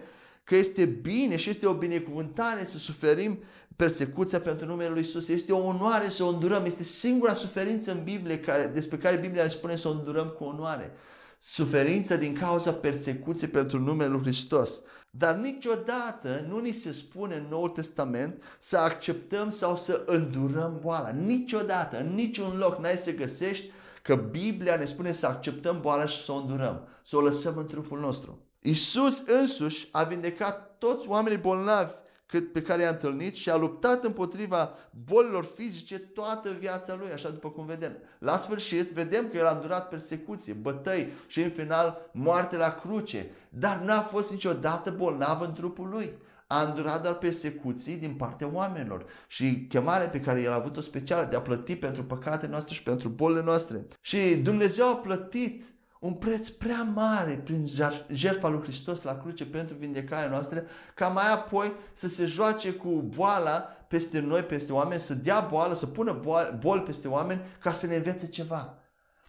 că 0.52 0.58
este 0.58 0.86
bine 0.86 1.38
și 1.38 1.50
este 1.50 1.68
o 1.68 1.74
binecuvântare 1.74 2.66
să 2.66 2.78
suferim 2.78 3.40
persecuția 3.76 4.40
pentru 4.40 4.66
numele 4.66 4.90
Lui 4.90 5.02
Isus. 5.02 5.28
Este 5.28 5.54
o 5.54 5.66
onoare 5.66 6.10
să 6.10 6.24
o 6.24 6.28
îndurăm. 6.28 6.66
Este 6.66 6.84
singura 6.84 7.34
suferință 7.34 7.92
în 7.92 8.04
Biblie 8.04 8.40
care, 8.40 8.66
despre 8.66 8.98
care 8.98 9.18
Biblia 9.18 9.44
ne 9.44 9.50
spune 9.50 9.76
să 9.76 9.88
o 9.88 9.92
îndurăm 9.92 10.28
cu 10.28 10.44
onoare. 10.44 10.92
Suferința 11.40 12.16
din 12.16 12.34
cauza 12.34 12.74
persecuției 12.74 13.50
pentru 13.50 13.80
numele 13.80 14.10
Lui 14.10 14.22
Hristos. 14.22 14.82
Dar 15.10 15.36
niciodată 15.36 16.46
nu 16.48 16.60
ni 16.60 16.72
se 16.72 16.92
spune 16.92 17.36
în 17.36 17.46
Noul 17.50 17.70
Testament 17.70 18.44
să 18.60 18.78
acceptăm 18.78 19.50
sau 19.50 19.76
să 19.76 20.04
îndurăm 20.06 20.80
boala. 20.82 21.10
Niciodată, 21.10 22.00
în 22.00 22.14
niciun 22.14 22.58
loc 22.58 22.80
n-ai 22.80 22.96
să 22.96 23.12
găsești 23.12 23.72
că 24.02 24.16
Biblia 24.16 24.76
ne 24.76 24.86
spune 24.86 25.12
să 25.12 25.26
acceptăm 25.26 25.80
boala 25.82 26.06
și 26.06 26.24
să 26.24 26.32
o 26.32 26.36
îndurăm, 26.36 26.88
să 27.04 27.18
o 27.18 27.22
lăsăm 27.22 27.58
în 27.58 27.66
trupul 27.66 28.00
nostru. 28.00 28.46
Isus 28.62 29.24
însuși 29.26 29.88
a 29.92 30.04
vindecat 30.04 30.76
toți 30.78 31.10
oamenii 31.10 31.38
bolnavi 31.38 31.92
cât 32.26 32.52
pe 32.52 32.62
care 32.62 32.82
i-a 32.82 32.90
întâlnit 32.90 33.36
și 33.36 33.50
a 33.50 33.56
luptat 33.56 34.04
împotriva 34.04 34.74
bolilor 35.06 35.44
fizice 35.56 36.00
toată 36.00 36.50
viața 36.60 36.96
lui, 37.00 37.12
așa 37.12 37.30
după 37.30 37.50
cum 37.50 37.66
vedem. 37.66 37.98
La 38.20 38.38
sfârșit, 38.38 38.92
vedem 38.92 39.28
că 39.28 39.38
el 39.38 39.46
a 39.46 39.52
îndurat 39.52 39.90
persecuție, 39.90 40.54
bătăi 40.54 41.12
și 41.28 41.42
în 41.42 41.50
final 41.50 42.10
moarte 42.14 42.58
la 42.58 42.80
cruce, 42.82 43.30
dar 43.50 43.78
n-a 43.78 44.02
fost 44.02 44.32
niciodată 44.32 44.92
bolnav 44.92 45.42
în 45.42 45.54
trupul 45.54 45.88
lui. 45.90 46.14
A 46.48 46.62
îndurat 46.62 47.02
doar 47.02 47.14
persecuții 47.14 47.98
din 47.98 48.14
partea 48.14 48.50
oamenilor 48.54 49.06
și 49.28 49.66
chemarea 49.70 50.08
pe 50.08 50.20
care 50.20 50.42
el 50.42 50.52
a 50.52 50.56
avut-o 50.56 50.82
specială 50.82 51.28
de 51.30 51.36
a 51.36 51.42
plăti 51.42 51.76
pentru 51.76 52.04
păcatele 52.04 52.52
noastre 52.52 52.74
și 52.74 52.84
pentru 52.84 53.10
bolile 53.10 53.44
noastre. 53.44 53.88
Și 54.02 54.36
Dumnezeu 54.36 54.88
a 54.88 54.96
plătit 54.96 55.64
un 56.02 56.14
preț 56.14 56.48
prea 56.48 56.84
mare 56.94 57.42
prin 57.44 57.68
jertfa 58.14 58.48
lui 58.48 58.62
Hristos 58.62 59.02
la 59.02 59.18
cruce 59.18 59.46
pentru 59.46 59.76
vindecarea 59.80 60.30
noastră, 60.30 60.64
ca 60.94 61.08
mai 61.08 61.32
apoi 61.34 61.74
să 61.94 62.08
se 62.08 62.26
joace 62.26 62.74
cu 62.74 62.90
boala 62.90 63.60
peste 63.88 64.20
noi, 64.20 64.42
peste 64.42 64.74
oameni, 64.74 65.02
să 65.02 65.14
dea 65.14 65.40
boală, 65.40 65.76
să 65.76 65.86
pună 65.86 66.22
bol 66.60 66.80
peste 66.80 67.08
oameni 67.08 67.42
ca 67.60 67.72
să 67.72 67.88
ne 67.88 67.96
învețe 67.96 68.28
ceva. 68.28 68.78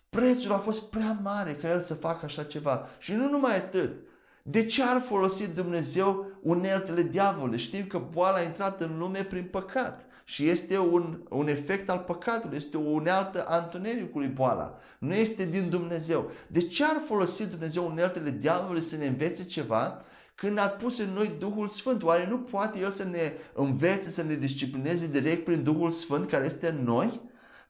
Prețul 0.09 0.53
a 0.53 0.59
fost 0.59 0.83
prea 0.83 1.19
mare 1.23 1.55
ca 1.55 1.71
el 1.71 1.81
să 1.81 1.95
facă 1.95 2.25
așa 2.25 2.43
ceva. 2.43 2.89
Și 2.99 3.13
nu 3.13 3.29
numai 3.29 3.57
atât. 3.57 4.07
De 4.43 4.67
ce 4.67 4.83
ar 4.83 5.01
folosi 5.01 5.55
Dumnezeu 5.55 6.27
uneltele 6.43 7.03
diavolului? 7.03 7.59
Știm 7.59 7.87
că 7.87 7.99
boala 7.99 8.39
a 8.39 8.43
intrat 8.43 8.81
în 8.81 8.99
lume 8.99 9.23
prin 9.23 9.45
păcat 9.45 10.05
și 10.25 10.49
este 10.49 10.79
un, 10.79 11.19
un 11.29 11.49
efect 11.49 11.91
al 11.91 12.05
păcatului, 12.07 12.57
este 12.57 12.77
o 12.77 12.91
unealtă 12.91 13.45
a 13.47 13.57
întunericului 13.57 14.29
boala. 14.29 14.79
Nu 14.99 15.15
este 15.15 15.45
din 15.45 15.69
Dumnezeu. 15.69 16.31
De 16.47 16.61
ce 16.61 16.85
ar 16.85 17.01
folosi 17.07 17.49
Dumnezeu 17.49 17.87
uneltele 17.87 18.31
diavolului 18.31 18.83
să 18.83 18.97
ne 18.97 19.07
învețe 19.07 19.45
ceva 19.45 20.03
când 20.35 20.59
a 20.59 20.67
pus 20.67 20.99
în 20.99 21.09
noi 21.15 21.33
Duhul 21.39 21.69
Sfânt? 21.69 22.03
Oare 22.03 22.27
nu 22.29 22.39
poate 22.39 22.79
El 22.79 22.91
să 22.91 23.05
ne 23.05 23.33
învețe, 23.53 24.11
să 24.11 24.23
ne 24.23 24.35
disciplineze 24.35 25.07
direct 25.07 25.45
prin 25.45 25.63
Duhul 25.63 25.91
Sfânt 25.91 26.29
care 26.29 26.45
este 26.45 26.69
în 26.69 26.85
noi? 26.85 27.21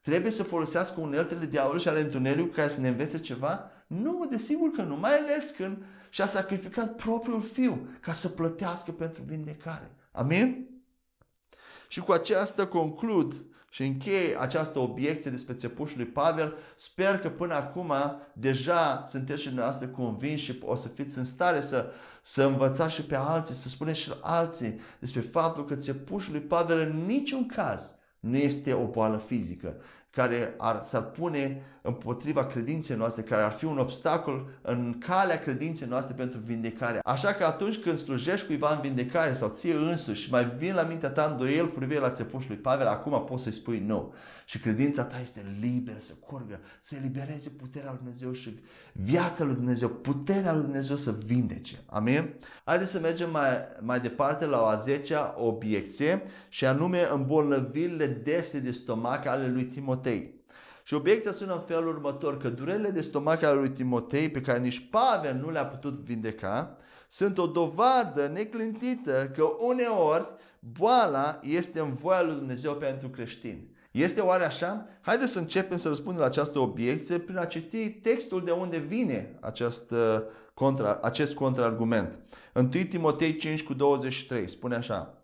Trebuie 0.01 0.31
să 0.31 0.43
folosească 0.43 1.01
uneltele 1.01 1.47
diavolului 1.47 1.83
și 1.83 1.89
ale 1.89 2.01
întunericului 2.01 2.55
ca 2.55 2.69
să 2.69 2.81
ne 2.81 2.89
învețe 2.89 3.19
ceva? 3.19 3.71
Nu, 3.87 4.27
desigur 4.31 4.71
că 4.71 4.83
nu, 4.83 4.97
mai 4.97 5.19
ales 5.19 5.51
când 5.51 5.77
și-a 6.11 6.27
sacrificat 6.27 6.95
propriul 6.95 7.43
fiu 7.43 7.89
ca 8.01 8.13
să 8.13 8.29
plătească 8.29 8.91
pentru 8.91 9.23
vindecare. 9.27 9.91
Amin? 10.13 10.72
Și 11.93 12.01
cu 12.01 12.13
aceasta 12.13 12.67
conclud 12.67 13.35
și 13.71 13.83
încheie 13.83 14.41
această 14.41 14.79
obiecție 14.79 15.31
despre 15.31 15.55
țepușul 15.55 15.97
lui 15.97 16.07
Pavel. 16.07 16.57
Sper 16.77 17.19
că 17.19 17.29
până 17.29 17.55
acum 17.55 17.93
deja 18.33 19.05
sunteți 19.09 19.41
și 19.41 19.47
dumneavoastră 19.47 19.87
convinși 19.87 20.45
și 20.45 20.59
o 20.65 20.75
să 20.75 20.89
fiți 20.89 21.19
în 21.19 21.25
stare 21.25 21.61
să, 21.61 21.93
să 22.23 22.45
învățați 22.45 22.95
și 22.95 23.05
pe 23.05 23.17
alții, 23.17 23.55
să 23.55 23.69
spuneți 23.69 24.01
și 24.01 24.13
alții 24.21 24.81
despre 24.99 25.21
faptul 25.21 25.65
că 25.65 25.75
țepușul 25.75 26.33
lui 26.33 26.43
Pavel 26.43 26.79
în 26.79 27.07
niciun 27.07 27.47
caz 27.47 27.99
nu 28.21 28.37
este 28.37 28.73
o 28.73 28.87
boală 28.87 29.19
fizică 29.19 29.75
care 30.11 30.55
ar, 30.59 30.83
s-ar 30.83 31.03
pune 31.03 31.63
împotriva 31.83 32.47
credinței 32.47 32.97
noastre, 32.97 33.23
care 33.23 33.43
ar 33.43 33.53
fi 33.53 33.65
un 33.65 33.79
obstacol 33.79 34.49
în 34.63 34.95
calea 34.99 35.41
credinței 35.41 35.89
noastre 35.89 36.15
pentru 36.15 36.39
vindecare. 36.39 37.01
Așa 37.05 37.33
că 37.33 37.45
atunci 37.45 37.79
când 37.79 37.99
slujești 37.99 38.47
cuiva 38.47 38.75
în 38.75 38.81
vindecare 38.81 39.35
sau 39.35 39.49
ție 39.49 39.75
însuși 39.75 40.23
și 40.23 40.31
mai 40.31 40.45
vin 40.59 40.75
la 40.75 40.83
mintea 40.83 41.11
ta 41.11 41.29
îndoiel 41.31 41.69
cu 41.69 41.75
privire 41.75 42.01
la 42.01 42.11
țepușul 42.11 42.51
lui 42.51 42.59
Pavel, 42.59 42.87
acum 42.87 43.25
poți 43.25 43.43
să-i 43.43 43.53
spui 43.53 43.83
nu. 43.87 44.15
Și 44.45 44.59
credința 44.59 45.05
ta 45.05 45.21
este 45.23 45.45
liberă 45.61 45.99
să 45.99 46.13
curgă, 46.21 46.61
să 46.81 46.95
elibereze 46.95 47.49
puterea 47.49 47.91
lui 47.91 47.99
Dumnezeu 48.03 48.33
și 48.33 48.61
viața 48.93 49.45
lui 49.45 49.55
Dumnezeu, 49.55 49.89
puterea 49.89 50.53
lui 50.53 50.63
Dumnezeu 50.63 50.97
să 50.97 51.15
vindece. 51.25 51.83
Amin? 51.87 52.35
Haideți 52.65 52.91
să 52.91 52.99
mergem 52.99 53.31
mai, 53.31 53.49
mai 53.81 54.01
departe 54.01 54.47
la 54.47 54.61
o 54.61 54.67
a 54.67 54.77
zecea 54.77 55.35
obiecție 55.37 56.23
și 56.49 56.67
anume 56.67 57.09
îmbolnăvirile 57.13 58.07
dese 58.07 58.61
de 58.61 58.73
stomac 58.73 59.27
ale 59.27 59.49
lui 59.49 59.65
Timotei. 59.65 60.41
Și 60.83 60.95
obiecția 60.95 61.33
sună 61.33 61.53
în 61.53 61.61
felul 61.61 61.89
următor, 61.89 62.37
că 62.37 62.49
durerile 62.49 62.91
de 62.91 63.01
stomac 63.01 63.43
ale 63.43 63.59
lui 63.59 63.71
Timotei, 63.71 64.31
pe 64.31 64.41
care 64.41 64.59
nici 64.59 64.89
Pavel 64.91 65.35
nu 65.35 65.51
le-a 65.51 65.67
putut 65.67 65.93
vindeca, 65.93 66.77
sunt 67.09 67.39
o 67.39 67.47
dovadă 67.47 68.31
neclintită 68.33 69.33
că 69.37 69.45
uneori 69.59 70.35
boala 70.59 71.39
este 71.43 71.81
în 71.81 71.93
voia 71.93 72.23
lui 72.23 72.35
Dumnezeu 72.35 72.75
pentru 72.75 73.09
creștini. 73.09 73.71
Este 73.91 74.21
oare 74.21 74.45
așa? 74.45 74.87
Haideți 75.01 75.33
să 75.33 75.39
începem 75.39 75.79
să 75.79 75.89
răspundem 75.89 76.21
la 76.21 76.27
această 76.27 76.59
obiecție 76.59 77.19
prin 77.19 77.37
a 77.37 77.45
citi 77.45 77.91
textul 77.91 78.45
de 78.45 78.51
unde 78.51 78.79
vine 78.79 79.39
acest, 79.41 79.95
contra, 80.55 80.99
acest 81.03 81.35
contraargument. 81.35 82.19
1 82.55 82.69
Timotei 82.69 83.37
5 83.37 83.63
cu 83.63 83.75
23 83.75 84.49
spune 84.49 84.75
așa. 84.75 85.22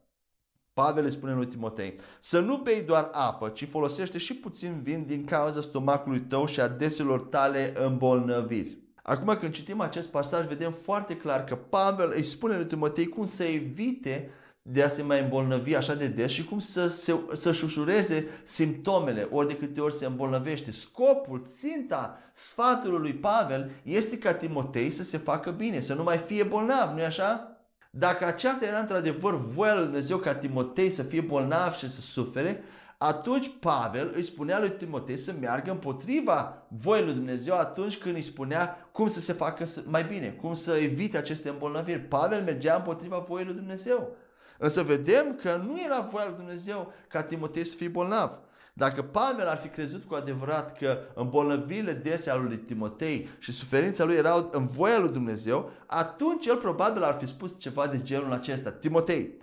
Pavel 0.79 1.05
îi 1.05 1.11
spune 1.11 1.35
lui 1.35 1.47
Timotei, 1.47 1.95
să 2.21 2.41
nu 2.41 2.57
bei 2.57 2.83
doar 2.83 3.09
apă, 3.13 3.49
ci 3.49 3.69
folosește 3.71 4.19
și 4.19 4.35
puțin 4.35 4.81
vin 4.83 5.05
din 5.07 5.25
cauza 5.25 5.61
stomacului 5.61 6.21
tău 6.21 6.47
și 6.47 6.61
a 6.61 6.69
deselor 6.69 7.21
tale 7.21 7.73
îmbolnăviri. 7.85 8.79
Acum 9.03 9.37
când 9.41 9.53
citim 9.53 9.81
acest 9.81 10.09
pasaj, 10.09 10.47
vedem 10.47 10.73
foarte 10.73 11.17
clar 11.17 11.45
că 11.45 11.55
Pavel 11.55 12.13
îi 12.15 12.23
spune 12.23 12.57
lui 12.57 12.67
Timotei 12.67 13.09
cum 13.09 13.27
să 13.27 13.45
evite 13.45 14.31
de 14.63 14.83
a 14.83 14.89
se 14.89 15.03
mai 15.03 15.21
îmbolnăvi 15.23 15.77
așa 15.77 15.95
de 15.95 16.09
des 16.09 16.31
și 16.31 16.45
cum 16.45 16.59
să, 16.59 16.89
se, 16.89 17.21
să-și 17.33 17.65
ușureze 17.65 18.29
simptomele 18.45 19.29
ori 19.31 19.49
de 19.49 19.57
câte 19.57 19.81
ori 19.81 19.95
se 19.95 20.07
îmbolnăvește. 20.07 20.71
Scopul, 20.71 21.43
ținta 21.45 22.19
sfatului 22.33 22.99
lui 22.99 23.15
Pavel 23.15 23.71
este 23.83 24.19
ca 24.19 24.35
Timotei 24.35 24.91
să 24.91 25.03
se 25.03 25.19
facă 25.19 25.51
bine, 25.51 25.81
să 25.81 25.95
nu 25.95 26.03
mai 26.03 26.17
fie 26.17 26.43
bolnav, 26.43 26.93
nu-i 26.95 27.05
așa? 27.05 27.58
Dacă 27.99 28.25
aceasta 28.25 28.67
era 28.67 28.79
într-adevăr 28.79 29.35
voia 29.35 29.75
lui 29.75 29.85
Dumnezeu 29.85 30.19
ca 30.19 30.35
Timotei 30.35 30.91
să 30.91 31.03
fie 31.03 31.21
bolnav 31.21 31.75
și 31.75 31.89
să 31.89 32.01
sufere, 32.01 32.63
atunci 32.99 33.51
Pavel 33.61 34.13
îi 34.15 34.23
spunea 34.23 34.59
lui 34.59 34.71
Timotei 34.71 35.17
să 35.17 35.35
meargă 35.41 35.71
împotriva 35.71 36.67
voii 36.69 37.05
lui 37.05 37.13
Dumnezeu 37.13 37.59
atunci 37.59 37.99
când 37.99 38.17
îi 38.17 38.23
spunea 38.23 38.89
cum 38.93 39.09
să 39.09 39.21
se 39.21 39.33
facă 39.33 39.65
mai 39.85 40.05
bine, 40.05 40.29
cum 40.29 40.55
să 40.55 40.73
evite 40.73 41.17
aceste 41.17 41.49
îmbolnăviri. 41.49 42.01
Pavel 42.01 42.43
mergea 42.43 42.77
împotriva 42.77 43.19
voii 43.19 43.45
lui 43.45 43.55
Dumnezeu. 43.55 44.17
Însă 44.59 44.83
vedem 44.83 45.39
că 45.43 45.63
nu 45.67 45.81
era 45.85 46.01
voia 46.01 46.27
lui 46.27 46.37
Dumnezeu 46.37 46.93
ca 47.09 47.23
Timotei 47.23 47.67
să 47.67 47.77
fie 47.77 47.89
bolnav. 47.89 48.39
Dacă 48.79 49.03
Pavel 49.03 49.49
ar 49.49 49.57
fi 49.57 49.69
crezut 49.69 50.05
cu 50.05 50.15
adevărat 50.15 50.79
că 50.79 50.99
îmbolnăvirile 51.15 51.93
dese 51.93 52.31
ale 52.31 52.43
lui 52.43 52.57
Timotei 52.57 53.29
și 53.39 53.53
suferința 53.53 54.05
lui 54.05 54.17
erau 54.17 54.49
în 54.53 54.67
voia 54.67 54.99
lui 54.99 55.13
Dumnezeu, 55.13 55.71
atunci 55.87 56.47
el 56.47 56.57
probabil 56.57 57.03
ar 57.03 57.17
fi 57.19 57.27
spus 57.27 57.55
ceva 57.59 57.87
de 57.87 58.03
genul 58.03 58.33
acesta. 58.33 58.71
Timotei, 58.71 59.37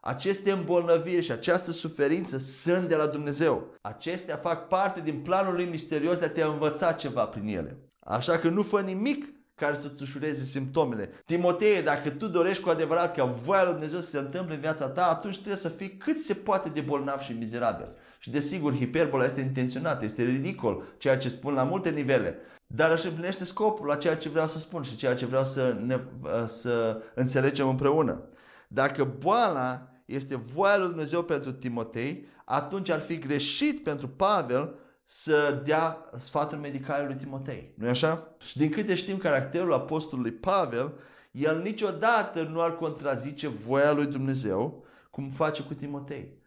aceste 0.00 0.50
îmbolnăviri 0.50 1.24
și 1.24 1.32
această 1.32 1.70
suferință 1.70 2.38
sunt 2.38 2.88
de 2.88 2.96
la 2.96 3.06
Dumnezeu. 3.06 3.74
Acestea 3.80 4.36
fac 4.36 4.68
parte 4.68 5.00
din 5.00 5.20
planul 5.20 5.54
lui 5.54 5.64
misterios 5.64 6.18
de 6.18 6.24
a 6.24 6.30
te 6.30 6.42
învăța 6.42 6.92
ceva 6.92 7.24
prin 7.24 7.46
ele. 7.46 7.78
Așa 8.00 8.38
că 8.38 8.48
nu 8.48 8.62
fă 8.62 8.80
nimic 8.80 9.32
care 9.54 9.74
să-ți 9.74 10.02
ușureze 10.02 10.44
simptomele. 10.44 11.10
Timotei, 11.26 11.82
dacă 11.82 12.10
tu 12.10 12.28
dorești 12.28 12.62
cu 12.62 12.68
adevărat 12.68 13.14
ca 13.14 13.24
voia 13.24 13.62
lui 13.62 13.72
Dumnezeu 13.72 14.00
să 14.00 14.08
se 14.08 14.18
întâmple 14.18 14.54
în 14.54 14.60
viața 14.60 14.88
ta, 14.88 15.06
atunci 15.06 15.34
trebuie 15.34 15.56
să 15.56 15.68
fii 15.68 15.96
cât 15.96 16.18
se 16.20 16.34
poate 16.34 16.68
de 16.68 16.80
bolnav 16.80 17.20
și 17.20 17.32
mizerabil. 17.32 17.96
Și 18.22 18.30
desigur, 18.30 18.74
hiperbola 18.76 19.24
este 19.24 19.40
intenționată, 19.40 20.04
este 20.04 20.22
ridicol, 20.22 20.82
ceea 20.98 21.18
ce 21.18 21.28
spun 21.28 21.54
la 21.54 21.62
multe 21.62 21.90
nivele. 21.90 22.36
Dar 22.66 22.90
își 22.90 23.06
împlinește 23.06 23.44
scopul 23.44 23.86
la 23.86 23.96
ceea 23.96 24.16
ce 24.16 24.28
vreau 24.28 24.46
să 24.46 24.58
spun 24.58 24.82
și 24.82 24.96
ceea 24.96 25.14
ce 25.14 25.26
vreau 25.26 25.44
să, 25.44 25.76
ne, 25.80 26.00
să 26.46 27.02
înțelegem 27.14 27.68
împreună. 27.68 28.26
Dacă 28.68 29.04
boala 29.04 29.88
este 30.04 30.36
voia 30.36 30.76
lui 30.78 30.88
Dumnezeu 30.88 31.22
pentru 31.22 31.52
Timotei, 31.52 32.26
atunci 32.44 32.90
ar 32.90 33.00
fi 33.00 33.18
greșit 33.18 33.82
pentru 33.82 34.08
Pavel 34.08 34.74
să 35.04 35.62
dea 35.64 36.10
sfatul 36.18 36.58
medicale 36.58 37.06
lui 37.06 37.16
Timotei. 37.16 37.74
nu 37.76 37.86
e 37.86 37.90
așa? 37.90 38.34
Și 38.38 38.56
din 38.56 38.70
câte 38.70 38.94
știm 38.94 39.16
caracterul 39.16 39.72
apostolului 39.72 40.32
Pavel, 40.32 40.92
el 41.30 41.60
niciodată 41.62 42.42
nu 42.42 42.60
ar 42.60 42.74
contrazice 42.74 43.48
voia 43.48 43.92
lui 43.92 44.06
Dumnezeu 44.06 44.84
cum 45.10 45.28
face 45.28 45.62
cu 45.62 45.74
Timotei. 45.74 46.40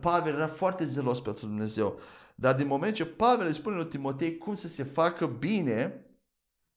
Pavel 0.00 0.34
era 0.34 0.46
foarte 0.46 0.84
zelos 0.84 1.20
pentru 1.20 1.46
Dumnezeu. 1.46 2.00
Dar 2.34 2.54
din 2.54 2.66
moment 2.66 2.94
ce 2.94 3.06
Pavel 3.06 3.46
îi 3.46 3.54
spune 3.54 3.76
lui 3.76 3.86
Timotei 3.86 4.38
cum 4.38 4.54
să 4.54 4.68
se 4.68 4.82
facă 4.82 5.26
bine, 5.26 6.06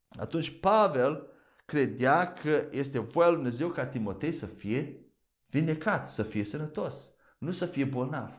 atunci 0.10 0.60
Pavel 0.60 1.28
credea 1.66 2.34
că 2.34 2.68
este 2.72 3.00
voia 3.00 3.28
lui 3.28 3.36
Dumnezeu 3.36 3.70
ca 3.70 3.86
Timotei 3.86 4.32
să 4.32 4.46
fie 4.46 5.00
vindecat, 5.46 6.10
să 6.10 6.24
fie 6.24 6.44
sănătos, 6.44 7.14
nu 7.38 7.52
să 7.52 7.66
fie 7.66 7.86
bolnav. 7.86 8.30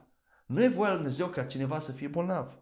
Nu 0.47 0.63
e 0.63 0.69
voia 0.69 0.89
lui 0.89 0.99
Dumnezeu 0.99 1.27
ca 1.27 1.45
cineva 1.45 1.79
să 1.79 1.93
fie 1.93 2.09
bolnav. 2.09 2.59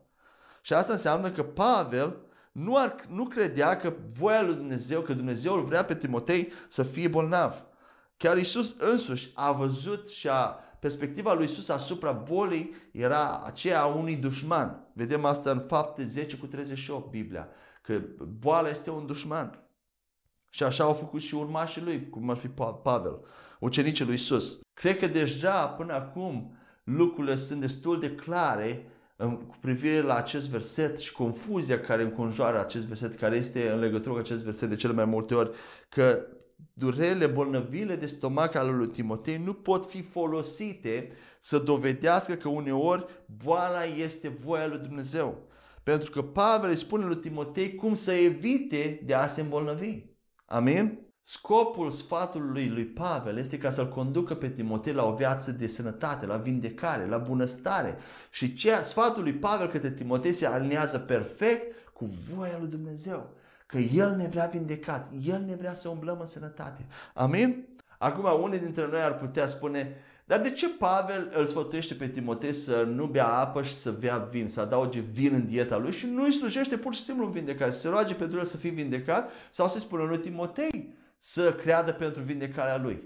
Și 0.62 0.74
asta 0.74 0.92
înseamnă 0.92 1.30
că 1.30 1.42
Pavel 1.42 2.24
nu, 2.52 2.76
ar, 2.76 3.04
nu 3.08 3.26
credea 3.26 3.76
că 3.76 3.94
voia 4.12 4.42
lui 4.42 4.54
Dumnezeu, 4.54 5.00
că 5.00 5.14
Dumnezeu 5.14 5.54
îl 5.54 5.64
vrea 5.64 5.84
pe 5.84 5.94
Timotei 5.94 6.52
să 6.68 6.82
fie 6.82 7.08
bolnav. 7.08 7.64
Chiar 8.16 8.36
Isus 8.36 8.76
însuși 8.78 9.30
a 9.34 9.52
văzut 9.52 10.08
și 10.08 10.28
a 10.28 10.63
perspectiva 10.84 11.34
lui 11.34 11.44
Isus 11.44 11.68
asupra 11.68 12.12
bolii 12.12 12.74
era 12.92 13.42
aceea 13.44 13.82
a 13.82 13.86
unui 13.86 14.16
dușman. 14.16 14.86
Vedem 14.92 15.24
asta 15.24 15.50
în 15.50 15.58
fapte 15.58 16.04
10 16.04 16.36
cu 16.36 16.46
38 16.46 17.10
Biblia, 17.10 17.48
că 17.82 18.00
boala 18.38 18.68
este 18.68 18.90
un 18.90 19.06
dușman. 19.06 19.68
Și 20.50 20.62
așa 20.62 20.84
au 20.84 20.92
făcut 20.92 21.20
și 21.20 21.34
urmașii 21.34 21.82
lui, 21.82 22.08
cum 22.10 22.30
ar 22.30 22.36
fi 22.36 22.48
Pavel, 22.82 23.20
ucenicii 23.60 24.04
lui 24.04 24.14
Isus. 24.14 24.60
Cred 24.74 24.98
că 24.98 25.06
deja 25.06 25.68
până 25.68 25.92
acum 25.92 26.56
lucrurile 26.84 27.36
sunt 27.36 27.60
destul 27.60 28.00
de 28.00 28.14
clare 28.14 28.88
cu 29.16 29.56
privire 29.60 30.00
la 30.00 30.14
acest 30.14 30.48
verset 30.48 30.98
și 30.98 31.12
confuzia 31.12 31.80
care 31.80 32.02
înconjoară 32.02 32.60
acest 32.60 32.84
verset, 32.84 33.14
care 33.14 33.36
este 33.36 33.70
în 33.70 33.78
legătură 33.78 34.14
cu 34.14 34.20
acest 34.20 34.42
verset 34.42 34.68
de 34.68 34.76
cele 34.76 34.92
mai 34.92 35.04
multe 35.04 35.34
ori, 35.34 35.50
că 35.88 36.26
durerile, 36.74 37.26
bolnăvile 37.26 37.96
de 37.96 38.06
stomac 38.06 38.54
ale 38.54 38.70
lui 38.70 38.88
Timotei 38.88 39.36
nu 39.36 39.52
pot 39.52 39.86
fi 39.86 40.02
folosite 40.02 41.08
să 41.40 41.58
dovedească 41.58 42.34
că 42.34 42.48
uneori 42.48 43.06
boala 43.44 43.82
este 43.82 44.28
voia 44.28 44.66
lui 44.66 44.78
Dumnezeu. 44.78 45.48
Pentru 45.82 46.10
că 46.10 46.22
Pavel 46.22 46.68
îi 46.70 46.76
spune 46.76 47.04
lui 47.04 47.16
Timotei 47.16 47.74
cum 47.74 47.94
să 47.94 48.12
evite 48.12 49.00
de 49.04 49.14
a 49.14 49.26
se 49.26 49.40
îmbolnăvi. 49.40 50.02
Amin? 50.44 50.98
Scopul 51.22 51.90
sfatului 51.90 52.68
lui 52.68 52.84
Pavel 52.84 53.36
este 53.36 53.58
ca 53.58 53.70
să-l 53.70 53.88
conducă 53.88 54.34
pe 54.34 54.50
Timotei 54.50 54.92
la 54.92 55.06
o 55.06 55.14
viață 55.14 55.52
de 55.52 55.66
sănătate, 55.66 56.26
la 56.26 56.36
vindecare, 56.36 57.06
la 57.06 57.16
bunăstare. 57.16 57.98
Și 58.30 58.54
ceea, 58.54 58.78
sfatul 58.78 59.22
lui 59.22 59.32
Pavel 59.32 59.68
către 59.68 59.90
Timotei 59.90 60.32
se 60.32 60.46
aliniază 60.46 60.98
perfect 60.98 61.92
cu 61.92 62.04
voia 62.04 62.58
lui 62.58 62.68
Dumnezeu. 62.68 63.34
Că 63.66 63.78
El 63.78 64.16
ne 64.16 64.26
vrea 64.26 64.46
vindecați, 64.52 65.10
El 65.26 65.44
ne 65.46 65.54
vrea 65.54 65.74
să 65.74 65.88
umblăm 65.88 66.20
în 66.20 66.26
sănătate. 66.26 66.86
Amin? 67.14 67.66
Acum, 67.98 68.42
unii 68.42 68.58
dintre 68.58 68.88
noi 68.90 69.00
ar 69.00 69.18
putea 69.18 69.46
spune, 69.46 69.96
dar 70.24 70.40
de 70.40 70.50
ce 70.50 70.68
Pavel 70.68 71.30
îl 71.34 71.46
sfătuiește 71.46 71.94
pe 71.94 72.08
Timotei 72.08 72.52
să 72.52 72.88
nu 72.94 73.06
bea 73.06 73.26
apă 73.26 73.62
și 73.62 73.74
să 73.74 73.90
bea 73.90 74.16
vin, 74.16 74.48
să 74.48 74.60
adauge 74.60 75.00
vin 75.00 75.34
în 75.34 75.46
dieta 75.46 75.76
lui 75.76 75.92
și 75.92 76.06
nu 76.06 76.22
îi 76.22 76.32
slujește 76.32 76.76
pur 76.76 76.94
și 76.94 77.02
simplu 77.02 77.24
în 77.24 77.30
vindecare, 77.30 77.70
să 77.70 77.78
se 77.78 77.88
roage 77.88 78.14
pentru 78.14 78.38
el 78.38 78.44
să 78.44 78.56
fie 78.56 78.70
vindecat 78.70 79.30
sau 79.50 79.68
să-i 79.68 79.80
spună 79.80 80.02
lui 80.02 80.18
Timotei 80.18 80.94
să 81.18 81.52
creadă 81.52 81.92
pentru 81.92 82.22
vindecarea 82.22 82.78
lui. 82.78 83.02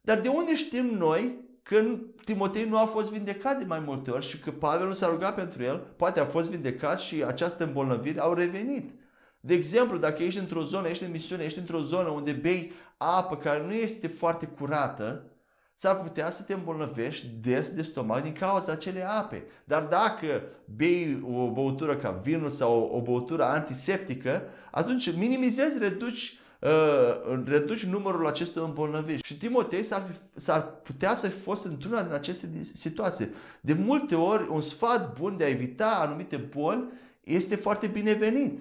Dar 0.00 0.20
de 0.20 0.28
unde 0.28 0.54
știm 0.56 0.86
noi 0.86 1.48
că 1.62 1.84
Timotei 2.24 2.68
nu 2.68 2.78
a 2.78 2.84
fost 2.84 3.10
vindecat 3.12 3.58
de 3.58 3.64
mai 3.64 3.82
multe 3.86 4.10
ori 4.10 4.26
și 4.26 4.38
că 4.38 4.50
Pavel 4.50 4.86
nu 4.86 4.94
s-a 4.94 5.08
rugat 5.08 5.34
pentru 5.34 5.62
el, 5.62 5.76
poate 5.96 6.20
a 6.20 6.24
fost 6.24 6.50
vindecat 6.50 6.98
și 6.98 7.24
această 7.24 7.64
îmbolnăvire 7.64 8.20
au 8.20 8.34
revenit. 8.34 8.99
De 9.40 9.54
exemplu, 9.54 9.98
dacă 9.98 10.22
ești 10.22 10.40
într-o 10.40 10.62
zonă, 10.62 10.88
ești 10.88 11.04
în 11.04 11.10
misiune, 11.10 11.44
ești 11.44 11.58
într-o 11.58 11.78
zonă 11.78 12.08
unde 12.08 12.32
bei 12.32 12.72
apă 12.96 13.36
care 13.36 13.64
nu 13.64 13.72
este 13.72 14.08
foarte 14.08 14.46
curată, 14.46 15.24
s-ar 15.74 16.02
putea 16.02 16.30
să 16.30 16.42
te 16.42 16.54
îmbolnăvești 16.54 17.26
des 17.40 17.70
de 17.70 17.82
stomac 17.82 18.22
din 18.22 18.32
cauza 18.32 18.72
acelei 18.72 19.02
ape. 19.02 19.44
Dar 19.64 19.82
dacă 19.82 20.42
bei 20.64 21.22
o 21.32 21.50
băutură 21.50 21.96
ca 21.96 22.10
vinul 22.10 22.50
sau 22.50 22.80
o 22.80 23.00
băutură 23.00 23.44
antiseptică, 23.44 24.42
atunci 24.70 25.16
minimizezi, 25.16 25.78
reduci 25.78 26.40
Uh, 26.60 27.42
reduci 27.44 27.84
numărul 27.84 28.26
acestor 28.26 28.64
îmbolnăviri. 28.64 29.22
Și 29.24 29.38
Timotei 29.38 29.82
s-ar, 29.82 30.02
s-ar 30.34 30.60
putea 30.82 31.14
să 31.14 31.28
fi 31.28 31.38
fost 31.38 31.64
într-una 31.64 32.02
din 32.02 32.12
aceste 32.12 32.48
situații. 32.74 33.28
De 33.60 33.72
multe 33.72 34.14
ori, 34.14 34.48
un 34.50 34.60
sfat 34.60 35.18
bun 35.18 35.36
de 35.36 35.44
a 35.44 35.48
evita 35.48 36.00
anumite 36.02 36.36
boli 36.36 36.84
este 37.24 37.56
foarte 37.56 37.86
binevenit. 37.86 38.58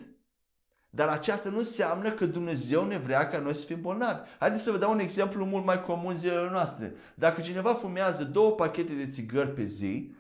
Dar 0.90 1.08
aceasta 1.08 1.50
nu 1.50 1.58
înseamnă 1.58 2.10
că 2.10 2.26
Dumnezeu 2.26 2.86
ne 2.86 2.98
vrea 2.98 3.28
ca 3.28 3.40
noi 3.40 3.56
să 3.56 3.66
fim 3.66 3.82
bolnavi. 3.82 4.30
Haideți 4.40 4.64
să 4.64 4.72
vă 4.72 4.78
dau 4.78 4.92
un 4.92 5.00
exemplu 5.00 5.46
mult 5.46 5.66
mai 5.66 5.82
comun 5.82 6.18
zilele 6.18 6.50
noastre. 6.52 6.94
Dacă 7.16 7.42
cineva 7.42 7.74
fumează 7.74 8.24
două 8.24 8.52
pachete 8.52 8.94
de 8.94 9.08
țigări 9.08 9.54
pe 9.54 9.64
zi, 9.64 10.16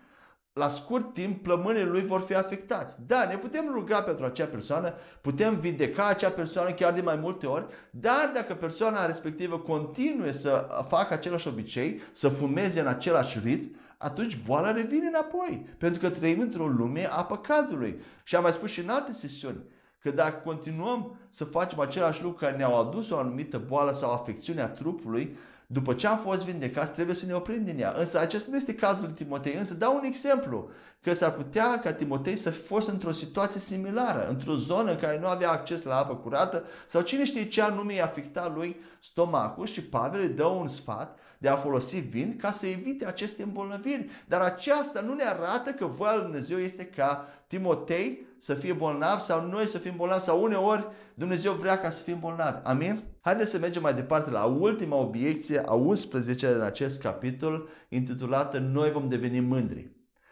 la 0.53 0.67
scurt 0.67 1.13
timp 1.13 1.43
plămânile 1.43 1.83
lui 1.83 2.01
vor 2.01 2.21
fi 2.21 2.35
afectați. 2.35 2.97
Da, 3.07 3.25
ne 3.25 3.37
putem 3.37 3.69
ruga 3.71 4.01
pentru 4.01 4.25
acea 4.25 4.45
persoană, 4.45 4.93
putem 5.21 5.59
vindeca 5.59 6.07
acea 6.07 6.29
persoană 6.29 6.69
chiar 6.69 6.93
de 6.93 7.01
mai 7.01 7.15
multe 7.15 7.45
ori, 7.45 7.65
dar 7.91 8.31
dacă 8.33 8.53
persoana 8.53 9.05
respectivă 9.05 9.59
continuă 9.59 10.31
să 10.31 10.67
facă 10.87 11.13
același 11.13 11.47
obicei, 11.47 12.01
să 12.11 12.29
fumeze 12.29 12.79
în 12.79 12.87
același 12.87 13.39
ritm, 13.39 13.75
atunci 13.97 14.41
boala 14.45 14.71
revine 14.71 15.07
înapoi. 15.07 15.67
Pentru 15.77 15.99
că 15.99 16.09
trăim 16.09 16.39
într-o 16.39 16.67
lume 16.67 17.07
a 17.09 17.23
păcatului. 17.23 18.01
Și 18.23 18.35
am 18.35 18.41
mai 18.41 18.51
spus 18.51 18.69
și 18.69 18.79
în 18.79 18.89
alte 18.89 19.11
sesiuni 19.11 19.63
că 20.01 20.11
dacă 20.11 20.41
continuăm 20.43 21.19
să 21.29 21.45
facem 21.45 21.79
același 21.79 22.23
lucru 22.23 22.45
care 22.45 22.57
ne-au 22.57 22.79
adus 22.79 23.09
o 23.09 23.17
anumită 23.17 23.57
boală 23.57 23.93
sau 23.93 24.11
afecțiune 24.11 24.61
a 24.61 24.67
trupului, 24.67 25.37
după 25.71 25.93
ce 25.93 26.07
am 26.07 26.17
fost 26.17 26.45
vindecați, 26.45 26.91
trebuie 26.91 27.15
să 27.15 27.25
ne 27.25 27.33
oprim 27.33 27.63
din 27.63 27.79
ea. 27.79 27.93
Însă 27.97 28.19
acesta 28.19 28.47
nu 28.49 28.57
este 28.57 28.75
cazul 28.75 29.03
lui 29.03 29.13
Timotei. 29.13 29.53
Însă 29.53 29.73
dau 29.73 29.95
un 29.95 30.03
exemplu. 30.03 30.69
Că 31.01 31.13
s-ar 31.13 31.31
putea 31.31 31.79
ca 31.79 31.93
Timotei 31.93 32.35
să 32.35 32.49
fi 32.49 32.61
fost 32.61 32.89
într-o 32.89 33.11
situație 33.11 33.59
similară, 33.59 34.27
într-o 34.27 34.55
zonă 34.55 34.91
în 34.91 34.97
care 34.97 35.19
nu 35.19 35.27
avea 35.27 35.51
acces 35.51 35.83
la 35.83 35.97
apă 35.97 36.15
curată 36.15 36.63
sau 36.87 37.01
cine 37.01 37.25
știe 37.25 37.45
ce 37.45 37.61
anume 37.61 37.93
i-a 37.93 38.03
afectat 38.03 38.55
lui 38.55 38.75
stomacul 38.99 39.65
și 39.65 39.83
Pavel 39.83 40.21
îi 40.21 40.29
dă 40.29 40.45
un 40.45 40.67
sfat 40.67 41.17
de 41.41 41.49
a 41.49 41.55
folosi 41.55 41.99
vin 41.99 42.37
ca 42.37 42.51
să 42.51 42.67
evite 42.67 43.05
aceste 43.05 43.43
îmbolnăviri. 43.43 44.09
Dar 44.27 44.41
aceasta 44.41 45.01
nu 45.01 45.13
ne 45.13 45.23
arată 45.23 45.69
că 45.69 45.85
voia 45.85 46.13
lui 46.13 46.23
Dumnezeu 46.23 46.57
este 46.57 46.85
ca 46.85 47.27
Timotei 47.47 48.27
să 48.37 48.53
fie 48.53 48.73
bolnav 48.73 49.19
sau 49.19 49.47
noi 49.47 49.65
să 49.65 49.77
fim 49.77 49.93
bolnavi 49.95 50.23
sau 50.23 50.43
uneori 50.43 50.87
Dumnezeu 51.13 51.53
vrea 51.53 51.79
ca 51.79 51.89
să 51.89 52.01
fim 52.01 52.19
bolnavi. 52.19 52.59
Amin? 52.63 53.03
Haideți 53.21 53.51
să 53.51 53.59
mergem 53.59 53.81
mai 53.81 53.93
departe 53.93 54.31
la 54.31 54.43
ultima 54.43 54.95
obiecție, 54.95 55.63
a 55.65 55.73
11 55.73 56.53
din 56.53 56.61
acest 56.61 57.01
capitol, 57.01 57.69
intitulată 57.89 58.59
Noi 58.59 58.91
vom 58.91 59.09
deveni 59.09 59.39
mândri. 59.39 59.91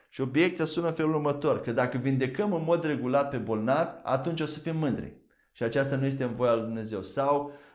Și 0.09 0.21
obiecția 0.21 0.65
sună 0.65 0.87
în 0.87 0.93
felul 0.93 1.13
următor, 1.13 1.61
că 1.61 1.71
dacă 1.71 1.97
vindecăm 1.97 2.53
în 2.53 2.63
mod 2.63 2.85
regulat 2.85 3.29
pe 3.29 3.37
bolnavi, 3.37 3.89
atunci 4.03 4.41
o 4.41 4.45
să 4.45 4.59
fim 4.59 4.75
mândri. 4.75 5.13
Și 5.51 5.63
aceasta 5.63 5.95
nu 5.95 6.05
este 6.05 6.23
în 6.23 6.35
voia 6.35 6.53
lui 6.53 6.63
Dumnezeu. 6.63 7.01
Sau 7.01 7.45
uh, 7.45 7.66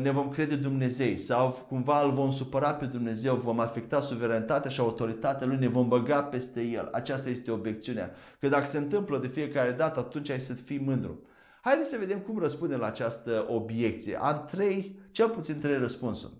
ne 0.00 0.10
vom 0.10 0.28
crede 0.28 0.54
Dumnezei 0.54 1.16
sau 1.16 1.50
cumva 1.68 2.02
îl 2.02 2.10
vom 2.10 2.30
supăra 2.30 2.74
pe 2.74 2.84
Dumnezeu, 2.84 3.34
vom 3.34 3.60
afecta 3.60 4.00
suveranitatea 4.00 4.70
și 4.70 4.80
autoritatea 4.80 5.46
lui, 5.46 5.56
ne 5.56 5.68
vom 5.68 5.88
băga 5.88 6.22
peste 6.22 6.62
el. 6.62 6.88
Aceasta 6.92 7.28
este 7.28 7.50
obiecțiunea. 7.50 8.14
Că 8.40 8.48
dacă 8.48 8.66
se 8.66 8.78
întâmplă 8.78 9.18
de 9.18 9.28
fiecare 9.28 9.70
dată, 9.70 10.00
atunci 10.00 10.30
ai 10.30 10.40
să 10.40 10.52
fii 10.54 10.78
mândru. 10.78 11.22
Haideți 11.60 11.90
să 11.90 11.96
vedem 11.98 12.18
cum 12.18 12.38
răspundem 12.38 12.78
la 12.78 12.86
această 12.86 13.46
obiecție. 13.48 14.20
Am 14.20 14.48
trei, 14.50 14.98
cel 15.10 15.28
puțin 15.28 15.60
trei 15.60 15.78
răspunsuri. 15.78 16.32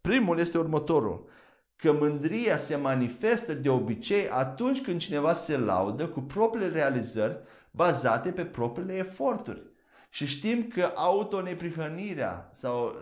Primul 0.00 0.38
este 0.38 0.58
următorul. 0.58 1.28
Că 1.76 1.92
mândria 1.92 2.56
se 2.56 2.76
manifestă 2.76 3.54
de 3.54 3.68
obicei 3.70 4.28
atunci 4.28 4.82
când 4.82 5.00
cineva 5.00 5.32
se 5.32 5.58
laudă 5.58 6.08
cu 6.08 6.20
propriile 6.20 6.68
realizări 6.68 7.38
bazate 7.70 8.30
pe 8.30 8.44
propriile 8.44 8.96
eforturi. 8.96 9.62
Și 10.08 10.26
știm 10.26 10.68
că 10.68 10.92
autoneprihănirea 10.94 12.50
sau 12.52 12.96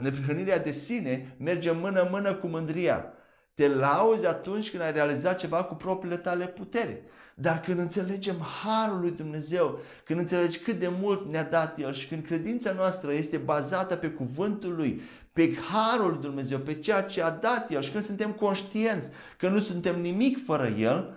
neprihănirea 0.00 0.58
de 0.58 0.72
sine 0.72 1.36
merge 1.38 1.70
mână-mână 1.70 2.34
cu 2.34 2.46
mândria. 2.46 3.12
Te 3.54 3.68
lauzi 3.68 4.26
atunci 4.26 4.70
când 4.70 4.82
ai 4.82 4.92
realizat 4.92 5.38
ceva 5.38 5.64
cu 5.64 5.74
propriile 5.74 6.16
tale 6.16 6.46
putere. 6.46 7.02
Dar 7.34 7.60
când 7.60 7.78
înțelegem 7.78 8.36
harul 8.62 9.00
lui 9.00 9.10
Dumnezeu, 9.10 9.78
când 10.04 10.20
înțelegi 10.20 10.58
cât 10.58 10.78
de 10.78 10.90
mult 11.00 11.30
ne-a 11.30 11.44
dat 11.44 11.78
El 11.78 11.92
și 11.92 12.08
când 12.08 12.24
credința 12.26 12.72
noastră 12.72 13.12
este 13.12 13.36
bazată 13.36 13.96
pe 13.96 14.08
cuvântul 14.08 14.74
Lui, 14.74 15.02
pe 15.32 15.54
harul 15.54 16.10
lui 16.10 16.20
Dumnezeu, 16.20 16.58
pe 16.58 16.74
ceea 16.74 17.02
ce 17.02 17.22
a 17.22 17.30
dat 17.30 17.70
El 17.70 17.82
și 17.82 17.90
când 17.90 18.04
suntem 18.04 18.32
conștienți 18.32 19.08
că 19.36 19.48
nu 19.48 19.60
suntem 19.60 20.00
nimic 20.00 20.44
fără 20.44 20.66
El, 20.66 21.16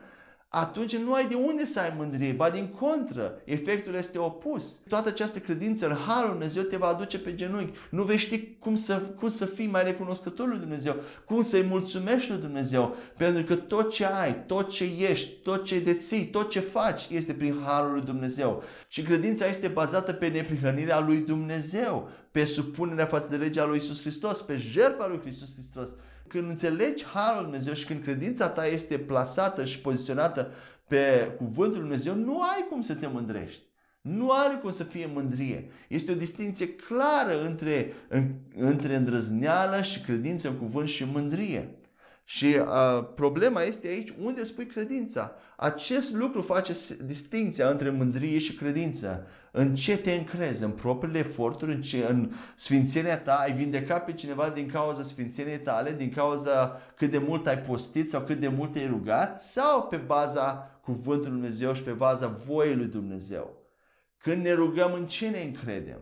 atunci 0.56 0.96
nu 0.96 1.14
ai 1.14 1.28
de 1.28 1.36
unde 1.36 1.66
să 1.66 1.80
ai 1.80 1.94
mândrie, 1.98 2.32
ba 2.32 2.50
din 2.50 2.68
contră, 2.68 3.42
efectul 3.46 3.94
este 3.94 4.18
opus. 4.18 4.80
Toată 4.88 5.10
această 5.10 5.40
credință 5.40 5.88
în 5.88 5.96
Harul 5.96 6.30
Dumnezeu 6.30 6.64
te 6.64 6.78
va 6.78 6.88
aduce 6.88 7.20
pe 7.20 7.36
genunchi. 7.36 7.78
Nu 7.90 8.04
vei 8.04 8.18
ști 8.18 8.56
cum 8.60 8.76
să, 8.76 8.98
cum 8.98 9.30
să 9.30 9.46
fii 9.46 9.68
mai 9.68 9.84
recunoscător 9.84 10.48
lui 10.48 10.58
Dumnezeu, 10.58 10.96
cum 11.26 11.44
să-i 11.44 11.64
mulțumești 11.64 12.30
lui 12.32 12.40
Dumnezeu, 12.40 12.96
pentru 13.18 13.44
că 13.44 13.56
tot 13.56 13.92
ce 13.92 14.06
ai, 14.06 14.46
tot 14.46 14.70
ce 14.70 14.84
ești, 15.10 15.30
tot 15.30 15.66
ce 15.66 15.80
deții, 15.80 16.26
tot 16.26 16.50
ce 16.50 16.60
faci 16.60 17.08
este 17.10 17.34
prin 17.34 17.62
Harul 17.66 17.92
lui 17.92 18.02
Dumnezeu. 18.02 18.64
Și 18.88 19.02
credința 19.02 19.46
este 19.46 19.68
bazată 19.68 20.14
pe 20.14 20.28
neprihănirea 20.28 21.00
lui 21.00 21.18
Dumnezeu, 21.18 22.10
pe 22.32 22.46
supunerea 22.46 23.06
față 23.06 23.28
de 23.30 23.36
legea 23.36 23.66
lui 23.66 23.78
Isus 23.78 24.02
Hristos, 24.02 24.42
pe 24.42 24.58
jertfa 24.58 25.08
lui 25.08 25.22
Isus 25.30 25.54
Hristos 25.54 25.90
când 26.34 26.50
înțelegi 26.50 27.06
Harul 27.06 27.42
Lui 27.42 27.44
Dumnezeu 27.44 27.74
și 27.74 27.86
când 27.86 28.04
credința 28.04 28.50
ta 28.50 28.68
este 28.68 28.98
plasată 28.98 29.66
și 29.66 29.80
poziționată 29.80 30.52
pe 30.88 31.32
Cuvântul 31.38 31.80
Lui 31.80 31.90
Dumnezeu, 31.90 32.16
nu 32.16 32.42
ai 32.42 32.66
cum 32.70 32.82
să 32.82 32.96
te 32.96 33.08
mândrești. 33.08 33.64
Nu 34.02 34.32
are 34.32 34.56
cum 34.62 34.72
să 34.72 34.84
fie 34.84 35.10
mândrie. 35.14 35.72
Este 35.88 36.12
o 36.12 36.16
distinție 36.16 36.70
clară 36.70 37.46
între, 37.46 37.94
în, 38.08 38.34
între 38.56 38.96
îndrăzneală 38.96 39.82
și 39.82 40.02
credință 40.02 40.48
în 40.48 40.56
cuvânt 40.56 40.88
și 40.88 41.06
mândrie. 41.06 41.70
Și 42.24 42.46
uh, 42.46 43.06
problema 43.16 43.62
este 43.62 43.88
aici 43.88 44.14
unde 44.22 44.44
spui 44.44 44.66
credința. 44.66 45.36
Acest 45.58 46.14
lucru 46.14 46.42
face 46.42 46.74
distinția 47.06 47.70
între 47.70 47.90
mândrie 47.90 48.40
și 48.40 48.54
credință. 48.56 49.28
În 49.52 49.76
ce 49.76 49.98
te 49.98 50.12
încrezi? 50.12 50.64
În 50.64 50.72
propriile 50.72 51.18
eforturi? 51.18 51.74
În, 51.74 51.82
ce, 51.82 52.06
în 52.10 52.32
sfințenia 52.56 53.20
ta? 53.20 53.34
Ai 53.34 53.54
vindecat 53.54 54.06
pe 54.06 54.14
cineva 54.14 54.50
din 54.50 54.68
cauza 54.68 55.04
sfințeniei 55.04 55.60
tale? 55.60 55.92
Din 55.92 56.12
cauza 56.12 56.82
cât 56.96 57.12
de 57.12 57.18
mult 57.18 57.48
ai 57.48 57.60
postit 57.60 58.10
sau 58.10 58.22
cât 58.22 58.40
de 58.40 58.48
mult 58.48 58.76
ai 58.76 58.88
rugat? 58.88 59.42
Sau 59.42 59.84
pe 59.84 59.98
baza 59.98 60.80
cuvântului 60.82 61.40
Dumnezeu 61.40 61.74
și 61.74 61.84
pe 61.84 61.92
baza 61.92 62.28
voii 62.28 62.76
lui 62.76 62.88
Dumnezeu? 62.88 63.58
Când 64.18 64.44
ne 64.44 64.54
rugăm, 64.54 64.94
în 64.94 65.08
ce 65.08 65.30
ne 65.30 65.42
încredem? 65.42 66.02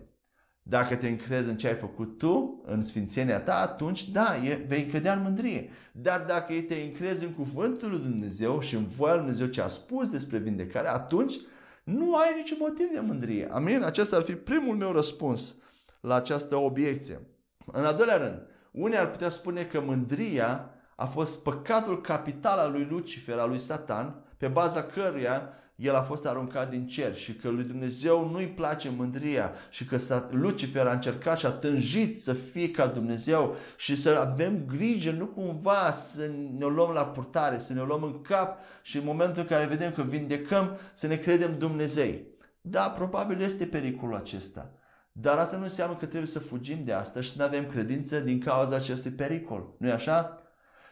Dacă 0.63 0.95
te 0.95 1.07
încrezi 1.07 1.49
în 1.49 1.57
ce 1.57 1.67
ai 1.67 1.75
făcut 1.75 2.17
tu, 2.17 2.61
în 2.65 2.81
sfințenia 2.81 3.39
ta, 3.39 3.61
atunci 3.61 4.09
da, 4.09 4.35
e, 4.43 4.65
vei 4.67 4.85
cădea 4.85 5.13
în 5.13 5.21
mândrie. 5.21 5.69
Dar 5.91 6.23
dacă 6.27 6.53
te 6.53 6.75
încrezi 6.75 7.25
în 7.25 7.31
cuvântul 7.31 7.89
lui 7.89 7.99
Dumnezeu 7.99 8.59
și 8.59 8.75
în 8.75 8.87
voia 8.87 9.13
lui 9.13 9.23
Dumnezeu 9.23 9.47
ce 9.47 9.61
a 9.61 9.67
spus 9.67 10.09
despre 10.09 10.37
vindecare, 10.37 10.87
atunci 10.87 11.35
nu 11.83 12.15
ai 12.15 12.33
niciun 12.35 12.57
motiv 12.59 12.91
de 12.93 12.99
mândrie. 12.99 13.47
Amin? 13.51 13.83
Acesta 13.83 14.15
ar 14.15 14.21
fi 14.21 14.33
primul 14.33 14.75
meu 14.75 14.91
răspuns 14.91 15.55
la 16.01 16.15
această 16.15 16.55
obiecție. 16.55 17.19
În 17.65 17.83
al 17.83 17.95
doilea 17.95 18.17
rând, 18.17 18.41
unii 18.71 18.97
ar 18.97 19.11
putea 19.11 19.29
spune 19.29 19.63
că 19.63 19.81
mândria 19.81 20.69
a 20.95 21.05
fost 21.05 21.43
păcatul 21.43 22.01
capital 22.01 22.57
al 22.57 22.71
lui 22.71 22.87
Lucifer, 22.89 23.37
al 23.37 23.49
lui 23.49 23.59
Satan, 23.59 24.23
pe 24.37 24.47
baza 24.47 24.83
căruia 24.83 25.53
el 25.75 25.95
a 25.95 26.01
fost 26.01 26.25
aruncat 26.25 26.69
din 26.69 26.87
cer 26.87 27.15
și 27.15 27.35
că 27.35 27.49
lui 27.49 27.63
Dumnezeu 27.63 28.29
nu-i 28.29 28.47
place 28.47 28.89
mândria 28.89 29.51
și 29.69 29.85
că 29.85 29.97
Lucifer 30.31 30.85
a 30.85 30.91
încercat 30.91 31.37
și 31.37 31.45
a 31.45 31.51
tânjit 31.51 32.21
să 32.21 32.33
fie 32.33 32.71
ca 32.71 32.87
Dumnezeu 32.87 33.55
și 33.77 33.95
să 33.95 34.09
avem 34.09 34.65
grijă, 34.65 35.11
nu 35.11 35.25
cumva 35.25 35.91
să 35.91 36.31
ne 36.57 36.65
o 36.65 36.69
luăm 36.69 36.91
la 36.91 37.05
purtare, 37.05 37.59
să 37.59 37.73
ne 37.73 37.81
o 37.81 37.85
luăm 37.85 38.03
în 38.03 38.21
cap 38.21 38.57
și 38.81 38.97
în 38.97 39.05
momentul 39.05 39.41
în 39.41 39.47
care 39.47 39.65
vedem 39.65 39.91
că 39.91 40.01
vindecăm, 40.01 40.77
să 40.93 41.07
ne 41.07 41.15
credem 41.15 41.57
Dumnezei. 41.57 42.27
Da, 42.61 42.89
probabil 42.89 43.41
este 43.41 43.65
pericolul 43.65 44.15
acesta. 44.15 44.71
Dar 45.11 45.37
asta 45.37 45.57
nu 45.57 45.63
înseamnă 45.63 45.95
că 45.95 46.05
trebuie 46.05 46.29
să 46.29 46.39
fugim 46.39 46.83
de 46.83 46.93
asta 46.93 47.21
și 47.21 47.31
să 47.31 47.35
nu 47.37 47.43
avem 47.43 47.67
credință 47.67 48.19
din 48.19 48.39
cauza 48.39 48.75
acestui 48.75 49.11
pericol. 49.11 49.75
nu 49.77 49.87
e 49.87 49.91
așa? 49.91 50.40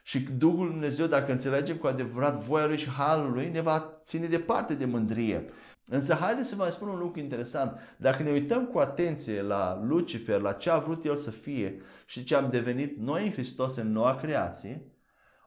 Și 0.10 0.20
Duhul 0.20 0.68
Dumnezeu, 0.68 1.06
dacă 1.06 1.32
înțelegem 1.32 1.78
cu 1.78 1.88
adevărat 1.88 2.36
voia 2.36 2.66
Lui 2.66 2.78
și 2.78 2.90
Harul 2.90 3.32
Lui, 3.32 3.50
ne 3.50 3.62
va 3.62 4.00
ține 4.04 4.28
departe 4.28 4.76
de 4.76 4.86
mândrie. 4.86 5.46
Însă 5.86 6.14
haideți 6.14 6.50
să 6.50 6.56
vă 6.56 6.62
mai 6.62 6.72
spun 6.72 6.88
un 6.88 6.98
lucru 6.98 7.20
interesant. 7.20 7.80
Dacă 7.98 8.24
ne 8.24 8.32
uităm 8.32 8.66
cu 8.66 8.78
atenție 8.78 9.42
la 9.42 9.82
Lucifer, 9.84 10.42
la 10.42 10.52
ce 10.52 10.70
a 10.70 10.80
vrut 10.80 11.06
el 11.06 11.16
să 11.16 11.32
fie 11.32 11.82
și 12.06 12.24
ce 12.24 12.36
am 12.36 12.50
devenit 12.50 12.98
noi 12.98 13.26
în 13.26 13.32
Hristos 13.32 13.76
în 13.76 13.92
noua 13.92 14.16
creație, 14.16 14.92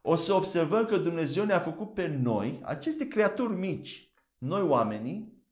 o 0.02 0.16
să 0.16 0.32
observăm 0.32 0.84
că 0.84 0.96
Dumnezeu 0.96 1.44
ne-a 1.44 1.60
făcut 1.60 1.94
pe 1.94 2.18
noi, 2.22 2.60
aceste 2.64 3.08
creaturi 3.08 3.52
mici, 3.52 4.12
noi 4.38 4.62
oamenii, 4.62 5.44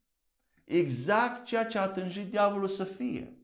exact 0.65 1.45
ceea 1.45 1.67
ce 1.67 1.79
a 1.79 1.89
tânjit 1.89 2.31
diavolul 2.31 2.69
să 2.69 2.85
fie. 2.85 3.40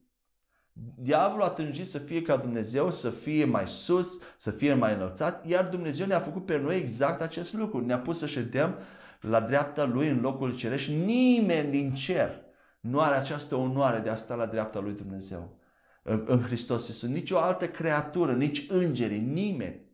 Diavolul 0.99 1.45
a 1.45 1.49
tânjit 1.49 1.87
să 1.87 1.99
fie 1.99 2.23
ca 2.23 2.37
Dumnezeu, 2.37 2.91
să 2.91 3.11
fie 3.11 3.45
mai 3.45 3.67
sus, 3.67 4.21
să 4.37 4.51
fie 4.51 4.75
mai 4.75 4.95
înălțat, 4.95 5.47
iar 5.47 5.69
Dumnezeu 5.69 6.07
ne-a 6.07 6.21
făcut 6.21 6.47
pe 6.47 6.59
noi 6.59 6.77
exact 6.77 7.23
acest 7.23 7.53
lucru. 7.53 7.85
Ne-a 7.85 7.99
pus 7.99 8.19
să 8.19 8.27
ședem 8.27 8.79
la 9.21 9.41
dreapta 9.41 9.85
Lui 9.85 10.09
în 10.09 10.21
locul 10.21 10.57
cerești. 10.57 10.93
Nimeni 10.93 11.71
din 11.71 11.95
cer 11.95 12.45
nu 12.81 13.01
are 13.01 13.17
această 13.17 13.55
onoare 13.55 13.99
de 13.99 14.09
a 14.09 14.15
sta 14.15 14.35
la 14.35 14.47
dreapta 14.47 14.81
Lui 14.81 14.93
Dumnezeu. 14.93 15.59
În, 16.03 16.25
în 16.27 16.43
Hristos 16.43 16.89
Iisus. 16.89 17.09
Nici 17.09 17.31
o 17.31 17.39
altă 17.39 17.69
creatură, 17.69 18.33
nici 18.33 18.67
îngerii, 18.69 19.21
nimeni. 19.21 19.85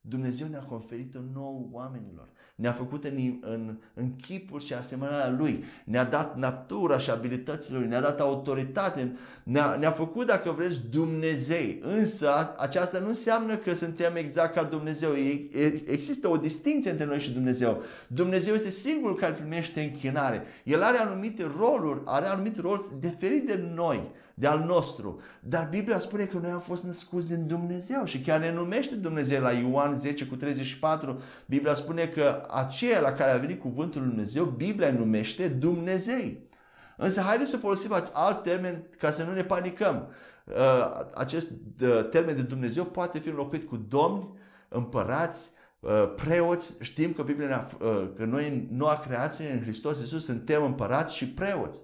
Dumnezeu 0.00 0.46
ne-a 0.46 0.62
conferit-o 0.62 1.20
nouă 1.32 1.68
oamenilor 1.70 2.31
ne-a 2.62 2.72
făcut 2.72 3.04
în, 3.04 3.38
în, 3.40 3.76
în 3.94 4.16
chipul 4.16 4.60
și 4.60 4.74
asemănarea 4.74 5.34
Lui, 5.38 5.64
ne-a 5.84 6.04
dat 6.04 6.36
natura 6.36 6.98
și 6.98 7.10
abilitățile 7.10 7.78
Lui, 7.78 7.86
ne-a 7.86 8.00
dat 8.00 8.20
autoritate, 8.20 9.16
ne-a, 9.42 9.76
ne-a 9.76 9.90
făcut, 9.90 10.26
dacă 10.26 10.50
vreți, 10.50 10.80
Dumnezei. 10.90 11.78
Însă 11.82 12.54
aceasta 12.58 12.98
nu 12.98 13.08
înseamnă 13.08 13.56
că 13.56 13.74
suntem 13.74 14.16
exact 14.16 14.54
ca 14.54 14.62
Dumnezeu. 14.62 15.10
Există 15.86 16.28
o 16.28 16.36
distinție 16.36 16.90
între 16.90 17.06
noi 17.06 17.18
și 17.18 17.30
Dumnezeu. 17.32 17.82
Dumnezeu 18.06 18.54
este 18.54 18.70
singurul 18.70 19.16
care 19.16 19.32
primește 19.32 19.80
închinare. 19.80 20.42
El 20.64 20.82
are 20.82 20.98
anumite 20.98 21.52
roluri, 21.58 22.00
are 22.04 22.26
anumite 22.26 22.60
roluri 22.60 22.82
diferite 23.00 23.56
de 23.56 23.70
noi 23.74 24.00
de 24.34 24.46
al 24.46 24.64
nostru. 24.66 25.20
Dar 25.40 25.68
Biblia 25.70 25.98
spune 25.98 26.24
că 26.24 26.38
noi 26.38 26.50
am 26.50 26.60
fost 26.60 26.84
născuți 26.84 27.28
din 27.28 27.46
Dumnezeu 27.46 28.04
și 28.04 28.20
chiar 28.20 28.40
ne 28.40 28.52
numește 28.52 28.94
Dumnezeu 28.94 29.42
la 29.42 29.52
Ioan 29.52 30.00
10 30.00 30.26
cu 30.26 30.36
34. 30.36 31.20
Biblia 31.46 31.74
spune 31.74 32.06
că 32.06 32.42
aceea 32.50 33.00
la 33.00 33.12
care 33.12 33.30
a 33.30 33.36
venit 33.36 33.60
cuvântul 33.60 34.00
lui 34.00 34.10
Dumnezeu, 34.10 34.44
Biblia 34.44 34.92
numește 34.92 35.48
Dumnezei. 35.48 36.50
Însă 36.96 37.20
haideți 37.20 37.50
să 37.50 37.56
folosim 37.56 37.92
alt 38.12 38.42
termen 38.42 38.86
ca 38.98 39.10
să 39.10 39.24
nu 39.24 39.32
ne 39.32 39.44
panicăm. 39.44 40.08
Uh, 40.44 41.00
acest 41.14 41.48
uh, 41.82 42.08
termen 42.10 42.36
de 42.36 42.42
Dumnezeu 42.42 42.84
poate 42.84 43.18
fi 43.18 43.28
înlocuit 43.28 43.68
cu 43.68 43.76
domni, 43.76 44.28
împărați, 44.68 45.50
uh, 45.80 46.12
preoți. 46.16 46.74
Știm 46.80 47.12
că 47.12 47.22
Biblia 47.22 47.68
că 48.16 48.24
noi 48.24 48.48
în 48.48 48.76
noua 48.76 48.98
creație, 48.98 49.50
în 49.52 49.60
Hristos 49.60 50.00
Iisus, 50.00 50.24
suntem 50.24 50.64
împărați 50.64 51.16
și 51.16 51.28
preoți. 51.28 51.82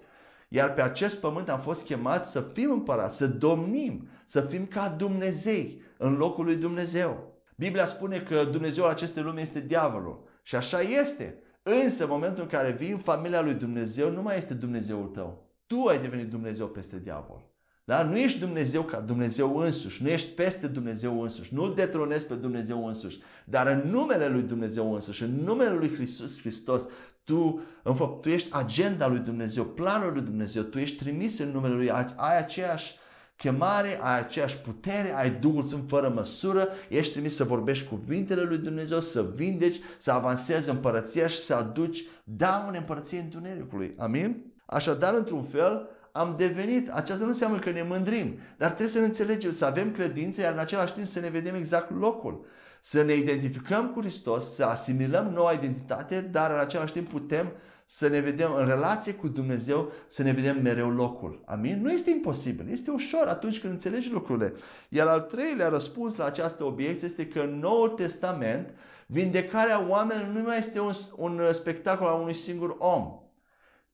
Iar 0.49 0.75
pe 0.75 0.83
acest 0.83 1.21
pământ 1.21 1.49
am 1.49 1.61
fost 1.61 1.85
chemați 1.85 2.31
să 2.31 2.41
fim 2.41 2.71
împărați, 2.71 3.17
să 3.17 3.27
domnim, 3.27 4.09
să 4.25 4.41
fim 4.41 4.67
ca 4.67 4.89
Dumnezei 4.89 5.83
în 5.99 6.17
locul 6.17 6.45
lui 6.45 6.57
Dumnezeu. 6.57 7.37
Biblia 7.57 7.87
spune 7.87 8.19
că 8.19 8.45
Dumnezeul 8.45 8.89
acestei 8.89 9.23
lume 9.23 9.41
este 9.41 9.61
diavolul. 9.61 10.27
Și 10.43 10.55
așa 10.55 10.81
este. 10.81 11.43
Însă, 11.63 12.03
în 12.03 12.11
momentul 12.11 12.43
în 12.43 12.49
care 12.49 12.71
vii 12.71 12.91
în 12.91 12.99
familia 12.99 13.43
lui 13.43 13.55
Dumnezeu, 13.55 14.11
nu 14.11 14.23
mai 14.23 14.37
este 14.37 14.55
Dumnezeul 14.55 15.07
tău. 15.07 15.47
Tu 15.67 15.85
ai 15.85 15.99
devenit 15.99 16.31
Dumnezeu 16.31 16.67
peste 16.67 16.99
diavol. 16.99 17.49
Da? 17.89 18.03
Nu 18.03 18.19
ești 18.19 18.39
Dumnezeu 18.39 18.83
ca 18.83 19.01
Dumnezeu 19.01 19.57
însuși, 19.57 20.03
nu 20.03 20.09
ești 20.09 20.31
peste 20.31 20.67
Dumnezeu 20.67 21.23
însuși, 21.23 21.55
nu-L 21.55 21.75
detronezi 21.75 22.27
pe 22.27 22.35
Dumnezeu 22.35 22.87
însuși, 22.87 23.19
dar 23.45 23.67
în 23.67 23.91
numele 23.91 24.29
lui 24.29 24.43
Dumnezeu 24.43 24.95
însuși, 24.95 25.23
în 25.23 25.35
numele 25.45 25.75
lui 25.75 25.95
Hristos 25.95 26.41
Hristos, 26.41 26.83
tu 27.29 27.61
înfăptuiești 27.83 28.49
agenda 28.53 29.09
lui 29.09 29.19
Dumnezeu, 29.19 29.65
planul 29.65 30.13
lui 30.13 30.23
Dumnezeu, 30.23 30.63
tu 30.63 30.79
ești 30.79 30.97
trimis 30.97 31.39
în 31.39 31.51
numele 31.51 31.75
lui, 31.75 31.91
ai 32.17 32.39
aceeași 32.39 32.97
chemare, 33.37 33.99
ai 34.03 34.19
aceeași 34.19 34.59
putere, 34.59 35.15
ai 35.17 35.31
Duhul 35.31 35.63
Sfânt 35.63 35.89
fără 35.89 36.09
măsură, 36.09 36.69
ești 36.89 37.13
trimis 37.13 37.35
să 37.35 37.45
vorbești 37.45 37.89
cuvintele 37.89 38.43
lui 38.43 38.59
Dumnezeu, 38.59 39.01
să 39.01 39.23
vindeci, 39.35 39.81
să 39.99 40.13
avansezi 40.13 40.71
împărăția 40.71 41.27
și 41.27 41.39
să 41.39 41.55
aduci 41.55 42.05
daune 42.25 42.79
împărăției 42.79 43.21
întunericului. 43.21 43.95
Amin? 43.99 44.53
Așadar, 44.67 45.15
într-un 45.15 45.43
fel, 45.43 45.89
am 46.13 46.35
devenit, 46.37 46.91
aceasta 46.91 47.23
nu 47.23 47.31
înseamnă 47.31 47.59
că 47.59 47.71
ne 47.71 47.83
mândrim, 47.83 48.39
dar 48.57 48.69
trebuie 48.69 48.89
să 48.89 48.99
ne 48.99 49.07
înțelegem, 49.07 49.53
să 49.53 49.65
avem 49.65 49.93
credință, 49.93 50.41
iar 50.41 50.53
în 50.53 50.59
același 50.59 50.93
timp 50.93 51.07
să 51.07 51.21
ne 51.21 51.29
vedem 51.29 51.55
exact 51.55 51.91
locul 51.99 52.47
să 52.81 53.03
ne 53.03 53.15
identificăm 53.15 53.91
cu 53.91 54.01
Hristos, 54.01 54.55
să 54.55 54.65
asimilăm 54.65 55.27
noua 55.35 55.53
identitate, 55.53 56.21
dar 56.21 56.51
în 56.51 56.59
același 56.59 56.93
timp 56.93 57.09
putem 57.09 57.53
să 57.85 58.09
ne 58.09 58.21
vedem 58.21 58.55
în 58.55 58.67
relație 58.67 59.15
cu 59.15 59.29
Dumnezeu, 59.29 59.93
să 60.07 60.23
ne 60.23 60.33
vedem 60.33 60.63
mereu 60.63 60.91
locul. 60.91 61.43
Amin? 61.47 61.81
Nu 61.83 61.93
este 61.93 62.11
imposibil, 62.11 62.69
este 62.71 62.91
ușor 62.91 63.27
atunci 63.27 63.61
când 63.61 63.73
înțelegi 63.73 64.11
lucrurile. 64.11 64.53
Iar 64.89 65.07
al 65.07 65.21
treilea 65.21 65.69
răspuns 65.69 66.17
la 66.17 66.25
această 66.25 66.65
obiecție 66.65 67.07
este 67.07 67.27
că 67.27 67.41
în 67.41 67.59
Noul 67.59 67.89
Testament 67.89 68.69
vindecarea 69.07 69.87
oamenilor 69.89 70.29
nu 70.29 70.43
mai 70.43 70.59
este 70.59 70.81
un, 70.81 70.93
un 71.17 71.41
spectacol 71.53 72.07
al 72.07 72.21
unui 72.21 72.35
singur 72.35 72.77
om. 72.79 73.28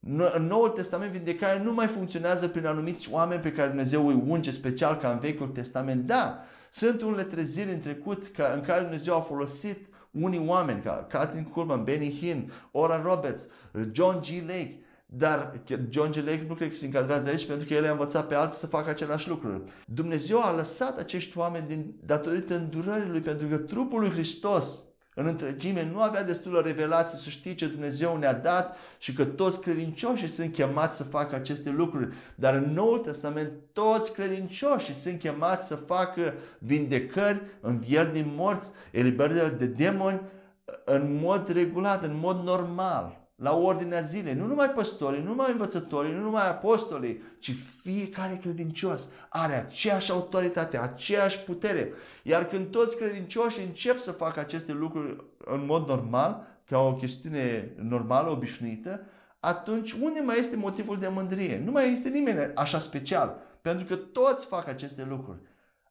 În 0.07 0.47
Noul 0.47 0.69
Testament 0.69 1.11
vindecarea 1.11 1.61
nu 1.61 1.73
mai 1.73 1.87
funcționează 1.87 2.47
prin 2.47 2.65
anumiți 2.65 3.09
oameni 3.11 3.41
pe 3.41 3.51
care 3.51 3.67
Dumnezeu 3.67 4.07
îi 4.07 4.23
unge 4.27 4.51
special 4.51 4.97
ca 4.97 5.11
în 5.11 5.19
Vechiul 5.19 5.47
Testament. 5.47 6.07
Da, 6.07 6.39
sunt 6.71 7.01
unele 7.01 7.23
treziri 7.23 7.71
în 7.71 7.79
trecut 7.79 8.27
ca, 8.27 8.51
în 8.55 8.61
care 8.61 8.81
Dumnezeu 8.81 9.15
a 9.15 9.19
folosit 9.19 9.87
unii 10.11 10.43
oameni, 10.47 10.81
ca 10.81 11.05
Catherine 11.09 11.47
Kuhlman, 11.51 11.83
Benny 11.83 12.11
Hinn, 12.11 12.51
Oral 12.71 13.01
Roberts, 13.01 13.47
John 13.91 14.19
G. 14.19 14.47
Lake, 14.47 14.79
dar 15.05 15.61
John 15.89 16.11
G. 16.11 16.15
Lake 16.15 16.45
nu 16.47 16.53
cred 16.53 16.69
că 16.69 16.75
se 16.75 16.85
încadrează 16.85 17.29
aici 17.29 17.45
pentru 17.45 17.67
că 17.67 17.73
el 17.73 17.87
a 17.87 17.91
învățat 17.91 18.27
pe 18.27 18.35
alții 18.35 18.59
să 18.59 18.67
facă 18.67 18.89
același 18.89 19.27
lucruri. 19.27 19.61
Dumnezeu 19.85 20.41
a 20.41 20.55
lăsat 20.55 20.99
acești 20.99 21.37
oameni 21.37 21.67
din, 21.67 21.95
datorită 22.05 22.55
îndurării 22.55 23.09
lui 23.09 23.21
pentru 23.21 23.47
că 23.47 23.57
trupul 23.57 23.99
lui 23.99 24.09
Hristos 24.09 24.83
în 25.17 25.25
întregime 25.25 25.89
nu 25.91 26.01
avea 26.01 26.23
destulă 26.23 26.59
revelație 26.59 27.17
să 27.17 27.29
știe 27.29 27.55
ce 27.55 27.67
Dumnezeu 27.67 28.17
ne-a 28.17 28.33
dat 28.33 28.77
și 28.97 29.13
că 29.13 29.25
toți 29.25 29.59
credincioșii 29.59 30.27
sunt 30.27 30.53
chemați 30.53 30.97
să 30.97 31.03
facă 31.03 31.35
aceste 31.35 31.69
lucruri. 31.69 32.15
Dar 32.35 32.53
în 32.53 32.73
Noul 32.73 32.99
Testament 32.99 33.51
toți 33.73 34.13
credincioșii 34.13 34.93
sunt 34.93 35.19
chemați 35.19 35.67
să 35.67 35.75
facă 35.75 36.33
vindecări, 36.59 37.41
învieri 37.61 38.13
din 38.13 38.33
morți, 38.35 38.71
eliberări 38.91 39.57
de 39.57 39.65
demoni 39.65 40.21
în 40.85 41.19
mod 41.21 41.51
regulat, 41.51 42.03
în 42.03 42.17
mod 42.19 42.43
normal 42.43 43.24
la 43.35 43.55
ordinea 43.55 44.01
zilei. 44.01 44.33
Nu 44.33 44.45
numai 44.45 44.69
păstorii, 44.69 45.21
nu 45.21 45.27
numai 45.27 45.51
învățătorii, 45.51 46.13
nu 46.13 46.21
numai 46.21 46.49
apostolii, 46.49 47.21
ci 47.39 47.55
fiecare 47.81 48.35
credincios 48.35 49.07
are 49.29 49.53
aceeași 49.53 50.11
autoritate, 50.11 50.77
aceeași 50.77 51.39
putere. 51.39 51.93
Iar 52.23 52.47
când 52.47 52.67
toți 52.67 52.97
credincioșii 52.97 53.63
încep 53.63 53.99
să 53.99 54.11
facă 54.11 54.39
aceste 54.39 54.73
lucruri 54.73 55.23
în 55.37 55.65
mod 55.65 55.87
normal, 55.87 56.47
ca 56.65 56.79
o 56.79 56.93
chestiune 56.93 57.73
normală, 57.77 58.29
obișnuită, 58.29 59.05
atunci 59.39 59.91
unde 59.91 60.19
mai 60.19 60.39
este 60.39 60.55
motivul 60.55 60.99
de 60.99 61.07
mândrie? 61.07 61.61
Nu 61.65 61.71
mai 61.71 61.91
este 61.91 62.09
nimeni 62.09 62.51
așa 62.55 62.79
special, 62.79 63.37
pentru 63.61 63.85
că 63.85 63.95
toți 63.95 64.45
fac 64.45 64.67
aceste 64.67 65.05
lucruri. 65.09 65.39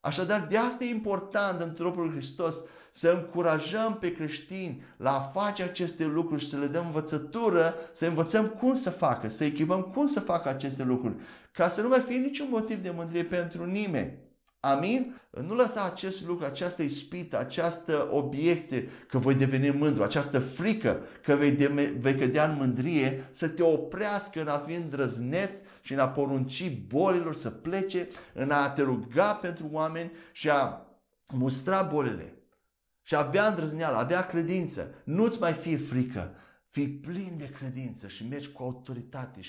Așadar, 0.00 0.46
de 0.50 0.56
asta 0.56 0.84
e 0.84 0.88
important 0.88 1.60
în 1.60 1.74
trupul 1.74 2.10
Hristos 2.10 2.56
să 2.96 3.10
încurajăm 3.10 3.98
pe 3.98 4.12
creștini 4.12 4.82
la 4.96 5.10
a 5.14 5.20
face 5.20 5.62
aceste 5.62 6.04
lucruri 6.04 6.42
și 6.42 6.48
să 6.48 6.58
le 6.58 6.66
dăm 6.66 6.84
învățătură, 6.84 7.74
să 7.92 8.06
învățăm 8.06 8.46
cum 8.46 8.74
să 8.74 8.90
facă, 8.90 9.28
să 9.28 9.44
echipăm 9.44 9.82
cum 9.82 10.06
să 10.06 10.20
facă 10.20 10.48
aceste 10.48 10.82
lucruri, 10.82 11.14
ca 11.52 11.68
să 11.68 11.82
nu 11.82 11.88
mai 11.88 12.00
fie 12.00 12.16
niciun 12.16 12.46
motiv 12.50 12.82
de 12.82 12.92
mândrie 12.96 13.24
pentru 13.24 13.64
nimeni. 13.64 14.18
Amin? 14.60 15.20
Nu 15.46 15.54
lăsa 15.54 15.84
acest 15.84 16.26
lucru, 16.26 16.44
această 16.44 16.82
ispită, 16.82 17.38
această 17.38 18.08
obiecție 18.10 18.88
că 19.08 19.18
voi 19.18 19.34
deveni 19.34 19.70
mândru, 19.70 20.02
această 20.02 20.38
frică 20.38 21.00
că 21.22 21.34
vei, 21.34 21.50
de, 21.50 21.94
vei 22.00 22.14
cădea 22.14 22.44
în 22.50 22.56
mândrie 22.56 23.28
să 23.30 23.48
te 23.48 23.62
oprească 23.62 24.40
în 24.40 24.48
a 24.48 24.58
fi 24.58 24.74
îndrăzneț 24.74 25.50
și 25.80 25.92
în 25.92 25.98
a 25.98 26.08
porunci 26.08 26.80
bolilor 26.86 27.34
să 27.34 27.50
plece, 27.50 28.08
în 28.34 28.50
a 28.50 28.68
te 28.68 28.82
ruga 28.82 29.34
pentru 29.34 29.68
oameni 29.72 30.12
și 30.32 30.50
a 30.50 30.86
mustra 31.32 31.82
bolile. 31.82 32.38
Și 33.06 33.14
avea 33.14 33.46
îndrăzneală, 33.46 33.96
avea 33.96 34.26
credință. 34.26 34.94
Nu-ți 35.04 35.40
mai 35.40 35.52
fie 35.52 35.76
frică. 35.76 36.34
Fii 36.68 36.88
plin 36.88 37.34
de 37.38 37.50
credință 37.50 38.08
și 38.08 38.26
mergi 38.28 38.52
cu 38.52 38.62
autoritate, 38.62 39.40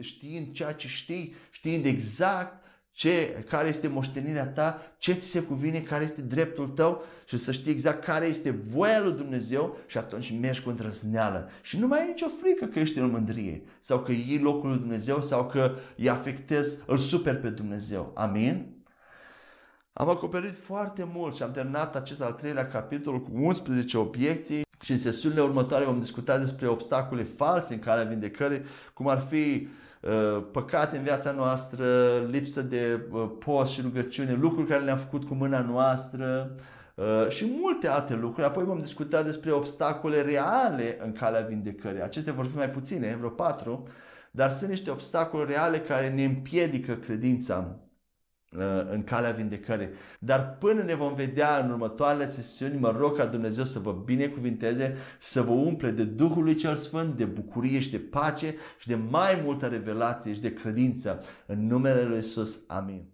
știind 0.00 0.52
ceea 0.52 0.72
ce 0.72 0.88
știi, 0.88 1.34
știind 1.50 1.84
exact 1.84 2.62
ce, 2.90 3.44
care 3.48 3.68
este 3.68 3.88
moștenirea 3.88 4.46
ta, 4.46 4.94
ce 4.98 5.12
ți 5.12 5.26
se 5.26 5.42
cuvine, 5.42 5.80
care 5.80 6.04
este 6.04 6.22
dreptul 6.22 6.68
tău 6.68 7.04
și 7.24 7.38
să 7.38 7.52
știi 7.52 7.72
exact 7.72 8.04
care 8.04 8.26
este 8.26 8.50
voia 8.50 9.00
lui 9.00 9.12
Dumnezeu 9.12 9.76
și 9.86 9.98
atunci 9.98 10.34
mergi 10.40 10.62
cu 10.62 10.68
îndrăzneală. 10.68 11.50
Și 11.62 11.78
nu 11.78 11.86
mai 11.86 12.00
ai 12.00 12.06
nicio 12.06 12.26
frică 12.42 12.64
că 12.64 12.78
ești 12.78 12.98
în 12.98 13.10
mândrie 13.10 13.62
sau 13.80 14.00
că 14.02 14.12
iei 14.12 14.38
locul 14.38 14.68
lui 14.68 14.78
Dumnezeu 14.78 15.22
sau 15.22 15.46
că 15.46 15.74
îi 15.96 16.08
afectezi, 16.08 16.78
îl 16.86 16.98
super 16.98 17.40
pe 17.40 17.48
Dumnezeu. 17.48 18.12
Amin? 18.14 18.81
Am 19.92 20.08
acoperit 20.08 20.58
foarte 20.58 21.08
mult 21.12 21.34
și 21.34 21.42
am 21.42 21.50
terminat 21.50 21.96
acest 21.96 22.22
al 22.22 22.32
treilea 22.32 22.68
capitol 22.68 23.20
cu 23.20 23.30
11 23.34 23.98
obiecții 23.98 24.62
și 24.80 24.92
în 24.92 24.98
sesiunile 24.98 25.40
următoare 25.40 25.84
vom 25.84 26.00
discuta 26.00 26.38
despre 26.38 26.66
obstacole 26.66 27.22
false 27.22 27.74
în 27.74 27.80
calea 27.80 28.04
vindecării, 28.04 28.62
cum 28.94 29.08
ar 29.08 29.18
fi 29.18 29.68
Uh, 30.02 30.44
păcate 30.52 30.96
în 30.96 31.02
viața 31.02 31.30
noastră, 31.30 31.84
lipsă 32.30 32.62
de 32.62 33.00
uh, 33.10 33.30
post 33.38 33.72
și 33.72 33.80
rugăciune, 33.80 34.32
lucruri 34.32 34.68
care 34.68 34.82
le-am 34.82 34.98
făcut 34.98 35.24
cu 35.24 35.34
mâna 35.34 35.60
noastră 35.60 36.56
uh, 36.94 37.28
și 37.28 37.56
multe 37.60 37.88
alte 37.88 38.14
lucruri. 38.14 38.46
Apoi 38.46 38.64
vom 38.64 38.80
discuta 38.80 39.22
despre 39.22 39.50
obstacole 39.50 40.22
reale 40.22 40.98
în 41.04 41.12
calea 41.12 41.40
vindecării. 41.40 42.02
Acestea 42.02 42.32
vor 42.32 42.46
fi 42.46 42.56
mai 42.56 42.70
puține, 42.70 43.16
vreo 43.16 43.28
patru, 43.28 43.82
dar 44.30 44.50
sunt 44.50 44.70
niște 44.70 44.90
obstacole 44.90 45.44
reale 45.44 45.78
care 45.78 46.08
ne 46.08 46.24
împiedică 46.24 46.94
credința 46.94 47.76
Uh, 47.76 47.81
în 48.90 49.04
calea 49.04 49.30
vindecării. 49.30 49.88
Dar 50.18 50.56
până 50.58 50.82
ne 50.82 50.94
vom 50.94 51.14
vedea 51.14 51.58
în 51.64 51.70
următoarele 51.70 52.28
sesiuni, 52.28 52.78
mă 52.78 52.94
rog 52.98 53.16
ca 53.16 53.24
Dumnezeu 53.24 53.64
să 53.64 53.78
vă 53.78 54.02
binecuvinteze 54.04 54.96
și 55.20 55.28
să 55.28 55.42
vă 55.42 55.52
umple 55.52 55.90
de 55.90 56.04
Duhul 56.04 56.42
lui 56.42 56.54
Cel 56.54 56.76
Sfânt, 56.76 57.16
de 57.16 57.24
bucurie 57.24 57.80
și 57.80 57.90
de 57.90 57.98
pace 57.98 58.54
și 58.78 58.88
de 58.88 58.94
mai 58.94 59.40
multă 59.44 59.66
revelație 59.66 60.32
și 60.32 60.40
de 60.40 60.52
credință. 60.52 61.22
În 61.46 61.66
numele 61.66 62.02
Lui 62.02 62.16
Iisus. 62.16 62.64
Amin. 62.66 63.11